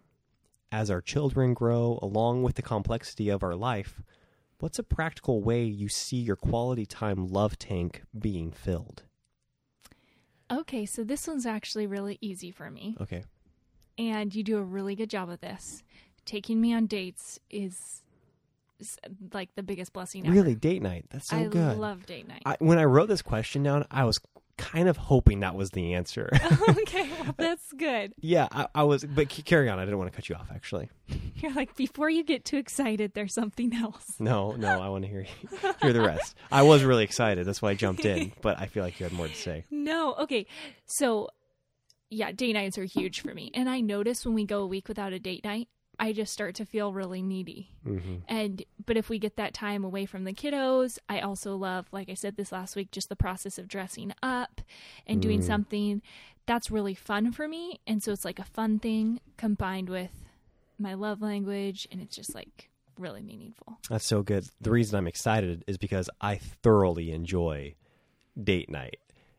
As 0.77 0.91
our 0.91 1.01
children 1.01 1.55
grow, 1.55 1.99
along 2.03 2.43
with 2.43 2.57
the 2.57 2.63
complexity 2.63 3.31
of 3.31 3.43
our 3.43 3.55
life, 3.57 4.03
what's 4.59 4.79
a 4.79 4.83
practical 4.83 5.41
way 5.41 5.65
you 5.65 5.89
see 5.89 6.19
your 6.19 6.37
quality 6.37 6.85
time 6.85 7.29
love 7.29 7.59
tank 7.59 8.03
being 8.19 8.51
filled? 8.53 9.05
Okay, 10.53 10.85
so 10.85 11.03
this 11.03 11.27
one's 11.27 11.47
actually 11.47 11.87
really 11.87 12.19
easy 12.21 12.51
for 12.51 12.71
me, 12.71 12.95
Okay. 13.01 13.25
and 13.97 14.35
you 14.35 14.43
do 14.45 14.59
a 14.59 14.63
really 14.63 14.95
good 14.95 15.09
job 15.09 15.31
of 15.31 15.41
this. 15.41 15.83
Taking 16.27 16.61
me 16.61 16.75
on 16.75 16.85
dates 16.85 17.41
is, 17.49 18.03
is 18.79 18.99
like 19.33 19.55
the 19.55 19.63
biggest 19.63 19.95
blessing 19.95 20.27
ever. 20.27 20.35
Really, 20.37 20.55
date 20.55 20.83
night. 20.83 21.07
That's 21.09 21.29
so 21.29 21.39
I 21.39 21.45
good. 21.45 21.71
I 21.71 21.73
love 21.73 22.05
date 22.05 22.29
night. 22.29 22.43
I, 22.45 22.57
when 22.59 22.79
I 22.79 22.85
wrote 22.85 23.09
this 23.09 23.23
question 23.23 23.63
down, 23.63 23.87
I 23.91 24.05
was 24.05 24.21
kind 24.59 24.89
of 24.89 24.97
hoping 24.97 25.41
that 25.41 25.55
was 25.55 25.71
the 25.71 25.95
answer. 25.95 26.31
okay, 26.69 27.09
well, 27.21 27.35
that's 27.37 27.73
good. 27.73 28.15
yeah, 28.21 28.49
I, 28.51 28.69
I 28.75 28.83
was, 28.85 29.05
but 29.05 29.29
carry 29.29 29.69
on. 29.69 29.79
I 29.79 29.85
didn't 29.85 29.99
want 29.99 30.11
to 30.11 30.17
cut 30.17 30.29
you 30.29 30.35
off, 30.35 30.49
actually. 30.55 30.89
You're 31.37 31.53
like, 31.53 31.77
before 31.77 32.09
you 32.11 32.25
get 32.25 32.45
too 32.45 32.57
excited, 32.57 33.13
there's 33.15 33.35
something 33.35 33.75
else. 33.75 34.15
No, 34.19 34.53
no, 34.53 34.81
I 34.81 34.89
want 34.89 35.05
to 35.05 35.11
hear 35.11 35.27
hear 35.83 35.93
the 35.93 36.01
rest. 36.01 36.35
I 36.51 36.63
was 36.63 36.83
really 36.85 37.05
excited. 37.05 37.47
That's 37.47 37.61
why 37.61 37.71
I 37.71 37.75
jumped 37.75 38.05
in, 38.05 38.33
but 38.43 38.59
I 38.59 38.67
feel 38.67 38.83
like 38.83 38.99
you 38.99 39.05
had 39.05 39.13
more 39.13 39.29
to 39.29 39.35
say. 39.35 39.65
No, 39.71 40.15
okay. 40.15 40.47
So, 40.87 41.29
yeah, 42.11 42.33
date 42.33 42.55
nights 42.55 42.79
are 42.79 42.85
huge 42.85 43.21
for 43.21 43.35
me. 43.35 43.51
And 43.55 43.69
I 43.69 43.81
notice 43.81 44.25
when 44.25 44.35
we 44.35 44.45
go 44.45 44.63
a 44.63 44.67
week 44.67 44.89
without 44.89 45.13
a 45.13 45.19
date 45.19 45.45
night, 45.45 45.69
I 45.99 46.13
just 46.13 46.33
start 46.33 46.55
to 46.57 46.65
feel 46.67 46.93
really 46.93 47.23
needy. 47.23 47.71
hmm 47.83 48.17
And 48.29 48.63
but 48.85 48.97
if 48.97 49.09
we 49.09 49.19
get 49.19 49.37
that 49.37 49.55
time 49.55 49.83
away 49.85 50.05
from 50.07 50.25
the 50.25 50.33
kiddos, 50.33 50.99
I 51.09 51.21
also 51.21 51.57
love, 51.57 51.87
like 51.93 52.09
I 52.11 52.15
said 52.15 52.37
this 52.37 52.53
last 52.53 52.77
week, 52.77 52.91
just 52.91 53.09
the 53.09 53.17
process 53.17 53.59
of 53.59 53.67
dressing 53.69 54.13
up 54.23 54.61
and 55.07 55.23
doing 55.23 55.41
Mm. 55.41 55.45
something 55.47 56.03
that's 56.45 56.71
really 56.71 56.95
fun 56.95 57.33
for 57.33 57.49
me. 57.49 57.81
And 57.87 58.03
so 58.03 58.13
it's 58.13 58.25
like 58.25 58.39
a 58.39 58.45
fun 58.45 58.79
thing 58.79 59.21
combined 59.37 59.89
with 59.89 60.13
my 60.79 60.95
love 60.95 61.23
language, 61.23 61.89
and 61.91 62.01
it's 62.03 62.15
just 62.15 62.35
like 62.35 62.69
really 62.99 63.23
meaningful. 63.23 63.79
That's 63.91 64.05
so 64.07 64.23
good. 64.23 64.47
The 64.61 64.71
reason 64.71 64.97
I'm 64.99 65.07
excited 65.09 65.65
is 65.67 65.79
because 65.79 66.09
I 66.21 66.37
thoroughly 66.37 67.11
enjoy 67.13 67.75
date 68.43 68.69
night. 68.71 68.99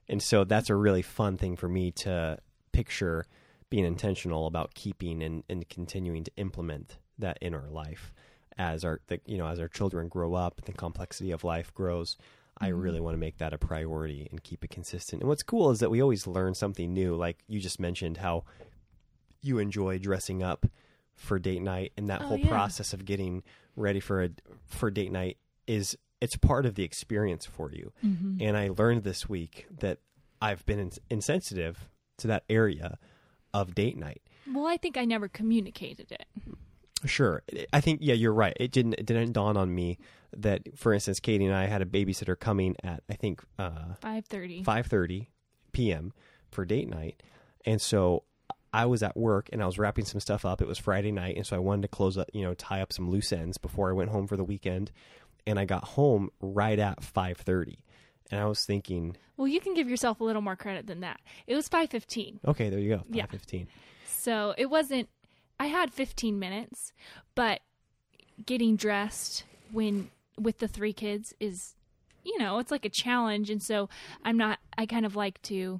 And 0.10 0.22
so 0.22 0.44
that's 0.44 0.70
a 0.70 0.76
really 0.76 1.02
fun 1.04 1.38
thing 1.38 1.56
for 1.56 1.68
me 1.70 1.92
to 1.92 2.40
picture 2.72 3.26
being 3.70 3.86
intentional 3.86 4.48
about 4.48 4.74
keeping 4.74 5.22
and, 5.22 5.44
and 5.50 5.68
continuing 5.70 6.24
to 6.24 6.32
implement 6.38 6.98
that 7.20 7.38
in 7.42 7.54
our 7.54 7.70
life 7.70 8.14
as 8.58 8.84
our 8.86 9.02
the, 9.08 9.20
you 9.26 9.38
know 9.38 9.48
as 9.48 9.60
our 9.60 9.68
children 9.68 10.08
grow 10.08 10.34
up 10.34 10.62
the 10.66 10.72
complexity 10.74 11.32
of 11.32 11.44
life 11.44 11.74
grows 11.74 12.18
I 12.60 12.72
Mhm. 12.72 12.82
really 12.82 13.00
want 13.00 13.14
to 13.14 13.20
make 13.20 13.38
that 13.38 13.54
a 13.54 13.58
priority 13.60 14.28
and 14.32 14.42
keep 14.42 14.64
it 14.64 14.72
consistent. 14.72 15.22
And 15.22 15.30
what's 15.30 15.44
cool 15.44 15.70
is 15.70 15.80
that 15.80 15.92
we 15.92 16.02
always 16.02 16.26
learn 16.26 16.56
something 16.56 16.92
new. 16.92 17.16
Like 17.16 17.44
you 17.48 17.60
just 17.60 17.80
mentioned 17.80 18.18
how 18.18 18.46
you 19.44 19.60
enjoy 19.60 20.00
dressing 20.00 20.42
up 20.42 20.66
for 21.14 21.38
date 21.38 21.62
night 21.62 21.94
and 21.98 22.10
that 22.10 22.22
Oh, 22.22 22.26
whole 22.30 22.38
yeah. 22.40 22.48
process 22.48 22.94
of 22.94 23.06
getting 23.06 23.44
ready 23.76 24.00
for 24.00 24.24
a 24.24 24.30
for 24.66 24.90
date 24.90 25.12
night 25.12 25.38
is 25.68 25.96
it's 26.20 26.36
part 26.36 26.66
of 26.66 26.74
the 26.74 26.84
experience 26.84 27.46
for 27.46 27.72
you. 27.72 27.94
Mm-hmm. 28.04 28.38
And 28.42 28.58
I 28.58 28.70
learned 28.70 29.04
this 29.04 29.30
week 29.30 29.68
that 29.80 30.00
I've 30.42 30.66
been 30.66 30.80
ins- 30.80 31.00
insensitive 31.12 31.90
to 32.18 32.28
that 32.28 32.44
area 32.50 32.98
of 33.62 33.76
date 33.76 33.98
night. 33.98 34.22
Well, 34.52 34.66
I 34.66 34.78
think 34.78 34.98
I 34.98 35.06
never 35.06 35.28
communicated 35.28 36.12
it. 36.12 36.26
Sure, 37.06 37.44
I 37.72 37.82
think 37.82 38.00
yeah, 38.02 38.16
you're 38.16 38.34
right. 38.34 38.56
It 38.60 38.72
didn't 38.72 38.94
it 38.94 39.06
didn't 39.06 39.34
dawn 39.34 39.56
on 39.56 39.74
me 39.74 40.00
that, 40.36 40.62
for 40.76 40.94
instance, 40.94 41.20
Katie 41.20 41.46
and 41.46 41.54
I 41.54 41.66
had 41.66 41.82
a 41.82 41.86
babysitter 41.86 42.38
coming 42.40 42.76
at 42.84 43.04
I 43.10 43.14
think 43.14 43.44
uh, 43.60 43.94
Five 44.02 44.26
thirty. 44.26 44.64
five 44.64 44.88
thirty 44.88 45.30
p.m. 45.74 46.12
for 46.50 46.66
date 46.66 46.90
night, 46.90 47.22
and 47.66 47.80
so 47.80 48.24
I 48.74 48.86
was 48.86 49.04
at 49.04 49.16
work 49.16 49.48
and 49.54 49.62
I 49.62 49.68
was 49.68 49.78
wrapping 49.78 50.06
some 50.06 50.20
stuff 50.20 50.44
up. 50.44 50.62
It 50.62 50.68
was 50.68 50.80
Friday 50.80 51.12
night, 51.12 51.36
and 51.38 51.46
so 51.46 51.56
I 51.56 51.60
wanted 51.60 51.84
to 51.84 51.88
close 51.88 52.18
up, 52.18 52.30
you 52.34 52.42
know, 52.44 52.54
tie 52.56 52.82
up 52.82 52.92
some 52.92 53.10
loose 53.10 53.32
ends 53.32 53.58
before 53.58 53.90
I 53.90 53.94
went 53.94 54.10
home 54.10 54.28
for 54.28 54.38
the 54.38 54.44
weekend. 54.44 54.92
And 55.46 55.58
I 55.58 55.66
got 55.66 55.84
home 55.86 56.30
right 56.42 56.78
at 56.78 57.04
five 57.04 57.38
thirty, 57.38 57.78
and 58.32 58.40
I 58.42 58.46
was 58.46 58.66
thinking, 58.66 59.16
Well, 59.38 59.48
you 59.48 59.60
can 59.60 59.74
give 59.74 59.90
yourself 59.90 60.20
a 60.20 60.24
little 60.24 60.42
more 60.42 60.56
credit 60.56 60.88
than 60.88 61.00
that. 61.02 61.20
It 61.48 61.56
was 61.56 61.68
five 61.68 61.90
fifteen. 61.90 62.40
okay, 62.48 62.70
there 62.70 62.80
you 62.80 62.90
go, 62.98 63.04
Yeah. 63.10 63.24
five 63.24 63.32
fifteen. 63.32 63.68
So 64.06 64.54
it 64.58 64.70
wasn't, 64.70 65.08
I 65.60 65.68
had 65.68 65.94
15 65.94 66.38
minutes, 66.38 66.92
but 67.36 67.62
getting 68.46 68.76
dressed 68.76 69.44
when 69.72 70.10
with 70.38 70.58
the 70.60 70.68
three 70.68 70.94
kids 70.94 71.34
is, 71.40 71.76
you 72.24 72.38
know, 72.38 72.60
it's 72.60 72.72
like 72.72 72.84
a 72.86 72.90
challenge. 72.90 73.50
And 73.50 73.62
so 73.64 73.90
I'm 74.26 74.38
not, 74.38 74.60
I 74.78 74.86
kind 74.86 75.06
of 75.06 75.16
like 75.16 75.42
to 75.44 75.80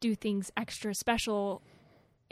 do 0.00 0.14
things 0.14 0.50
extra 0.56 0.94
special 0.94 1.62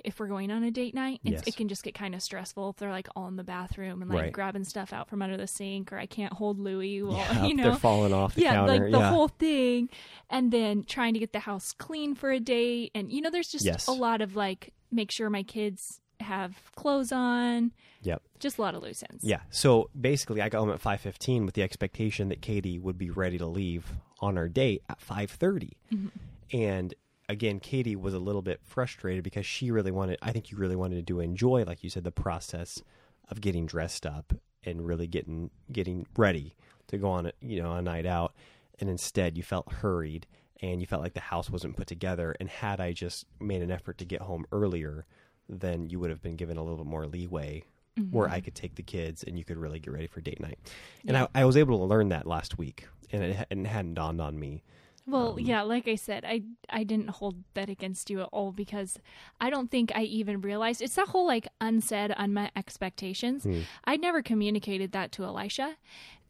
if 0.05 0.21
we're 0.21 0.29
going 0.29 0.51
on 0.51 0.62
a 0.62 0.71
date 0.71 0.95
night. 0.95 1.21
It's, 1.25 1.33
Yes. 1.33 1.43
It 1.49 1.57
can 1.57 1.69
just 1.69 1.83
get 1.83 1.95
kind 1.95 2.14
of 2.14 2.23
stressful 2.23 2.71
if 2.71 2.77
they're 2.77 2.90
like 2.90 3.09
all 3.17 3.27
in 3.29 3.37
the 3.37 3.45
bathroom 3.45 4.03
and 4.03 4.11
like 4.11 4.21
Right. 4.23 4.33
grabbing 4.33 4.64
stuff 4.64 4.93
out 4.93 5.09
from 5.09 5.23
under 5.23 5.37
the 5.37 5.47
sink 5.47 5.93
or 5.93 5.99
I 5.99 6.07
can't 6.07 6.33
hold 6.33 6.59
Louis 6.59 7.03
while, 7.03 7.17
Yeah, 7.17 7.45
you 7.47 7.55
know. 7.55 7.62
they're 7.71 7.77
falling 7.77 8.12
off 8.12 8.35
the 8.35 8.43
yeah, 8.43 8.55
counter. 8.55 8.73
like 8.85 8.93
the 8.93 8.99
yeah. 8.99 9.11
whole 9.11 9.29
thing, 9.29 9.88
and 10.31 10.53
then 10.53 10.85
trying 10.85 11.14
to 11.14 11.21
get 11.21 11.33
the 11.33 11.40
house 11.40 11.73
clean 11.73 12.14
for 12.14 12.31
a 12.31 12.40
date, 12.40 12.90
and 12.95 13.11
you 13.11 13.21
know, 13.21 13.31
there's 13.31 13.49
just 13.49 13.64
Yes. 13.64 13.87
a 13.87 13.93
lot 13.93 14.21
of 14.21 14.37
like 14.37 14.73
make 14.93 15.11
sure 15.11 15.29
my 15.31 15.43
kids 15.43 16.01
have 16.21 16.55
clothes 16.77 17.11
on, 17.12 17.73
Yep. 18.03 18.23
just 18.38 18.59
a 18.59 18.62
lot 18.62 18.75
of 18.75 18.83
loose 18.83 19.03
ends. 19.11 19.25
Yeah. 19.25 19.40
So 19.51 19.90
basically, 20.01 20.40
I 20.43 20.49
got 20.49 20.59
home 20.61 20.71
at 20.71 20.81
five 20.81 21.01
fifteen 21.01 21.45
with 21.47 21.55
the 21.55 21.62
expectation 21.62 22.29
that 22.29 22.40
Katie 22.43 22.79
would 22.79 22.97
be 22.99 23.11
ready 23.11 23.37
to 23.38 23.47
leave 23.47 23.93
on 24.21 24.38
our 24.38 24.49
date 24.49 24.83
at 24.88 25.01
five 25.01 25.37
Mm-hmm. 25.38 26.07
and 26.53 26.95
again, 27.29 27.61
Katie 27.61 27.97
was 27.97 28.15
a 28.15 28.19
little 28.19 28.43
bit 28.43 28.61
frustrated 28.63 29.25
because 29.25 29.47
she 29.47 29.71
really 29.71 29.91
wanted. 29.91 30.19
I 30.23 30.33
think 30.33 30.51
you 30.51 30.59
really 30.59 30.77
wanted 30.77 31.07
to 31.07 31.21
enjoy, 31.21 31.65
like 31.65 31.83
you 31.83 31.91
said, 31.91 32.05
the 32.05 32.13
process 32.13 32.83
of 33.29 33.41
getting 33.41 33.67
dressed 33.67 34.07
up 34.07 34.33
and 34.65 34.87
really 34.87 35.07
getting 35.07 35.51
getting 35.73 36.07
ready 36.17 36.55
to 36.89 36.99
go 36.99 37.09
on 37.09 37.27
a 37.27 37.33
you 37.41 37.63
know 37.63 37.73
a 37.73 37.83
night 37.83 38.07
out, 38.07 38.35
and 38.79 38.89
instead 38.89 39.37
you 39.37 39.43
felt 39.43 39.73
hurried 39.73 40.27
and 40.61 40.81
you 40.81 40.87
felt 40.87 41.03
like 41.03 41.15
the 41.15 41.21
house 41.21 41.51
wasn't 41.51 41.77
put 41.77 41.87
together. 41.87 42.35
And 42.41 42.49
had 42.49 42.81
I 42.81 42.93
just 42.93 43.27
made 43.41 43.63
an 43.63 43.71
effort 43.71 43.99
to 43.99 44.05
get 44.05 44.23
home 44.23 44.47
earlier, 44.53 45.05
then 45.49 45.91
you 45.91 45.99
would 46.01 46.11
have 46.11 46.23
been 46.23 46.37
given 46.37 46.57
a 46.57 46.63
little 46.63 46.79
bit 46.79 46.87
more 46.87 47.07
leeway 47.07 47.65
where 48.11 48.29
I 48.29 48.37
mm-hmm. 48.37 48.45
could 48.45 48.55
take 48.55 48.75
the 48.75 48.83
kids 48.83 49.23
and 49.23 49.39
you 49.39 49.45
could 49.45 49.57
really 49.57 49.79
get 49.79 49.93
ready 49.93 50.07
for 50.07 50.21
date 50.21 50.41
night. 50.41 50.59
And 51.07 51.17
Yeah. 51.17 51.27
I, 51.35 51.43
I 51.43 51.45
was 51.45 51.57
able 51.57 51.79
to 51.79 51.85
learn 51.85 52.09
that 52.09 52.27
last 52.27 52.59
week, 52.59 52.89
and 53.13 53.23
it, 53.23 53.47
and 53.51 53.67
it 53.67 53.69
hadn't 53.69 53.95
dawned 53.95 54.21
on 54.21 54.39
me. 54.39 54.63
Well, 55.07 55.33
Um, 55.33 55.38
yeah, 55.40 55.62
like 55.62 55.87
I 55.87 55.97
said, 55.97 56.25
I 56.25 56.43
I 56.71 56.83
didn't 56.85 57.11
hold 57.11 57.45
that 57.55 57.69
against 57.69 58.09
you 58.11 58.21
at 58.23 58.29
all 58.33 58.53
because 58.53 58.99
I 59.40 59.51
don't 59.51 59.71
think 59.71 59.93
I 59.95 60.03
even 60.05 60.40
realized 60.40 60.81
it's 60.81 60.95
that 60.95 61.09
whole 61.09 61.27
like 61.27 61.47
unsaid, 61.61 62.14
unmet 62.17 62.53
expectations. 62.57 63.45
Hmm. 63.45 63.61
I 63.85 63.97
never 63.97 64.23
communicated 64.23 64.93
that 64.93 65.12
to 65.12 65.25
Elisha, 65.25 65.77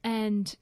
and 0.03 0.55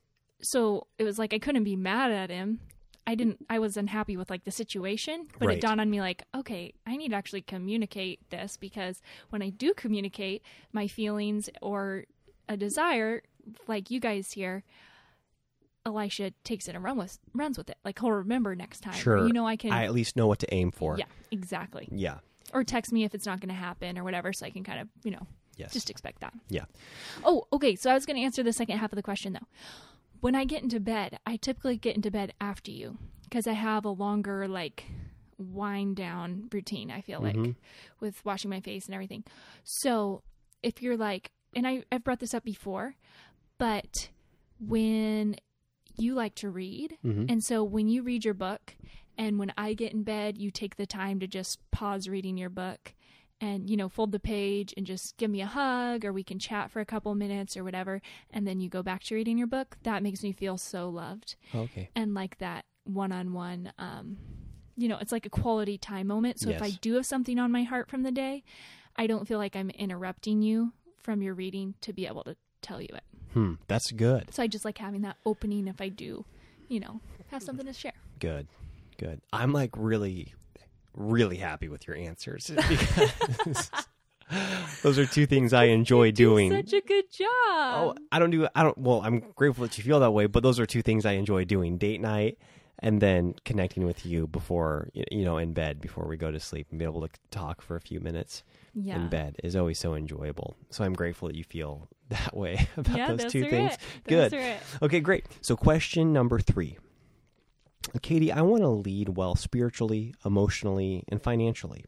so 0.43 0.87
it 0.99 1.05
was 1.05 1.19
like 1.19 1.33
I 1.33 1.39
couldn't 1.39 1.65
be 1.65 1.77
mad 1.77 2.11
at 2.11 2.31
him. 2.31 2.61
I 3.07 3.15
didn't. 3.17 3.45
I 3.51 3.59
was 3.59 3.77
unhappy 3.77 4.17
with 4.17 4.31
like 4.31 4.45
the 4.45 4.51
situation, 4.53 5.27
but 5.39 5.49
Right. 5.49 5.57
it 5.59 5.61
dawned 5.61 5.81
on 5.81 5.91
me 5.91 6.01
like, 6.01 6.23
okay, 6.35 6.73
I 6.87 6.97
need 6.97 7.09
to 7.11 7.17
actually 7.17 7.43
communicate 7.43 8.21
this 8.31 8.57
because 8.57 9.03
when 9.31 9.43
I 9.43 9.51
do 9.51 9.75
communicate 9.75 10.43
my 10.73 10.87
feelings 10.87 11.51
or 11.61 12.05
a 12.49 12.57
desire, 12.57 13.23
like 13.67 13.91
you 13.91 13.99
guys 13.99 14.33
here, 14.33 14.63
Elisha 15.85 16.33
takes 16.45 16.69
it 16.69 16.75
and 16.75 16.85
run 16.85 16.97
with 16.97 17.19
runs 17.35 17.59
with 17.59 17.69
it. 17.71 17.77
Like 17.85 17.99
he'll 17.99 18.13
remember 18.13 18.55
next 18.55 18.81
time. 18.81 18.95
Or, 18.95 18.99
Sure. 18.99 19.27
you 19.27 19.33
know 19.33 19.47
I 19.47 19.57
can. 19.57 19.73
I 19.73 19.85
at 19.85 19.93
least 19.93 20.17
know 20.17 20.27
what 20.27 20.39
to 20.41 20.55
aim 20.55 20.71
for. 20.71 20.97
yeah, 20.99 21.07
exactly. 21.31 21.89
Yeah. 21.91 22.19
Or 22.55 22.65
text 22.65 22.93
me 22.93 23.05
if 23.05 23.15
it's 23.15 23.27
not 23.27 23.41
going 23.41 23.49
to 23.49 23.55
happen 23.55 23.99
or 23.99 24.05
whatever, 24.05 24.33
so 24.33 24.45
I 24.47 24.51
can 24.51 24.63
kind 24.65 24.81
of 24.81 24.89
you 25.05 25.11
know 25.11 25.27
Yes. 25.57 25.73
just 25.73 25.91
expect 25.91 26.21
that. 26.21 26.33
yeah. 26.49 26.65
Oh, 27.25 27.47
okay. 27.53 27.77
So 27.77 27.91
I 27.91 27.95
was 27.95 28.07
going 28.07 28.17
to 28.17 28.23
answer 28.23 28.43
the 28.43 28.53
second 28.53 28.79
half 28.79 28.93
of 28.93 28.97
the 28.97 29.03
question 29.03 29.33
though. 29.35 29.47
When 30.21 30.35
I 30.35 30.45
get 30.45 30.63
into 30.63 30.79
bed, 30.81 31.19
I 31.27 31.37
typically 31.37 31.77
get 31.77 31.97
into 31.97 32.11
bed 32.11 32.33
after 32.41 32.71
you 32.71 32.97
because 33.25 33.47
I 33.47 33.53
have 33.55 33.85
a 33.85 33.91
longer 33.91 34.47
like 34.49 34.85
wind 35.39 35.97
down 35.97 36.49
routine. 36.53 36.91
I 36.91 37.01
feel 37.01 37.21
like 37.21 37.35
Mhm. 37.37 37.57
with 38.01 38.25
washing 38.25 38.51
my 38.51 38.61
face 38.61 38.87
and 38.87 38.95
everything. 38.95 39.25
So 39.65 40.23
if 40.63 40.81
you're 40.81 40.97
like, 40.97 41.33
and 41.55 41.67
I 41.67 41.83
I've 41.91 42.05
brought 42.05 42.21
this 42.21 42.35
up 42.35 42.45
before, 42.45 42.95
but 43.59 44.09
when 44.61 45.37
you 45.97 46.15
like 46.15 46.35
to 46.37 46.51
read, 46.51 46.99
Mhm. 47.05 47.31
and 47.31 47.43
so 47.45 47.63
when 47.65 47.89
you 47.89 48.03
read 48.03 48.25
your 48.25 48.35
book, 48.35 48.77
and 49.19 49.39
when 49.39 49.53
I 49.59 49.75
get 49.75 49.93
in 49.93 50.03
bed, 50.05 50.39
you 50.39 50.51
take 50.51 50.77
the 50.77 50.87
time 50.87 51.21
to 51.21 51.27
just 51.27 51.59
pause 51.71 52.09
reading 52.09 52.39
your 52.39 52.49
book 52.51 52.95
and, 53.41 53.69
you 53.69 53.77
know, 53.77 53.89
fold 53.89 54.11
the 54.13 54.21
page 54.21 54.73
and 54.77 54.87
just 54.87 55.17
give 55.19 55.31
me 55.31 55.41
a 55.43 55.47
hug 55.47 56.05
or 56.05 56.13
we 56.13 56.23
can 56.25 56.39
chat 56.39 56.71
for 56.71 56.81
a 56.81 56.87
couple 56.87 57.15
minutes 57.15 57.57
or 57.57 57.63
whatever. 57.65 58.01
And 58.31 58.47
then 58.47 58.61
you 58.61 58.69
go 58.71 58.83
back 58.83 59.03
to 59.05 59.15
reading 59.15 59.37
your 59.37 59.47
book. 59.49 59.77
That 59.83 60.03
makes 60.03 60.23
me 60.23 60.33
feel 60.33 60.57
so 60.57 60.89
loved 60.89 61.37
Okay. 61.55 61.91
and 61.95 62.15
like 62.15 62.39
that 62.39 62.65
one 62.85 63.13
on 63.13 63.33
one, 63.35 63.73
um, 63.79 64.17
you 64.77 64.89
know, 64.89 64.97
it's 64.99 65.13
like 65.13 65.27
a 65.27 65.31
quality 65.31 65.77
time 65.77 66.07
moment. 66.07 66.41
So 66.41 66.49
if 66.51 66.63
I 66.63 66.71
do 66.71 66.95
have 66.95 67.05
something 67.07 67.39
on 67.39 67.53
my 67.53 67.65
heart 67.65 67.91
from 67.91 68.03
the 68.05 68.13
day, 68.13 68.45
I 68.97 69.07
don't 69.07 69.29
feel 69.29 69.39
like 69.39 69.55
I'm 69.57 69.71
interrupting 69.71 70.41
you 70.41 70.73
from 71.01 71.21
your 71.21 71.35
reading 71.35 71.75
to 71.83 71.93
be 71.93 72.07
able 72.07 72.25
to 72.25 72.37
tell 72.63 72.81
you 72.81 72.89
it. 72.95 73.05
Hmm. 73.33 73.55
That's 73.69 73.91
good. 73.91 74.33
So 74.33 74.43
I 74.43 74.47
just 74.47 74.65
like 74.65 74.79
having 74.79 75.03
that 75.03 75.17
opening 75.25 75.69
if 75.69 75.81
I 75.81 75.89
do, 75.89 76.25
you 76.69 76.81
know, 76.81 77.01
have 77.29 77.43
something 77.43 77.67
to 77.67 77.73
share. 77.73 77.93
Good. 78.19 78.47
Good. 78.99 79.21
I'm 79.33 79.53
like 79.53 79.71
really, 79.77 80.35
really 80.95 81.37
happy 81.37 81.69
with 81.69 81.87
your 81.87 81.97
answers 81.97 82.51
because 82.69 83.71
those 84.83 84.99
are 84.99 85.07
two 85.07 85.27
things 85.27 85.53
I 85.53 85.65
enjoy 85.65 86.13
doing. 86.13 86.51
Such 86.51 86.73
a 86.75 86.81
good 86.81 87.11
job. 87.11 87.29
Oh, 87.29 87.95
I 88.11 88.19
don't 88.19 88.31
do. 88.31 88.47
I 88.55 88.63
don't. 88.63 88.79
Well, 88.79 89.01
I'm 89.03 89.21
grateful 89.35 89.63
that 89.63 89.77
you 89.79 89.85
feel 89.85 90.01
that 90.01 90.13
way, 90.13 90.27
but 90.27 90.43
those 90.43 90.61
are 90.61 90.67
two 90.67 90.83
things 90.83 91.07
I 91.07 91.13
enjoy 91.13 91.45
doing: 91.45 91.79
date 91.79 92.01
night, 92.01 92.39
and 92.79 93.01
then 93.01 93.35
connecting 93.45 93.85
with 93.85 94.05
you 94.05 94.27
before 94.27 94.89
you 94.93 95.25
know 95.25 95.39
in 95.39 95.53
bed 95.53 95.81
before 95.81 96.07
we 96.07 96.17
go 96.17 96.31
to 96.31 96.41
sleep 96.41 96.67
and 96.71 96.79
be 96.79 96.85
able 96.85 97.07
to 97.07 97.09
talk 97.31 97.63
for 97.63 97.77
a 97.77 97.81
few 97.81 98.01
minutes 98.01 98.43
yeah. 98.75 98.97
in 98.97 99.09
bed 99.09 99.37
is 99.43 99.57
always 99.57 99.79
so 99.79 99.95
enjoyable. 99.95 100.57
So 100.71 100.85
I'm 100.85 100.95
grateful 100.95 101.29
that 101.29 101.37
you 101.37 101.45
feel 101.45 101.89
that 102.13 102.37
way 102.37 102.69
about 102.77 102.97
yeah, 102.97 103.09
those 103.09 103.23
those 103.23 103.33
two 103.33 103.45
things. 103.49 103.73
It. 103.73 103.79
Good. 104.07 104.57
Okay, 104.81 105.01
great. 105.01 105.27
So, 105.41 105.57
question 105.57 106.13
number 106.13 106.39
three. 106.39 106.79
Katie, 108.01 108.31
I 108.33 108.43
want 108.43 108.63
to 108.63 108.69
lead 108.69 109.11
well 109.11 109.35
spiritually, 109.35 110.15
emotionally, 110.25 111.05
and 111.09 111.21
financially. 111.21 111.85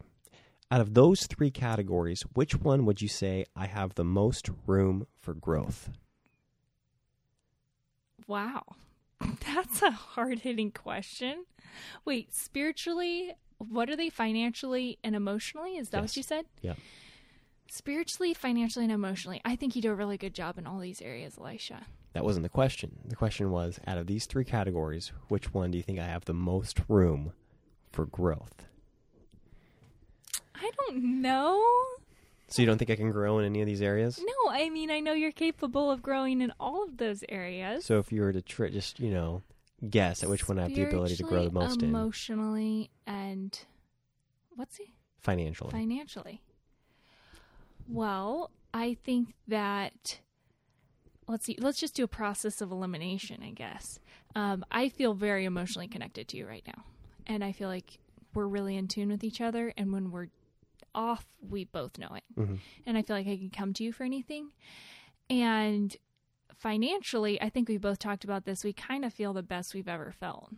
Out 0.71 0.81
of 0.81 0.95
those 0.95 1.27
three 1.27 1.51
categories, 1.53 2.23
which 2.35 2.57
one 2.57 2.85
would 2.85 3.01
you 3.01 3.07
say 3.09 3.45
I 3.55 3.67
have 3.67 3.95
the 3.95 4.05
most 4.05 4.51
room 4.67 5.07
for 5.21 5.35
growth? 5.35 5.91
Wow. 8.27 8.65
That's 9.55 9.83
a 9.83 9.91
hard 9.91 10.41
hitting 10.41 10.73
question. 10.73 11.45
Wait, 12.05 12.35
spiritually, 12.35 13.33
what 13.59 13.89
are 13.91 13.97
they 13.97 14.11
financially 14.11 14.99
and 15.05 15.15
emotionally? 15.15 15.77
Is 15.77 15.91
that 15.91 15.99
Yes. 15.99 16.11
what 16.11 16.17
you 16.17 16.23
said? 16.23 16.47
Yeah. 16.63 16.75
Spiritually, 17.75 18.33
financially, 18.35 18.85
and 18.85 18.93
emotionally. 18.93 19.41
I 19.45 19.57
think 19.57 19.75
you 19.75 19.83
do 19.83 19.91
a 19.91 19.97
really 19.97 20.17
good 20.17 20.33
job 20.33 20.59
in 20.59 20.67
all 20.67 20.79
these 20.79 21.03
areas, 21.03 21.37
Elisha. 21.37 21.87
That 22.13 22.23
wasn't 22.23 22.45
the 22.45 22.49
question. 22.49 23.01
The 23.05 23.17
question 23.17 23.51
was 23.51 23.81
out 23.85 23.99
of 23.99 24.07
these 24.07 24.27
three 24.27 24.45
categories, 24.45 25.11
which 25.27 25.53
one 25.53 25.73
do 25.73 25.77
you 25.77 25.83
think 25.83 25.99
I 25.99 26.07
have 26.07 26.25
the 26.25 26.33
most 26.33 26.83
room 26.87 27.33
for 27.91 28.07
growth? 28.07 28.67
I 30.55 30.71
don't 30.87 31.21
know. 31.21 31.61
So, 32.47 32.63
you 32.63 32.67
don't 32.67 32.79
think 32.79 32.93
I 32.93 32.95
can 32.95 33.11
grow 33.11 33.41
in 33.41 33.45
any 33.45 33.61
of 33.61 33.67
these 33.67 33.83
areas? 33.83 34.21
No, 34.25 34.53
I 34.53 34.71
mean, 34.71 34.93
I 34.93 35.01
know 35.01 35.13
you're 35.13 35.33
capable 35.33 35.91
of 35.91 36.01
growing 36.01 36.43
in 36.43 36.53
all 36.61 36.85
of 36.85 36.99
those 36.99 37.25
areas. 37.29 37.85
So, 37.87 37.99
if 37.99 38.13
you 38.13 38.21
were 38.21 38.33
to 38.33 38.41
tr- 38.41 38.67
just, 38.67 39.01
you 39.01 39.11
know, 39.11 39.43
guess 39.91 40.23
at 40.23 40.29
which 40.29 40.49
one 40.49 40.61
I 40.61 40.63
have 40.63 40.75
the 40.77 40.85
ability 40.85 41.17
to 41.17 41.25
grow 41.25 41.43
the 41.43 41.51
most 41.51 41.83
in 41.83 41.89
Emotionally, 41.89 42.91
and 43.05 43.59
what's 44.55 44.77
he? 44.77 44.95
financially. 45.23 45.73
financially? 45.73 46.41
Well, 47.89 48.51
I 48.73 48.95
think 48.95 49.35
that 49.49 50.21
let's 51.29 51.45
see. 51.47 51.57
Let's 51.61 51.79
just 51.79 51.95
do 51.95 52.05
a 52.05 52.09
process 52.09 52.61
of 52.61 52.71
elimination. 52.71 53.43
I 53.43 53.51
guess 53.51 53.99
um, 54.35 54.65
I 54.71 54.89
feel 54.89 55.15
very 55.15 55.45
emotionally 55.45 55.89
connected 55.89 56.29
to 56.29 56.37
you 56.37 56.47
right 56.47 56.65
now, 56.67 56.85
and 57.27 57.45
I 57.45 57.53
feel 57.53 57.69
like 57.69 57.99
we're 58.35 58.47
really 58.49 58.77
in 58.77 58.89
tune 58.89 59.09
with 59.11 59.23
each 59.23 59.41
other. 59.41 59.73
And 59.77 59.93
when 59.93 60.11
we're 60.11 60.29
off, 60.95 61.27
we 61.49 61.65
both 61.65 61.99
know 61.99 62.11
it. 62.15 62.25
Mhm. 62.37 62.59
And 62.87 62.99
I 62.99 63.03
feel 63.03 63.17
like 63.17 63.27
I 63.29 63.37
can 63.37 63.51
come 63.51 63.73
to 63.75 63.85
you 63.85 63.93
for 63.93 64.05
anything. 64.05 64.53
And 65.31 65.97
financially, 66.55 67.41
I 67.41 67.49
think 67.49 67.69
we 67.69 67.77
both 67.79 67.99
talked 67.99 68.25
about 68.25 68.45
this. 68.45 68.65
We 68.65 68.73
kind 68.73 69.05
of 69.05 69.13
feel 69.13 69.33
the 69.33 69.43
best 69.43 69.75
we've 69.75 69.89
ever 69.89 70.13
felt 70.13 70.53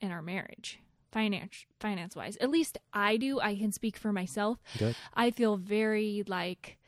in 0.00 0.10
our 0.10 0.22
marriage, 0.22 0.80
finance 1.12 1.66
finance 1.78 2.16
wise. 2.16 2.36
At 2.38 2.50
least 2.50 2.78
I 2.92 3.16
do. 3.16 3.38
I 3.40 3.54
can 3.56 3.70
speak 3.70 3.96
for 3.96 4.12
myself. 4.12 4.58
Good. 4.78 4.96
I 5.14 5.30
feel 5.30 5.56
very 5.56 6.24
like 6.26 6.78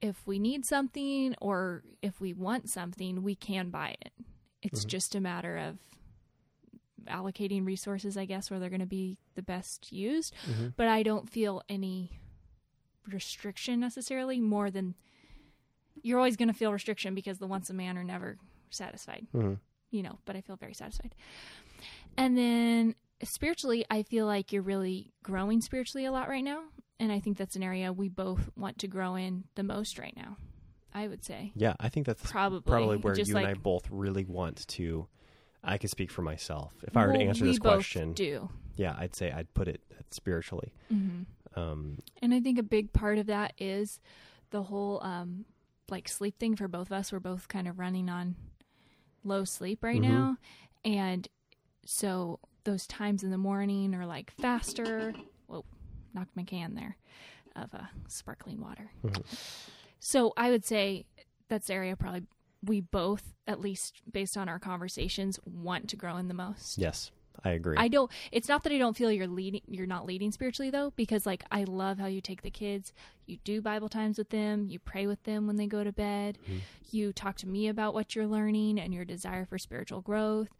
if 0.00 0.26
we 0.26 0.38
need 0.38 0.64
something 0.66 1.34
or 1.40 1.82
if 2.02 2.20
we 2.20 2.32
want 2.34 2.68
something, 2.68 3.22
we 3.22 3.34
can 3.34 3.70
buy 3.70 3.96
it. 4.00 4.12
It's 4.60 4.84
Mhm. 4.84 4.88
just 4.88 5.14
a 5.14 5.20
matter 5.20 5.56
of 5.56 5.78
allocating 7.06 7.64
resources, 7.66 8.16
I 8.16 8.24
guess, 8.26 8.50
where 8.50 8.60
they're 8.60 8.68
going 8.70 8.80
to 8.80 8.86
be 8.86 9.18
the 9.34 9.42
best 9.42 9.90
used. 9.92 10.34
Mhm. 10.46 10.74
But 10.76 10.88
I 10.88 11.02
don't 11.02 11.28
feel 11.28 11.62
any 11.68 12.20
restriction 13.06 13.80
necessarily 13.80 14.40
more 14.40 14.70
than 14.70 14.94
you're 16.02 16.18
always 16.18 16.36
going 16.36 16.48
to 16.48 16.54
feel 16.54 16.72
restriction 16.72 17.14
because 17.14 17.38
the 17.38 17.46
wants 17.46 17.70
of 17.70 17.76
man 17.76 17.96
are 17.98 18.04
never 18.04 18.38
satisfied 18.70 19.26
Mhm. 19.34 19.58
you 19.90 20.02
know, 20.02 20.18
but 20.24 20.34
I 20.36 20.40
feel 20.40 20.56
very 20.56 20.72
satisfied. 20.74 21.14
And 22.16 22.36
then 22.38 22.94
spiritually, 23.24 23.84
I 23.90 24.02
feel 24.02 24.26
like 24.26 24.52
you're 24.52 24.62
really 24.62 25.12
growing 25.22 25.60
spiritually 25.60 26.04
a 26.06 26.12
lot 26.12 26.28
right 26.28 26.44
now. 26.44 26.62
And 27.00 27.10
I 27.10 27.18
think 27.20 27.36
that's 27.36 27.56
an 27.56 27.62
area 27.62 27.92
we 27.92 28.08
both 28.08 28.50
want 28.56 28.78
to 28.78 28.86
grow 28.88 29.16
in 29.16 29.44
the 29.56 29.62
most 29.62 29.98
right 29.98 30.16
now. 30.16 30.36
I 30.94 31.08
would 31.08 31.24
say. 31.24 31.52
Yeah, 31.56 31.74
I 31.80 31.88
think 31.88 32.04
that's 32.06 32.30
Probably. 32.30 32.60
probably 32.70 32.96
where 32.98 33.14
Just 33.14 33.28
you 33.28 33.34
like, 33.34 33.44
and 33.46 33.50
I 33.50 33.54
both 33.54 33.88
really 33.90 34.24
want 34.26 34.66
to. 34.68 35.08
I 35.64 35.78
can 35.78 35.88
speak 35.88 36.10
for 36.10 36.20
myself. 36.22 36.74
If 36.86 36.96
I 36.96 37.06
were 37.06 37.12
to 37.12 37.18
answer 37.18 37.44
we 37.44 37.50
this 37.52 37.58
both 37.58 37.76
question, 37.76 38.12
do. 38.12 38.50
yeah, 38.76 38.94
I'd 38.98 39.14
say 39.16 39.32
I'd 39.32 39.52
put 39.54 39.68
it 39.68 39.80
spiritually. 40.10 40.74
hmm 40.88 41.22
Um, 41.56 41.98
And 42.20 42.34
I 42.34 42.40
think 42.40 42.58
a 42.58 42.62
big 42.62 42.92
part 42.92 43.16
of 43.18 43.26
that 43.26 43.54
is 43.58 44.00
the 44.50 44.64
whole 44.64 45.02
um, 45.02 45.46
like 45.88 46.08
sleep 46.08 46.38
thing 46.38 46.56
for 46.56 46.68
both 46.68 46.88
of 46.88 46.92
us. 46.92 47.10
We're 47.10 47.20
both 47.20 47.48
kind 47.48 47.66
of 47.68 47.78
running 47.78 48.10
on 48.10 48.36
low 49.24 49.44
sleep 49.44 49.82
right 49.82 50.00
Mhm. 50.00 50.08
now, 50.08 50.36
and 50.84 51.26
so 51.86 52.38
those 52.64 52.86
times 52.86 53.22
in 53.22 53.30
the 53.30 53.38
morning 53.38 53.94
are 53.94 54.06
like 54.06 54.30
faster. 54.32 55.12
Whoa, 55.46 55.64
knocked 56.14 56.36
my 56.36 56.44
can 56.44 56.74
there 56.74 56.96
of 57.56 57.74
uh, 57.74 57.82
sparkling 58.08 58.60
water. 58.60 58.90
Mhm. 59.04 59.22
So 60.00 60.32
I 60.36 60.50
would 60.50 60.64
say 60.64 61.06
that's 61.48 61.66
the 61.66 61.74
area 61.74 61.96
probably 61.96 62.22
we 62.64 62.80
both, 62.80 63.34
at 63.46 63.60
least 63.60 64.00
based 64.10 64.36
on 64.36 64.48
our 64.48 64.58
conversations, 64.58 65.38
want 65.44 65.88
to 65.88 65.96
grow 65.96 66.16
in 66.16 66.28
the 66.28 66.34
most. 66.34 66.78
yes, 66.78 67.10
I 67.44 67.50
agree. 67.50 67.76
I 67.76 67.88
don't. 67.88 68.10
It's 68.30 68.48
not 68.48 68.62
that 68.62 68.72
I 68.72 68.78
don't 68.78 68.96
feel 68.96 69.10
you're 69.10 69.26
leading. 69.26 69.62
You're 69.66 69.86
not 69.86 70.06
leading 70.06 70.30
spiritually 70.32 70.70
though, 70.70 70.92
because 70.96 71.26
like 71.26 71.44
I 71.50 71.64
love 71.64 71.98
how 71.98 72.06
you 72.06 72.20
take 72.20 72.42
the 72.42 72.50
kids. 72.50 72.92
You 73.26 73.38
do 73.44 73.60
Bible 73.60 73.88
times 73.88 74.16
with 74.18 74.30
them. 74.30 74.66
You 74.68 74.78
pray 74.78 75.06
with 75.06 75.22
them 75.24 75.46
when 75.46 75.56
they 75.56 75.66
go 75.66 75.82
to 75.82 75.92
bed. 75.92 76.38
Mhm. 76.48 76.60
You 76.90 77.12
talk 77.12 77.36
to 77.38 77.48
me 77.48 77.66
about 77.68 77.94
what 77.94 78.14
you're 78.14 78.26
learning 78.28 78.78
and 78.78 78.94
your 78.94 79.04
desire 79.04 79.44
for 79.44 79.58
spiritual 79.58 80.00
growth. 80.02 80.50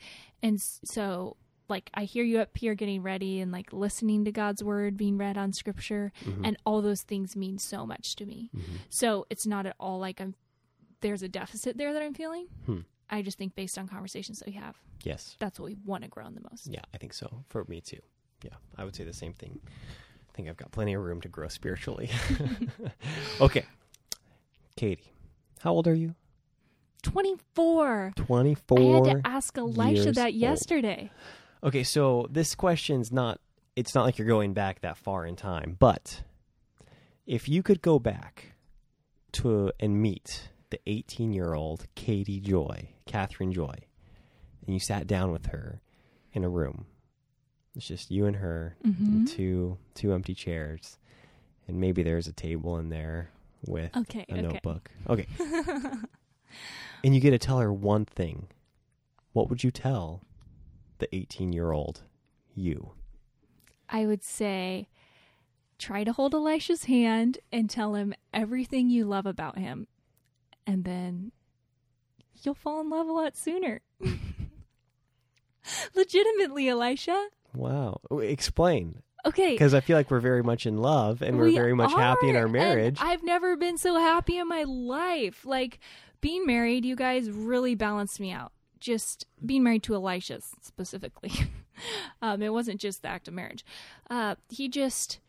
And 0.42 0.60
so, 0.60 1.36
like 1.72 1.90
I 1.94 2.04
hear 2.04 2.22
you 2.22 2.38
up 2.38 2.56
here 2.56 2.74
getting 2.76 3.02
ready 3.02 3.40
and 3.40 3.50
like 3.50 3.72
listening 3.72 4.24
to 4.26 4.32
God's 4.32 4.62
word 4.62 4.96
being 4.96 5.18
read 5.18 5.36
on 5.36 5.52
scripture 5.52 6.12
Mhm. 6.24 6.42
and 6.46 6.56
all 6.64 6.80
those 6.82 7.02
things 7.02 7.34
mean 7.34 7.58
so 7.58 7.84
much 7.86 8.14
to 8.16 8.24
me. 8.26 8.50
Mhm. 8.56 8.62
So 8.90 9.26
it's 9.30 9.46
not 9.46 9.66
at 9.66 9.74
all 9.80 9.98
like 9.98 10.20
I'm 10.20 10.34
there's 11.00 11.22
a 11.22 11.28
deficit 11.28 11.76
there 11.76 11.92
that 11.92 12.00
I'm 12.02 12.14
feeling. 12.14 12.46
Hmm. 12.66 12.80
I 13.10 13.22
just 13.22 13.36
think 13.36 13.56
based 13.56 13.76
on 13.76 13.88
conversations 13.88 14.38
that 14.38 14.46
we 14.46 14.52
have, 14.54 14.76
Yes. 15.02 15.34
that's 15.40 15.58
what 15.58 15.66
we 15.66 15.76
want 15.84 16.04
to 16.04 16.08
grow 16.08 16.24
in 16.26 16.34
the 16.36 16.40
most. 16.48 16.68
Yeah, 16.68 16.82
I 16.94 16.98
think 16.98 17.12
so. 17.12 17.44
For 17.48 17.64
me 17.66 17.80
too. 17.80 17.98
Yeah, 18.44 18.54
I 18.78 18.84
would 18.84 18.94
say 18.94 19.02
the 19.04 19.12
same 19.12 19.32
thing. 19.34 19.60
I 19.66 20.32
think 20.32 20.48
I've 20.48 20.56
got 20.56 20.70
plenty 20.70 20.94
of 20.94 21.02
room 21.02 21.20
to 21.22 21.28
grow 21.28 21.48
spiritually. 21.48 22.08
okay. 23.40 23.64
Katie, 24.76 25.12
how 25.60 25.72
old 25.72 25.86
are 25.88 25.94
you? 25.94 26.14
24. 27.02 28.12
24. 28.16 28.78
I 28.78 29.08
had 29.08 29.22
to 29.22 29.28
ask 29.28 29.58
Elisha 29.58 30.12
that 30.12 30.32
old. 30.32 31.10
Okay, 31.64 31.84
so 31.84 32.26
this 32.30 32.54
question's 32.54 33.12
not 33.12 33.40
it's 33.76 33.94
not 33.94 34.04
like 34.04 34.18
you're 34.18 34.28
going 34.28 34.52
back 34.52 34.80
that 34.82 34.98
far 34.98 35.24
in 35.24 35.34
time, 35.36 35.76
but 35.78 36.22
if 37.26 37.48
you 37.48 37.62
could 37.62 37.80
go 37.80 37.98
back 37.98 38.52
to 39.32 39.72
and 39.80 40.02
meet 40.02 40.50
the 40.70 40.78
18-year-old 40.86 41.86
Katie 41.94 42.40
Joy, 42.40 42.90
Catherine 43.06 43.52
Joy, 43.52 43.74
and 44.66 44.74
you 44.74 44.78
sat 44.80 45.06
down 45.06 45.32
with 45.32 45.46
her 45.46 45.80
in 46.34 46.44
a 46.44 46.48
room. 46.50 46.84
It's 47.74 47.86
just 47.86 48.10
you 48.10 48.26
and 48.26 48.36
her, 48.36 48.76
Mhm. 48.84 48.98
and 49.00 49.28
two 49.28 49.78
two 49.94 50.12
empty 50.12 50.34
chairs, 50.34 50.98
and 51.66 51.78
maybe 51.80 52.02
there's 52.02 52.26
a 52.28 52.32
table 52.32 52.76
in 52.78 52.90
there 52.90 53.30
with 53.66 53.96
Okay, 53.96 54.26
a 54.28 54.32
okay. 54.32 54.42
notebook. 54.42 54.90
Okay. 55.08 55.26
and 57.04 57.14
you 57.14 57.20
get 57.20 57.30
to 57.30 57.38
tell 57.38 57.60
her 57.60 57.72
one 57.72 58.04
thing. 58.04 58.48
What 59.32 59.48
would 59.48 59.64
you 59.64 59.70
tell 59.70 60.20
the 61.02 61.08
18-year-old 61.08 62.02
you? 62.54 62.92
I 63.88 64.06
would 64.06 64.22
say 64.22 64.88
try 65.78 66.04
to 66.04 66.12
hold 66.12 66.34
Elisha's 66.34 66.84
hand 66.84 67.38
and 67.50 67.68
tell 67.68 67.94
him 67.94 68.14
everything 68.32 68.88
you 68.88 69.04
love 69.04 69.26
about 69.26 69.58
him. 69.58 69.88
And 70.66 70.84
then 70.84 71.32
you'll 72.42 72.54
fall 72.54 72.80
in 72.80 72.88
love 72.88 73.08
a 73.08 73.12
lot 73.12 73.36
sooner. 73.36 73.80
Legitimately, 75.94 76.68
Elisha. 76.68 77.28
Wow. 77.54 78.00
Explain. 78.10 79.02
Okay. 79.24 79.52
Because 79.52 79.74
I 79.74 79.80
feel 79.80 79.96
like 79.96 80.10
we're 80.10 80.20
very 80.20 80.42
much 80.42 80.66
in 80.66 80.78
love 80.78 81.20
and 81.22 81.36
we're 81.36 81.44
We 81.44 81.54
very 81.54 81.74
much 81.74 81.92
happy 81.92 82.28
in 82.28 82.36
our 82.36 82.48
marriage. 82.48 82.98
I've 83.00 83.22
never 83.22 83.56
been 83.56 83.78
so 83.78 83.96
happy 83.96 84.38
in 84.38 84.48
my 84.48 84.64
life. 84.64 85.44
Like 85.44 85.78
being 86.20 86.46
married, 86.46 86.84
you 86.84 86.96
guys 86.96 87.30
really 87.30 87.74
balanced 87.74 88.20
me 88.20 88.32
out. 88.32 88.52
Just 88.82 89.26
being 89.44 89.62
married 89.62 89.84
to 89.84 89.94
Elisha 89.94 90.40
specifically. 90.60 91.30
um, 92.22 92.42
it 92.42 92.52
wasn't 92.52 92.80
just 92.80 93.02
the 93.02 93.08
act 93.08 93.28
of 93.28 93.34
marriage. 93.34 93.64
Uh, 94.10 94.34
he 94.48 94.68
just 94.68 95.20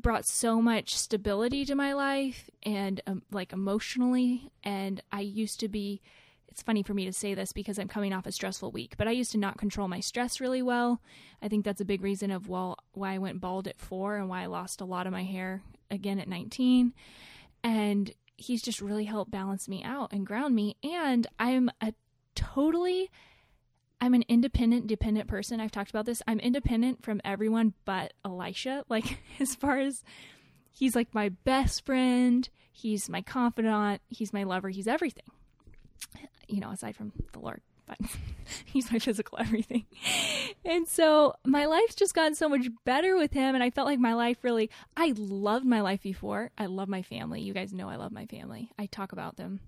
brought 0.00 0.26
so 0.26 0.60
much 0.60 0.96
stability 0.96 1.64
to 1.66 1.76
my 1.76 1.92
life 1.92 2.50
and 2.64 3.00
um, 3.06 3.22
like 3.30 3.52
emotionally. 3.52 4.50
And 4.64 5.00
I 5.12 5.20
used 5.20 5.60
to 5.60 5.68
be. 5.68 6.02
It's 6.48 6.62
funny 6.62 6.82
for 6.82 6.94
me 6.94 7.04
to 7.04 7.12
say 7.12 7.34
this 7.34 7.52
because 7.52 7.78
I'm 7.78 7.88
coming 7.88 8.12
off 8.12 8.26
a 8.26 8.32
stressful 8.32 8.70
week, 8.70 8.94
but 8.96 9.08
I 9.08 9.10
used 9.12 9.32
to 9.32 9.38
not 9.38 9.58
control 9.58 9.88
my 9.88 9.98
stress 9.98 10.40
really 10.40 10.62
well. 10.62 11.00
I 11.42 11.48
think 11.48 11.64
that's 11.64 11.80
a 11.80 11.84
big 11.84 12.02
reason 12.02 12.30
of 12.30 12.48
well 12.48 12.76
why 12.92 13.14
I 13.14 13.18
went 13.18 13.40
bald 13.40 13.66
at 13.68 13.80
4 13.80 14.16
and 14.16 14.28
why 14.28 14.42
I 14.42 14.46
lost 14.46 14.80
a 14.80 14.84
lot 14.84 15.06
of 15.06 15.12
my 15.12 15.24
hair 15.24 15.62
again 15.90 16.20
at 16.20 16.28
19. 16.28 16.92
And 17.64 18.12
he's 18.36 18.62
just 18.62 18.80
really 18.80 19.04
helped 19.04 19.30
balance 19.30 19.68
me 19.68 19.82
out 19.82 20.12
and 20.12 20.26
ground 20.26 20.54
me 20.54 20.76
and 20.82 21.26
I'm 21.38 21.70
a 21.80 21.92
totally 22.34 23.10
I'm 24.00 24.12
an 24.12 24.24
independent 24.28 24.86
dependent 24.86 25.28
person. 25.28 25.60
I've 25.60 25.70
talked 25.70 25.88
about 25.88 26.04
this. 26.04 26.20
I'm 26.26 26.38
independent 26.40 27.02
from 27.02 27.20
everyone 27.24 27.74
but 27.84 28.12
Elisha. 28.24 28.84
Like 28.90 29.18
as 29.40 29.54
far 29.54 29.78
as 29.78 30.02
he's 30.70 30.94
like 30.94 31.14
my 31.14 31.30
best 31.30 31.86
friend, 31.86 32.48
he's 32.70 33.08
my 33.08 33.22
confidant, 33.22 34.02
he's 34.08 34.32
my 34.32 34.42
lover, 34.44 34.68
he's 34.68 34.86
everything 34.88 35.24
you 36.48 36.60
know, 36.60 36.70
aside 36.70 36.96
from 36.96 37.12
the 37.32 37.38
Lord, 37.38 37.60
but 37.86 37.98
he's 38.64 38.90
my 38.92 38.98
physical 38.98 39.38
everything. 39.38 39.84
And 40.64 40.88
so 40.88 41.34
my 41.44 41.66
life's 41.66 41.94
just 41.94 42.14
gotten 42.14 42.34
so 42.34 42.48
much 42.48 42.68
better 42.84 43.16
with 43.16 43.32
him. 43.32 43.54
And 43.54 43.62
I 43.62 43.70
felt 43.70 43.86
like 43.86 43.98
my 43.98 44.14
life 44.14 44.38
really, 44.42 44.70
I 44.96 45.14
loved 45.16 45.64
my 45.64 45.80
life 45.80 46.02
before. 46.02 46.50
I 46.56 46.66
love 46.66 46.88
my 46.88 47.02
family. 47.02 47.40
You 47.40 47.52
guys 47.52 47.72
know 47.72 47.88
I 47.88 47.96
love 47.96 48.12
my 48.12 48.26
family. 48.26 48.70
I 48.78 48.86
talk 48.86 49.12
about 49.12 49.36
them 49.36 49.60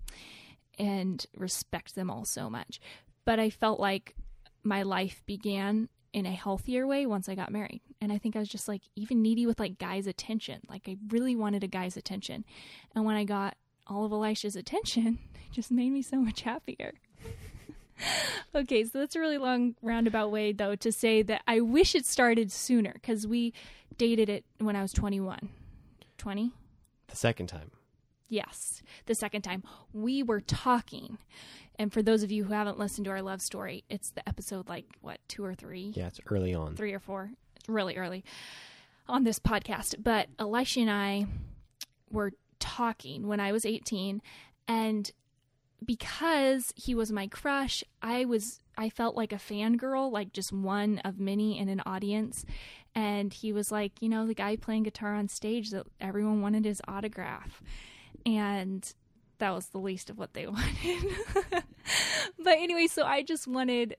and 0.77 1.25
respect 1.35 1.95
them 1.95 2.09
all 2.09 2.25
so 2.25 2.49
much. 2.49 2.79
But 3.25 3.39
I 3.39 3.49
felt 3.49 3.79
like 3.79 4.15
my 4.63 4.83
life 4.83 5.23
began 5.25 5.89
in 6.13 6.25
a 6.25 6.31
healthier 6.31 6.87
way 6.87 7.05
once 7.05 7.29
I 7.29 7.35
got 7.35 7.51
married. 7.51 7.81
And 8.01 8.11
I 8.11 8.17
think 8.17 8.35
I 8.35 8.39
was 8.39 8.49
just 8.49 8.67
like 8.67 8.81
even 8.95 9.21
needy 9.21 9.45
with 9.45 9.59
like 9.59 9.77
guys' 9.77 10.07
attention. 10.07 10.61
Like 10.69 10.87
I 10.87 10.97
really 11.09 11.35
wanted 11.35 11.63
a 11.63 11.67
guy's 11.67 11.97
attention. 11.97 12.45
And 12.95 13.05
when 13.05 13.15
I 13.15 13.23
got 13.23 13.55
all 13.85 14.05
of 14.05 14.11
Elisha's 14.11 14.55
attention, 14.55 15.19
it 15.35 15.51
just 15.51 15.71
made 15.71 15.91
me 15.91 16.01
so 16.01 16.17
much 16.17 16.41
happier. 16.41 16.93
okay, 18.55 18.83
so 18.83 18.99
that's 18.99 19.15
a 19.15 19.19
really 19.19 19.37
long 19.37 19.75
roundabout 19.81 20.31
way 20.31 20.53
though 20.53 20.75
to 20.75 20.91
say 20.91 21.21
that 21.23 21.41
I 21.47 21.61
wish 21.61 21.95
it 21.95 22.05
started 22.05 22.51
sooner 22.51 22.95
cuz 23.03 23.27
we 23.27 23.53
dated 23.97 24.29
it 24.29 24.45
when 24.59 24.75
I 24.75 24.81
was 24.81 24.93
21. 24.93 25.49
20? 26.17 26.51
the 27.07 27.15
second 27.15 27.47
time. 27.47 27.71
Yes, 28.29 28.81
the 29.05 29.15
second 29.15 29.41
time 29.43 29.63
we 29.93 30.21
were 30.23 30.41
talking. 30.41 31.17
And 31.79 31.93
for 31.93 32.01
those 32.01 32.23
of 32.23 32.31
you 32.31 32.45
who 32.45 32.53
haven't 32.53 32.79
listened 32.79 33.05
to 33.05 33.11
our 33.11 33.21
love 33.21 33.41
story, 33.41 33.83
it's 33.89 34.09
the 34.09 34.27
episode 34.27 34.67
like 34.67 34.85
what, 35.01 35.19
2 35.27 35.43
or 35.43 35.53
3? 35.53 35.93
Yeah, 35.95 36.07
it's 36.07 36.19
early 36.27 36.53
on. 36.53 36.75
three 36.75 36.93
or 36.93 36.99
four, 36.99 37.31
It's 37.55 37.69
really 37.69 37.95
early 37.97 38.23
on 39.07 39.23
this 39.23 39.39
podcast. 39.39 40.03
But 40.03 40.27
Elisha 40.39 40.81
and 40.81 40.89
I 40.91 41.27
were 42.09 42.33
talking 42.59 43.27
when 43.27 43.39
I 43.39 43.51
was 43.51 43.65
18, 43.65 44.21
and 44.67 45.11
because 45.85 46.73
he 46.75 46.95
was 46.95 47.11
my 47.11 47.27
crush, 47.27 47.83
I 48.01 48.25
was 48.25 48.59
I 48.77 48.89
felt 48.89 49.15
like 49.15 49.31
a 49.31 49.37
fangirl, 49.37 50.11
like 50.11 50.33
just 50.33 50.51
one 50.51 50.99
of 50.99 51.19
many 51.19 51.57
in 51.57 51.69
an 51.69 51.81
audience. 51.85 52.45
And 52.93 53.31
he 53.33 53.51
was 53.51 53.71
like, 53.71 54.01
you 54.01 54.09
know, 54.09 54.25
the 54.27 54.33
guy 54.33 54.55
playing 54.55 54.83
guitar 54.83 55.13
on 55.15 55.27
stage 55.27 55.69
that 55.71 55.85
everyone 55.99 56.41
wanted 56.41 56.65
his 56.65 56.81
autograph. 56.87 57.61
And 58.27 58.93
that 59.39 59.51
was 59.51 59.67
the 59.67 59.77
least 59.79 60.09
of 60.09 60.17
what 60.17 60.33
they 60.33 60.45
wanted. 60.47 61.15
but 62.37 62.57
anyway, 62.57 62.87
so 62.87 63.03
I 63.05 63.23
just 63.23 63.47
wanted 63.47 63.95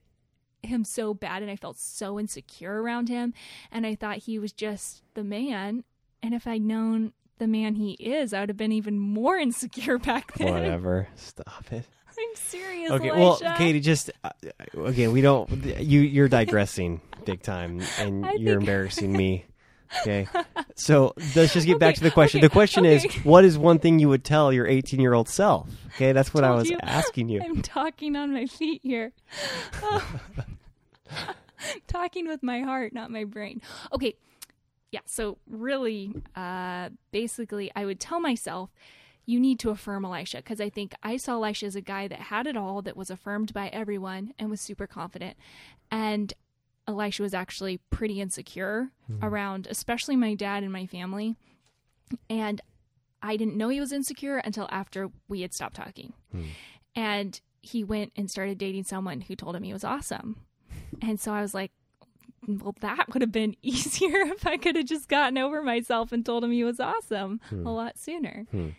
him 0.61 0.83
so 0.83 1.13
bad 1.13 1.41
and 1.41 1.49
I 1.49 1.55
felt 1.55 1.77
so 1.77 2.19
insecure 2.19 2.81
around 2.81 3.07
him 3.09 3.33
and 3.71 3.85
I 3.87 3.95
thought 3.95 4.17
he 4.17 4.37
was 4.39 4.51
just 4.51 5.01
the 5.13 5.23
man 5.23 5.85
and 6.21 6.33
if 6.33 6.45
I'd 6.45 6.61
known 6.61 7.13
the 7.37 7.47
man 7.47 7.75
he 7.75 7.91
is 7.93 8.33
I 8.33 8.41
would 8.41 8.49
have 8.49 8.57
been 8.57 8.73
even 8.73 8.99
more 8.99 9.37
insecure 9.39 9.97
back 9.97 10.33
then. 10.33 10.51
Whatever. 10.53 11.07
Stop 11.15 11.71
it. 11.71 11.85
I'm 12.19 12.35
serious. 12.35 12.91
Okay, 12.91 13.11
well, 13.11 13.39
Katie, 13.55 13.79
just 13.79 14.11
uh, 14.25 14.31
again, 14.83 15.13
we 15.13 15.21
don't. 15.21 15.49
You 15.79 16.01
you're 16.01 16.27
digressing 16.27 16.99
big 17.23 17.41
time, 17.41 17.81
and 17.97 18.25
I 18.25 18.31
you're 18.33 18.55
think- 18.55 18.61
embarrassing 18.63 19.13
me. 19.13 19.45
Okay, 20.01 20.27
so 20.75 21.13
let's 21.35 21.53
just 21.53 21.65
get 21.65 21.79
back 21.79 21.95
to 21.95 22.03
the 22.03 22.11
question. 22.11 22.39
okay, 22.39 22.47
the 22.47 22.51
question 22.51 22.85
okay. 22.85 22.95
is, 22.95 23.05
what 23.25 23.43
is 23.43 23.57
one 23.57 23.79
thing 23.79 23.99
you 23.99 24.09
would 24.09 24.23
tell 24.23 24.53
your 24.53 24.67
18 24.67 24.99
year 24.99 25.13
old 25.13 25.27
self? 25.27 25.69
Okay, 25.95 26.11
that's 26.11 26.33
what 26.33 26.43
I 26.43 26.47
Told 26.47 26.59
was 26.59 26.69
you. 26.69 26.77
asking 26.81 27.29
you. 27.29 27.41
I'm 27.41 27.61
talking 27.61 28.15
on 28.15 28.33
my 28.33 28.45
feet 28.45 28.81
here. 28.83 29.11
talking 31.87 32.27
with 32.27 32.43
my 32.43 32.61
heart, 32.61 32.93
not 32.93 33.11
my 33.11 33.23
brain. 33.23 33.61
Okay. 33.91 34.15
Yeah, 34.91 35.01
so 35.05 35.37
really 35.47 36.11
uh 36.35 36.89
basically 37.11 37.71
I 37.75 37.85
would 37.85 37.99
tell 37.99 38.19
myself 38.19 38.71
you 39.29 39.39
need 39.39 39.59
to 39.59 39.69
affirm 39.69 40.05
Elisha 40.05 40.37
because 40.37 40.59
I 40.59 40.69
think 40.69 40.95
I 41.03 41.17
saw 41.17 41.33
Elisha 41.33 41.67
as 41.67 41.75
a 41.75 41.81
guy 41.81 42.07
that 42.07 42.19
had 42.19 42.47
it 42.47 42.57
all, 42.57 42.81
that 42.81 42.97
was 42.97 43.11
affirmed 43.11 43.53
by 43.53 43.67
everyone 43.67 44.33
and 44.39 44.49
was 44.49 44.59
super 44.59 44.87
confident. 44.87 45.37
And 45.91 46.33
Elisha 46.89 47.23
was 47.23 47.33
actually 47.33 47.79
pretty 47.89 48.19
insecure 48.19 48.89
mm-hmm. 49.09 49.23
around, 49.23 49.67
especially 49.69 50.15
my 50.15 50.33
dad 50.33 50.63
and 50.63 50.73
my 50.73 50.85
family. 50.85 51.35
And 52.29 52.61
I 53.21 53.37
didn't 53.37 53.55
know 53.55 53.69
he 53.69 53.79
was 53.79 53.91
insecure 53.91 54.37
until 54.37 54.67
after 54.71 55.09
we 55.27 55.41
had 55.41 55.53
stopped 55.53 55.75
talking. 55.75 56.13
Hmm. 56.31 56.43
And 56.95 57.41
he 57.61 57.83
went 57.83 58.11
and 58.15 58.29
started 58.29 58.57
dating 58.57 58.85
someone 58.85 59.21
who 59.21 59.35
told 59.35 59.55
him 59.55 59.63
he 59.63 59.73
was 59.73 59.83
awesome. 59.83 60.37
And 61.01 61.19
so 61.19 61.33
I 61.33 61.41
was 61.41 61.53
like, 61.53 61.71
well, 62.47 62.75
that 62.81 63.13
would 63.13 63.21
have 63.21 63.31
been 63.31 63.55
easier 63.61 64.21
if 64.21 64.47
I 64.47 64.57
could 64.57 64.75
have 64.75 64.85
just 64.85 65.07
gotten 65.07 65.37
over 65.37 65.61
myself 65.61 66.11
and 66.11 66.25
told 66.25 66.43
him 66.43 66.51
he 66.51 66.63
was 66.63 66.79
awesome 66.79 67.39
hmm. 67.49 67.65
a 67.65 67.73
lot 67.73 67.97
sooner. 67.97 68.47
Hmm. 68.51 68.69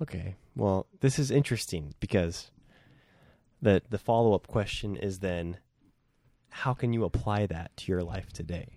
Okay, 0.00 0.36
well, 0.54 0.86
this 1.00 1.18
is 1.18 1.30
interesting 1.30 1.94
because 1.98 2.50
the 3.60 3.82
the 3.90 3.98
follow 3.98 4.34
up 4.34 4.46
question 4.46 4.96
is 4.96 5.18
then, 5.18 5.58
how 6.50 6.74
can 6.74 6.92
you 6.92 7.04
apply 7.04 7.46
that 7.46 7.76
to 7.78 7.92
your 7.92 8.02
life 8.02 8.32
today? 8.32 8.68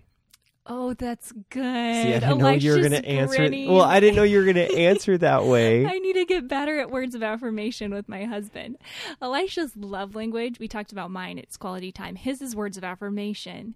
Oh, 0.64 0.94
that's 0.94 1.32
good. 1.50 1.60
See, 1.60 2.14
I 2.14 2.20
didn't 2.20 2.38
know 2.38 2.50
you 2.50 2.70
were 2.70 2.78
going 2.78 2.92
to 2.92 3.04
answer. 3.04 3.50
Well, 3.68 3.82
I 3.82 3.98
didn't 3.98 4.14
know 4.14 4.22
you 4.22 4.38
were 4.38 4.44
going 4.44 4.54
to 4.68 4.76
answer 4.76 5.18
that 5.18 5.44
way. 5.44 5.84
I 5.84 5.98
need 5.98 6.12
to 6.12 6.24
get 6.24 6.46
better 6.46 6.78
at 6.78 6.88
words 6.88 7.16
of 7.16 7.22
affirmation 7.24 7.92
with 7.92 8.08
my 8.08 8.26
husband. 8.26 8.78
Elisha's 9.20 9.76
love 9.76 10.14
language, 10.14 10.60
we 10.60 10.68
talked 10.68 10.92
about 10.92 11.10
mine, 11.10 11.36
it's 11.38 11.56
quality 11.56 11.90
time. 11.90 12.14
His 12.14 12.40
is 12.40 12.54
words 12.54 12.76
of 12.76 12.84
affirmation. 12.84 13.74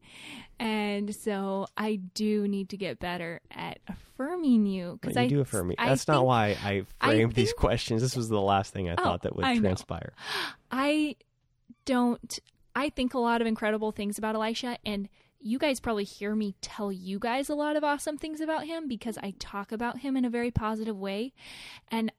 And 0.61 1.13
so 1.13 1.67
I 1.77 1.97
do 1.97 2.47
need 2.47 2.69
to 2.69 2.77
get 2.77 3.01
better 3.01 3.41
at 3.51 3.81
affirming 3.89 4.67
you. 4.67 4.97
Because 5.01 5.17
I 5.17 5.27
do 5.27 5.41
affirm 5.41 5.67
me. 5.67 5.75
I 5.79 5.89
That's 5.89 6.07
not 6.07 6.19
think- 6.19 6.27
why 6.29 6.47
I 6.63 6.85
I 7.01 7.11
framed 7.11 7.35
these 7.35 7.49
think- 7.49 7.59
questions. 7.59 8.01
This 8.01 8.15
was 8.17 8.29
the 8.29 8.41
last 8.41 8.73
thing 8.73 8.89
I 8.89 8.95
Oh, 8.97 9.03
thought 9.03 9.23
that 9.23 9.35
would 9.35 9.45
I 9.45 9.55
know. 9.55 9.61
transpire. 9.63 10.13
I 10.71 11.17
don't. 11.85 12.39
I 12.77 12.91
think 12.91 13.15
a 13.15 13.19
lot 13.19 13.41
of 13.41 13.47
incredible 13.47 13.91
things 13.91 14.19
about 14.19 14.35
Elisha, 14.35 14.77
and 14.85 15.09
you 15.41 15.59
guys 15.59 15.81
probably 15.81 16.05
hear 16.05 16.35
me 16.35 16.55
tell 16.61 16.93
you 16.93 17.19
guys 17.19 17.49
a 17.49 17.55
lot 17.55 17.75
of 17.75 17.83
awesome 17.83 18.19
things 18.19 18.43
about 18.43 18.67
him 18.67 18.87
because 18.87 19.17
I 19.17 19.33
talk 19.39 19.73
about 19.73 20.01
him 20.01 20.15
in 20.15 20.27
a 20.27 20.31
very 20.31 20.51
positive 20.51 20.99
way. 20.99 21.33
And 21.91 22.13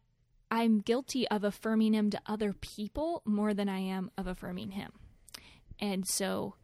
I'm 0.49 0.79
guilty 0.79 1.27
of 1.27 1.43
affirming 1.43 1.93
him 1.93 2.09
to 2.09 2.19
other 2.25 2.53
people 2.53 3.21
more 3.23 3.53
than 3.53 3.69
I 3.69 3.79
am 3.79 4.09
of 4.17 4.25
affirming 4.25 4.71
him. 4.71 4.93
And 5.79 6.07
so 6.07 6.55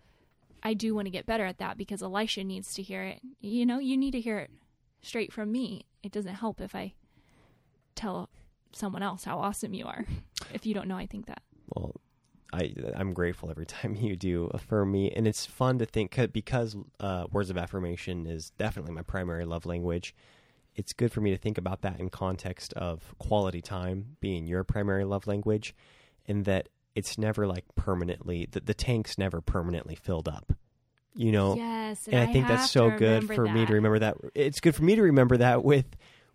I 0.63 0.73
do 0.73 0.95
want 0.95 1.05
to 1.05 1.11
get 1.11 1.27
better 1.27 1.45
at 1.45 1.59
that 1.59 1.77
because 1.77 2.01
Elisha 2.01 2.43
needs 2.43 2.73
to 2.73 2.81
hear 2.81 3.03
it. 3.03 3.21
You 3.41 3.63
know, 3.63 3.77
you 3.77 3.95
need 3.95 4.11
to 4.11 4.21
hear 4.21 4.39
it 4.39 4.49
straight 5.03 5.31
from 5.31 5.51
me. 5.51 5.85
It 6.01 6.11
doesn't 6.11 6.33
help 6.33 6.61
if 6.61 6.73
I 6.73 6.93
tell 7.93 8.31
someone 8.71 9.03
else 9.03 9.25
how 9.25 9.37
awesome 9.37 9.75
you 9.75 9.85
are. 9.85 10.05
If 10.53 10.65
you 10.65 10.73
don't 10.73 10.89
know, 10.89 10.97
I 10.97 11.07
think 11.07 11.27
that. 11.27 11.41
Well, 11.73 11.95
I 12.53 12.73
I'm 12.95 13.13
grateful 13.13 13.49
every 13.49 13.65
time 13.77 13.95
you 13.95 14.15
do 14.15 14.49
affirm 14.53 14.91
me, 14.91 15.11
and 15.11 15.27
it's 15.27 15.45
fun 15.45 15.79
to 15.79 15.85
think 15.85 16.17
because 16.31 16.75
uh, 16.99 17.25
words 17.31 17.49
of 17.49 17.57
affirmation 17.57 18.27
is 18.27 18.51
definitely 18.51 18.93
my 18.93 19.01
primary 19.01 19.45
love 19.45 19.65
language. 19.65 20.15
It's 20.75 20.93
good 20.93 21.11
for 21.11 21.21
me 21.21 21.29
to 21.31 21.37
think 21.37 21.57
about 21.57 21.81
that 21.81 21.99
in 21.99 22.09
context 22.09 22.73
of 22.73 23.13
quality 23.19 23.61
time 23.61 24.17
being 24.21 24.47
your 24.47 24.63
primary 24.63 25.03
love 25.03 25.27
language, 25.27 25.75
and 26.27 26.45
that 26.45 26.69
it's 26.95 27.17
never 27.17 27.47
like 27.47 27.65
permanently 27.75 28.47
the, 28.51 28.59
the 28.59 28.73
tank's 28.73 29.17
never 29.17 29.41
permanently 29.41 29.95
filled 29.95 30.27
up. 30.27 30.53
You 31.15 31.31
know, 31.31 31.55
Yes, 31.55 32.07
and 32.07 32.17
I, 32.17 32.31
think 32.31 32.47
that's 32.47 32.71
so 32.71 32.89
good 32.89 33.27
for 33.27 33.45
me 33.45 33.67
to 33.67 33.73
remember 33.73 33.99
that. 33.99 34.17
It's 34.33 34.59
good 34.59 34.73
for 34.73 34.83
me 34.83 34.95
to 34.95 35.03
remember 35.03 35.37
that 35.37 35.63
with 35.63 35.85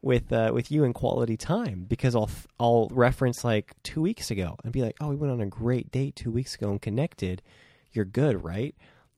with 0.01 0.33
uh, 0.33 0.51
with 0.53 0.71
you 0.71 0.85
in 0.85 0.93
quality 0.93 1.37
time 1.37 1.85
because 1.89 2.15
I'll 2.15 2.31
I'll 2.59 2.89
reference 2.91 3.45
like 3.45 3.73
two 3.83 4.01
weeks 4.01 4.31
ago 4.31 4.57
and 4.63 4.73
be 4.73 4.83
like, 4.83 4.97
oh, 5.01 5.09
we 5.09 5.17
went 5.17 5.33
on 5.33 5.41
a 5.41 5.47
great 5.47 5.91
date 5.91 6.17
two 6.17 6.31
weeks 6.31 6.55
ago 6.55 6.71
and 6.71 6.81
connected. 6.81 7.43
You're 7.93 8.05
good, 8.05 8.45
right? 8.45 8.75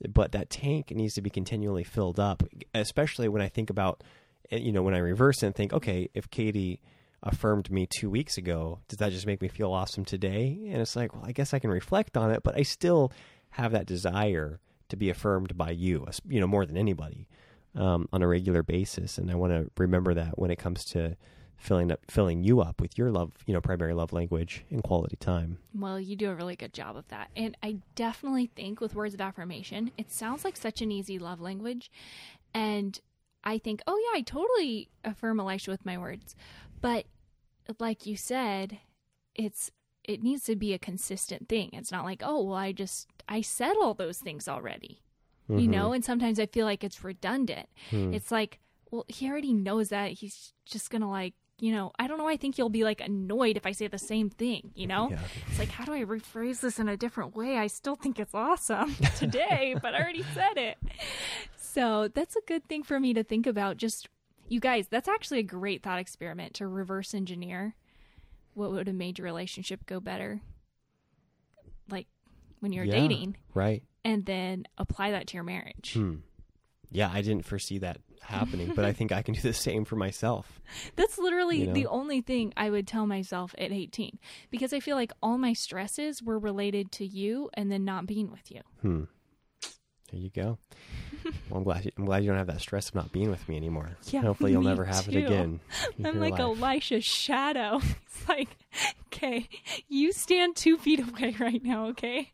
But 0.08 0.32
that 0.32 0.48
tank 0.48 0.90
needs 0.90 1.14
to 1.14 1.20
be 1.20 1.28
continually 1.28 1.84
filled 1.84 2.18
up, 2.18 2.42
especially 2.74 3.28
when 3.28 3.42
I 3.42 3.48
think 3.48 3.68
about, 3.68 4.02
eh, 4.50 4.56
you 4.56 4.72
know, 4.72 4.82
when 4.82 4.94
I 4.94 4.98
reverse 4.98 5.42
and 5.42 5.54
think, 5.54 5.74
okay, 5.74 6.08
if 6.14 6.30
Katie 6.30 6.80
affirmed 7.22 7.70
me 7.70 7.86
two 7.86 8.08
weeks 8.08 8.38
ago, 8.38 8.78
does 8.88 8.96
that 8.98 9.12
just 9.12 9.26
make 9.26 9.42
me 9.42 9.48
feel 9.48 9.72
awesome 9.72 10.06
today? 10.06 10.58
And 10.68 10.80
it's 10.80 10.96
like, 10.96 11.14
well, 11.14 11.24
I 11.26 11.32
guess 11.32 11.52
I 11.52 11.58
can 11.58 11.68
reflect 11.68 12.16
on 12.16 12.30
it, 12.30 12.42
but 12.42 12.56
I 12.56 12.62
still 12.62 13.12
have 13.50 13.72
that 13.72 13.84
desire 13.84 14.58
to 14.88 14.96
be 14.96 15.10
affirmed 15.10 15.58
by 15.58 15.70
you, 15.70 16.06
you 16.26 16.40
know, 16.40 16.46
more 16.46 16.64
than 16.64 16.78
anybody 16.78 17.28
um, 17.74 18.08
on 18.12 18.22
a 18.22 18.28
regular 18.28 18.62
basis. 18.62 19.18
And 19.18 19.30
I 19.30 19.34
want 19.34 19.52
to 19.52 19.70
remember 19.76 20.14
that 20.14 20.38
when 20.38 20.50
it 20.50 20.58
comes 20.58 20.84
to 20.86 21.16
filling 21.56 21.92
up, 21.92 22.00
filling 22.08 22.42
you 22.42 22.60
up 22.60 22.80
with 22.80 22.96
your 22.96 23.10
love, 23.10 23.32
you 23.46 23.52
know, 23.52 23.60
primary 23.60 23.92
love 23.92 24.12
language 24.12 24.64
and 24.70 24.82
quality 24.82 25.16
time. 25.16 25.58
Well, 25.74 26.00
you 26.00 26.16
do 26.16 26.30
a 26.30 26.34
really 26.34 26.56
good 26.56 26.72
job 26.72 26.96
of 26.96 27.06
that. 27.08 27.30
And 27.36 27.56
I 27.62 27.78
definitely 27.94 28.50
think 28.54 28.80
with 28.80 28.94
words 28.94 29.14
of 29.14 29.20
affirmation, 29.20 29.92
it 29.98 30.10
sounds 30.10 30.44
like 30.44 30.56
such 30.56 30.80
an 30.80 30.90
easy 30.90 31.18
love 31.18 31.40
language. 31.40 31.90
And 32.54 32.98
I 33.44 33.58
think, 33.58 33.82
oh, 33.86 33.96
yeah, 33.96 34.18
I 34.18 34.22
totally 34.22 34.88
affirm 35.04 35.38
Elisha 35.38 35.70
with 35.70 35.86
my 35.86 35.98
words. 35.98 36.34
But 36.80 37.06
like 37.78 38.06
you 38.06 38.16
said, 38.16 38.78
it's 39.34 39.70
it 40.02 40.22
needs 40.22 40.44
to 40.44 40.56
be 40.56 40.72
a 40.72 40.78
consistent 40.78 41.48
thing. 41.48 41.70
It's 41.72 41.92
not 41.92 42.04
like, 42.04 42.22
oh, 42.24 42.42
well, 42.42 42.56
I 42.56 42.72
just 42.72 43.06
I 43.28 43.42
said 43.42 43.74
all 43.74 43.94
those 43.94 44.18
things 44.18 44.48
already. 44.48 45.02
You 45.59 45.68
Mhm. 45.68 45.70
know, 45.70 45.92
and 45.92 46.05
sometimes 46.05 46.38
I 46.38 46.46
feel 46.46 46.66
like 46.66 46.84
it's 46.84 47.03
redundant. 47.05 47.68
Hmm. 47.90 48.12
It's 48.14 48.30
like, 48.30 48.61
well, 48.90 49.05
he 49.09 49.28
already 49.28 49.53
knows 49.53 49.88
that. 49.90 50.12
He's 50.12 50.53
just 50.66 50.90
going 50.90 51.03
to 51.03 51.09
like, 51.09 51.34
you 51.59 51.72
know, 51.72 51.92
I 51.98 52.07
don't 52.07 52.16
know. 52.18 52.26
I 52.28 52.36
think 52.36 52.57
you'll 52.57 52.70
be 52.70 52.84
like 52.84 53.01
annoyed 53.01 53.57
if 53.57 53.66
I 53.66 53.72
say 53.72 53.86
the 53.86 53.98
same 53.98 54.30
thing, 54.30 54.70
you 54.74 54.86
know? 54.86 55.11
Yeah. 55.11 55.18
It's 55.48 55.59
like, 55.59 55.68
how 55.68 55.84
do 55.84 55.92
I 55.92 56.05
rephrase 56.05 56.61
this 56.61 56.78
in 56.78 56.88
a 56.88 56.96
different 56.96 57.36
way? 57.36 57.59
I 57.59 57.66
still 57.66 57.96
think 57.96 58.18
it's 58.18 58.34
awesome 58.34 58.94
today, 59.18 59.76
but 59.80 59.94
I 59.94 60.01
already 60.01 60.22
said 60.34 60.57
it. 60.57 60.78
So 61.57 62.09
that's 62.09 62.34
a 62.36 62.40
good 62.46 62.66
thing 62.66 62.82
for 62.82 62.98
me 62.98 63.12
to 63.14 63.22
think 63.22 63.46
about. 63.46 63.76
Just, 63.76 64.09
you 64.48 64.59
guys, 64.59 64.88
that's 64.88 65.09
actually 65.09 65.38
a 65.40 65.42
great 65.44 65.82
thought 65.82 65.98
experiment 65.98 66.55
to 66.55 66.66
reverse 66.66 67.12
engineer 67.14 67.74
what 68.55 68.72
would 68.72 68.86
have 68.88 68.96
made 68.96 69.18
your 69.18 69.24
relationship 69.26 69.84
go 69.86 70.01
better. 70.01 70.40
Like 71.90 72.07
when 72.61 72.72
you're 72.72 72.84
Yeah. 72.84 72.92
dating, 73.01 73.36
Right. 73.55 73.82
And 74.05 74.24
then 74.26 74.64
apply 74.78 75.11
that 75.12 75.26
to 75.28 75.34
your 75.34 75.44
marriage. 75.44 75.92
Hmm. 75.94 76.16
Yeah, 76.92 77.09
I 77.12 77.22
didn't 77.22 77.44
foresee 77.46 77.78
that 77.78 77.98
happening, 78.20 78.72
but 78.74 78.84
I 78.84 78.92
think 78.92 79.12
I 79.12 79.22
can 79.22 79.34
do 79.34 79.40
the 79.40 79.53
same 79.53 79.84
for 79.84 79.94
myself. 79.96 80.61
That's 80.96 81.18
literally 81.18 81.61
You 81.61 81.66
know? 81.68 81.72
the 81.72 81.86
only 81.86 82.20
thing 82.20 82.53
I 82.57 82.68
would 82.68 82.86
tell 82.88 83.07
myself 83.07 83.55
at 83.59 83.70
18 83.70 84.18
because 84.51 84.72
I 84.72 84.80
feel 84.80 84.96
like 84.96 85.12
all 85.22 85.38
my 85.38 85.53
stresses 85.53 86.20
were 86.22 86.38
related 86.38 86.90
to 86.92 87.07
you 87.07 87.48
and 87.55 87.70
then 87.70 87.84
not 87.84 88.07
being 88.07 88.30
with 88.30 88.51
you. 88.51 88.61
Hmm. 88.82 89.05
There 90.11 90.20
you 90.20 90.30
go. 90.30 90.59
Well, 91.51 91.59
I'm 91.59 91.64
glad. 91.64 91.84
You, 91.84 91.90
I'm 91.98 92.07
glad 92.07 92.22
you 92.24 92.28
don't 92.30 92.38
have 92.38 92.46
that 92.46 92.62
stress 92.62 92.88
of 92.88 92.94
not 92.94 93.12
being 93.12 93.30
with 93.30 93.46
me 93.46 93.57
anymore. 93.57 93.90
Yeah, 94.07 94.22
Hopefully, 94.22 94.53
you'll 94.53 94.62
me 94.62 94.68
never 94.68 94.84
have 94.86 95.05
too. 95.05 95.11
it 95.18 95.24
again. 95.26 95.61
I'm 96.05 96.18
like 96.18 96.32
life. 96.38 96.40
Elisha's 96.40 97.05
shadow. 97.05 97.80
It's 98.07 98.28
like, 98.28 98.57
okay, 99.07 99.48
you 99.88 100.12
stand 100.12 100.57
two 100.57 100.76
feet 100.78 101.01
away 101.01 101.36
right 101.38 101.62
now, 101.62 101.86
okay? 101.88 102.32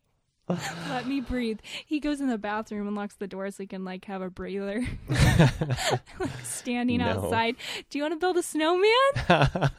Let 0.88 1.07
me 1.07 1.20
breathe. 1.20 1.59
He 1.84 1.99
goes 2.01 2.20
in 2.20 2.28
the 2.28 2.38
bathroom 2.38 2.86
and 2.86 2.94
locks 2.97 3.16
the 3.16 3.26
door 3.26 3.51
so 3.51 3.62
he 3.62 3.66
can 3.66 3.84
like 3.84 4.05
have 4.05 4.22
a 4.22 4.30
breather. 4.30 4.86
like 5.09 6.30
standing 6.44 6.99
No. 6.99 7.07
outside. 7.07 7.57
Do 7.90 7.99
you 7.99 8.05
want 8.05 8.14
to 8.14 8.18
build 8.20 8.36
a 8.36 8.42
snowman? 8.42 8.90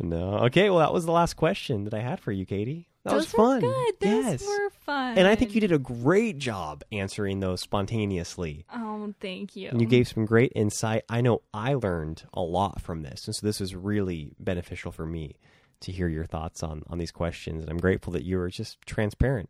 no. 0.00 0.38
Okay. 0.46 0.70
Well, 0.70 0.78
that 0.80 0.92
was 0.92 1.04
the 1.04 1.12
last 1.12 1.34
question 1.34 1.84
that 1.84 1.94
I 1.94 2.00
had 2.00 2.20
for 2.20 2.32
you, 2.32 2.46
Katie. 2.46 2.88
That 3.04 3.10
Those 3.12 3.24
was 3.24 3.32
fun. 3.32 3.62
were 3.62 3.68
good. 3.72 3.94
Those 4.00 4.24
yes. 4.24 4.46
were 4.46 4.70
fun. 4.84 5.16
and 5.18 5.28
I 5.28 5.36
think 5.36 5.54
you 5.54 5.60
did 5.60 5.70
a 5.70 5.78
great 5.78 6.38
job 6.38 6.82
answering 6.90 7.38
those 7.40 7.60
spontaneously. 7.60 8.64
Oh, 8.74 9.14
thank 9.20 9.54
you. 9.54 9.68
And 9.68 9.80
you 9.80 9.86
gave 9.86 10.08
some 10.08 10.24
great 10.24 10.50
insight. 10.56 11.04
I 11.08 11.20
know 11.20 11.42
I 11.54 11.74
learned 11.74 12.24
a 12.34 12.40
lot 12.40 12.80
from 12.80 13.02
this. 13.02 13.26
And 13.26 13.34
so 13.36 13.46
this 13.46 13.60
was 13.60 13.76
really 13.76 14.32
beneficial 14.40 14.90
for 14.90 15.06
me 15.06 15.36
to 15.80 15.92
hear 15.92 16.08
your 16.08 16.24
thoughts 16.24 16.62
on, 16.62 16.82
on 16.88 16.98
these 16.98 17.10
questions. 17.12 17.62
And 17.62 17.70
I'm 17.70 17.78
grateful 17.78 18.12
that 18.14 18.24
you 18.24 18.38
were 18.38 18.48
just 18.48 18.78
transparent, 18.86 19.48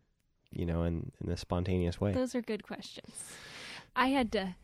you 0.51 0.65
know, 0.65 0.83
in, 0.83 1.11
in 1.23 1.31
a 1.31 1.37
spontaneous 1.37 1.99
way. 2.01 2.11
Those 2.13 2.35
are 2.35 2.41
good 2.41 2.63
questions. 2.63 3.13
I 3.95 4.07
had 4.07 4.31
to 4.33 4.55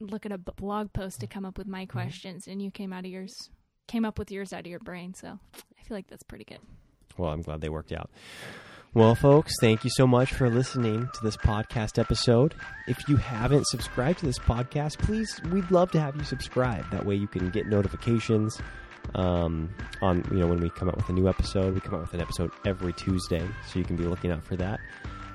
look 0.00 0.26
at 0.26 0.32
a 0.32 0.38
blog 0.38 0.92
post 0.92 1.20
to 1.20 1.26
come 1.26 1.44
up 1.44 1.56
with 1.58 1.66
my 1.66 1.84
Mm-hmm. 1.84 1.98
questions, 1.98 2.46
and 2.46 2.60
you 2.62 2.70
came 2.70 2.92
out 2.92 3.04
of 3.04 3.10
yours, 3.10 3.34
came 3.86 4.04
up 4.04 4.18
with 4.18 4.30
yours 4.30 4.52
out 4.52 4.60
of 4.60 4.66
your 4.66 4.78
brain. 4.80 5.14
So 5.14 5.38
I 5.54 5.82
feel 5.84 5.96
like 5.96 6.06
that's 6.08 6.22
pretty 6.24 6.44
good. 6.44 6.60
Well, 7.16 7.30
I'm 7.30 7.42
glad 7.42 7.60
they 7.60 7.68
worked 7.68 7.92
out. 7.92 8.10
Well, 8.94 9.14
folks, 9.14 9.52
thank 9.60 9.84
you 9.84 9.90
so 9.90 10.06
much 10.06 10.32
for 10.32 10.48
listening 10.48 11.08
to 11.12 11.20
this 11.22 11.36
podcast 11.36 11.98
episode. 11.98 12.54
If 12.86 13.06
you 13.08 13.16
haven't 13.16 13.66
subscribed 13.66 14.20
to 14.20 14.26
this 14.26 14.38
podcast, 14.38 14.98
please, 14.98 15.40
we'd 15.52 15.70
love 15.70 15.90
to 15.92 16.00
have 16.00 16.16
you 16.16 16.24
subscribe. 16.24 16.90
That 16.90 17.04
way 17.04 17.14
you 17.16 17.26
can 17.28 17.50
get 17.50 17.66
notifications 17.66 18.58
um, 19.14 19.74
on, 20.02 20.24
you 20.30 20.38
know, 20.38 20.46
when 20.46 20.60
we 20.60 20.70
come 20.70 20.88
out 20.88 20.96
with 20.96 21.08
a 21.08 21.12
new 21.12 21.28
episode. 21.28 21.74
We 21.74 21.80
come 21.80 21.94
out 21.94 22.02
with 22.02 22.14
an 22.14 22.20
episode 22.20 22.50
every 22.64 22.92
Tuesday, 22.92 23.46
so 23.66 23.78
you 23.78 23.84
can 23.84 23.96
be 23.96 24.04
looking 24.04 24.30
out 24.30 24.44
for 24.44 24.56
that. 24.56 24.80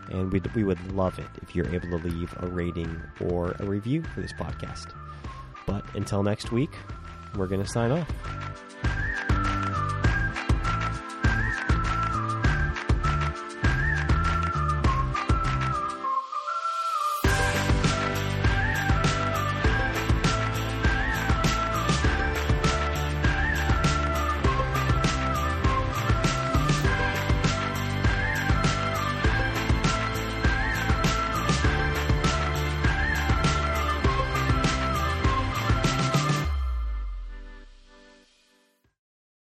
And 0.10 0.32
we'd, 0.32 0.54
we 0.54 0.64
would 0.64 0.92
love 0.92 1.18
it 1.20 1.28
if 1.42 1.56
you're 1.56 1.68
able 1.74 1.90
to 1.90 2.08
leave 2.08 2.34
a 2.42 2.48
rating 2.48 3.02
or 3.22 3.56
a 3.60 3.66
review 3.66 4.04
for 4.04 4.22
this 4.22 4.34
podcast. 4.34 4.94
But 5.66 5.86
until 5.96 6.24
next 6.24 6.52
week, 6.52 6.72
we're 7.36 7.48
going 7.48 7.64
to 7.64 7.70
sign 7.70 7.92
off. 7.92 9.33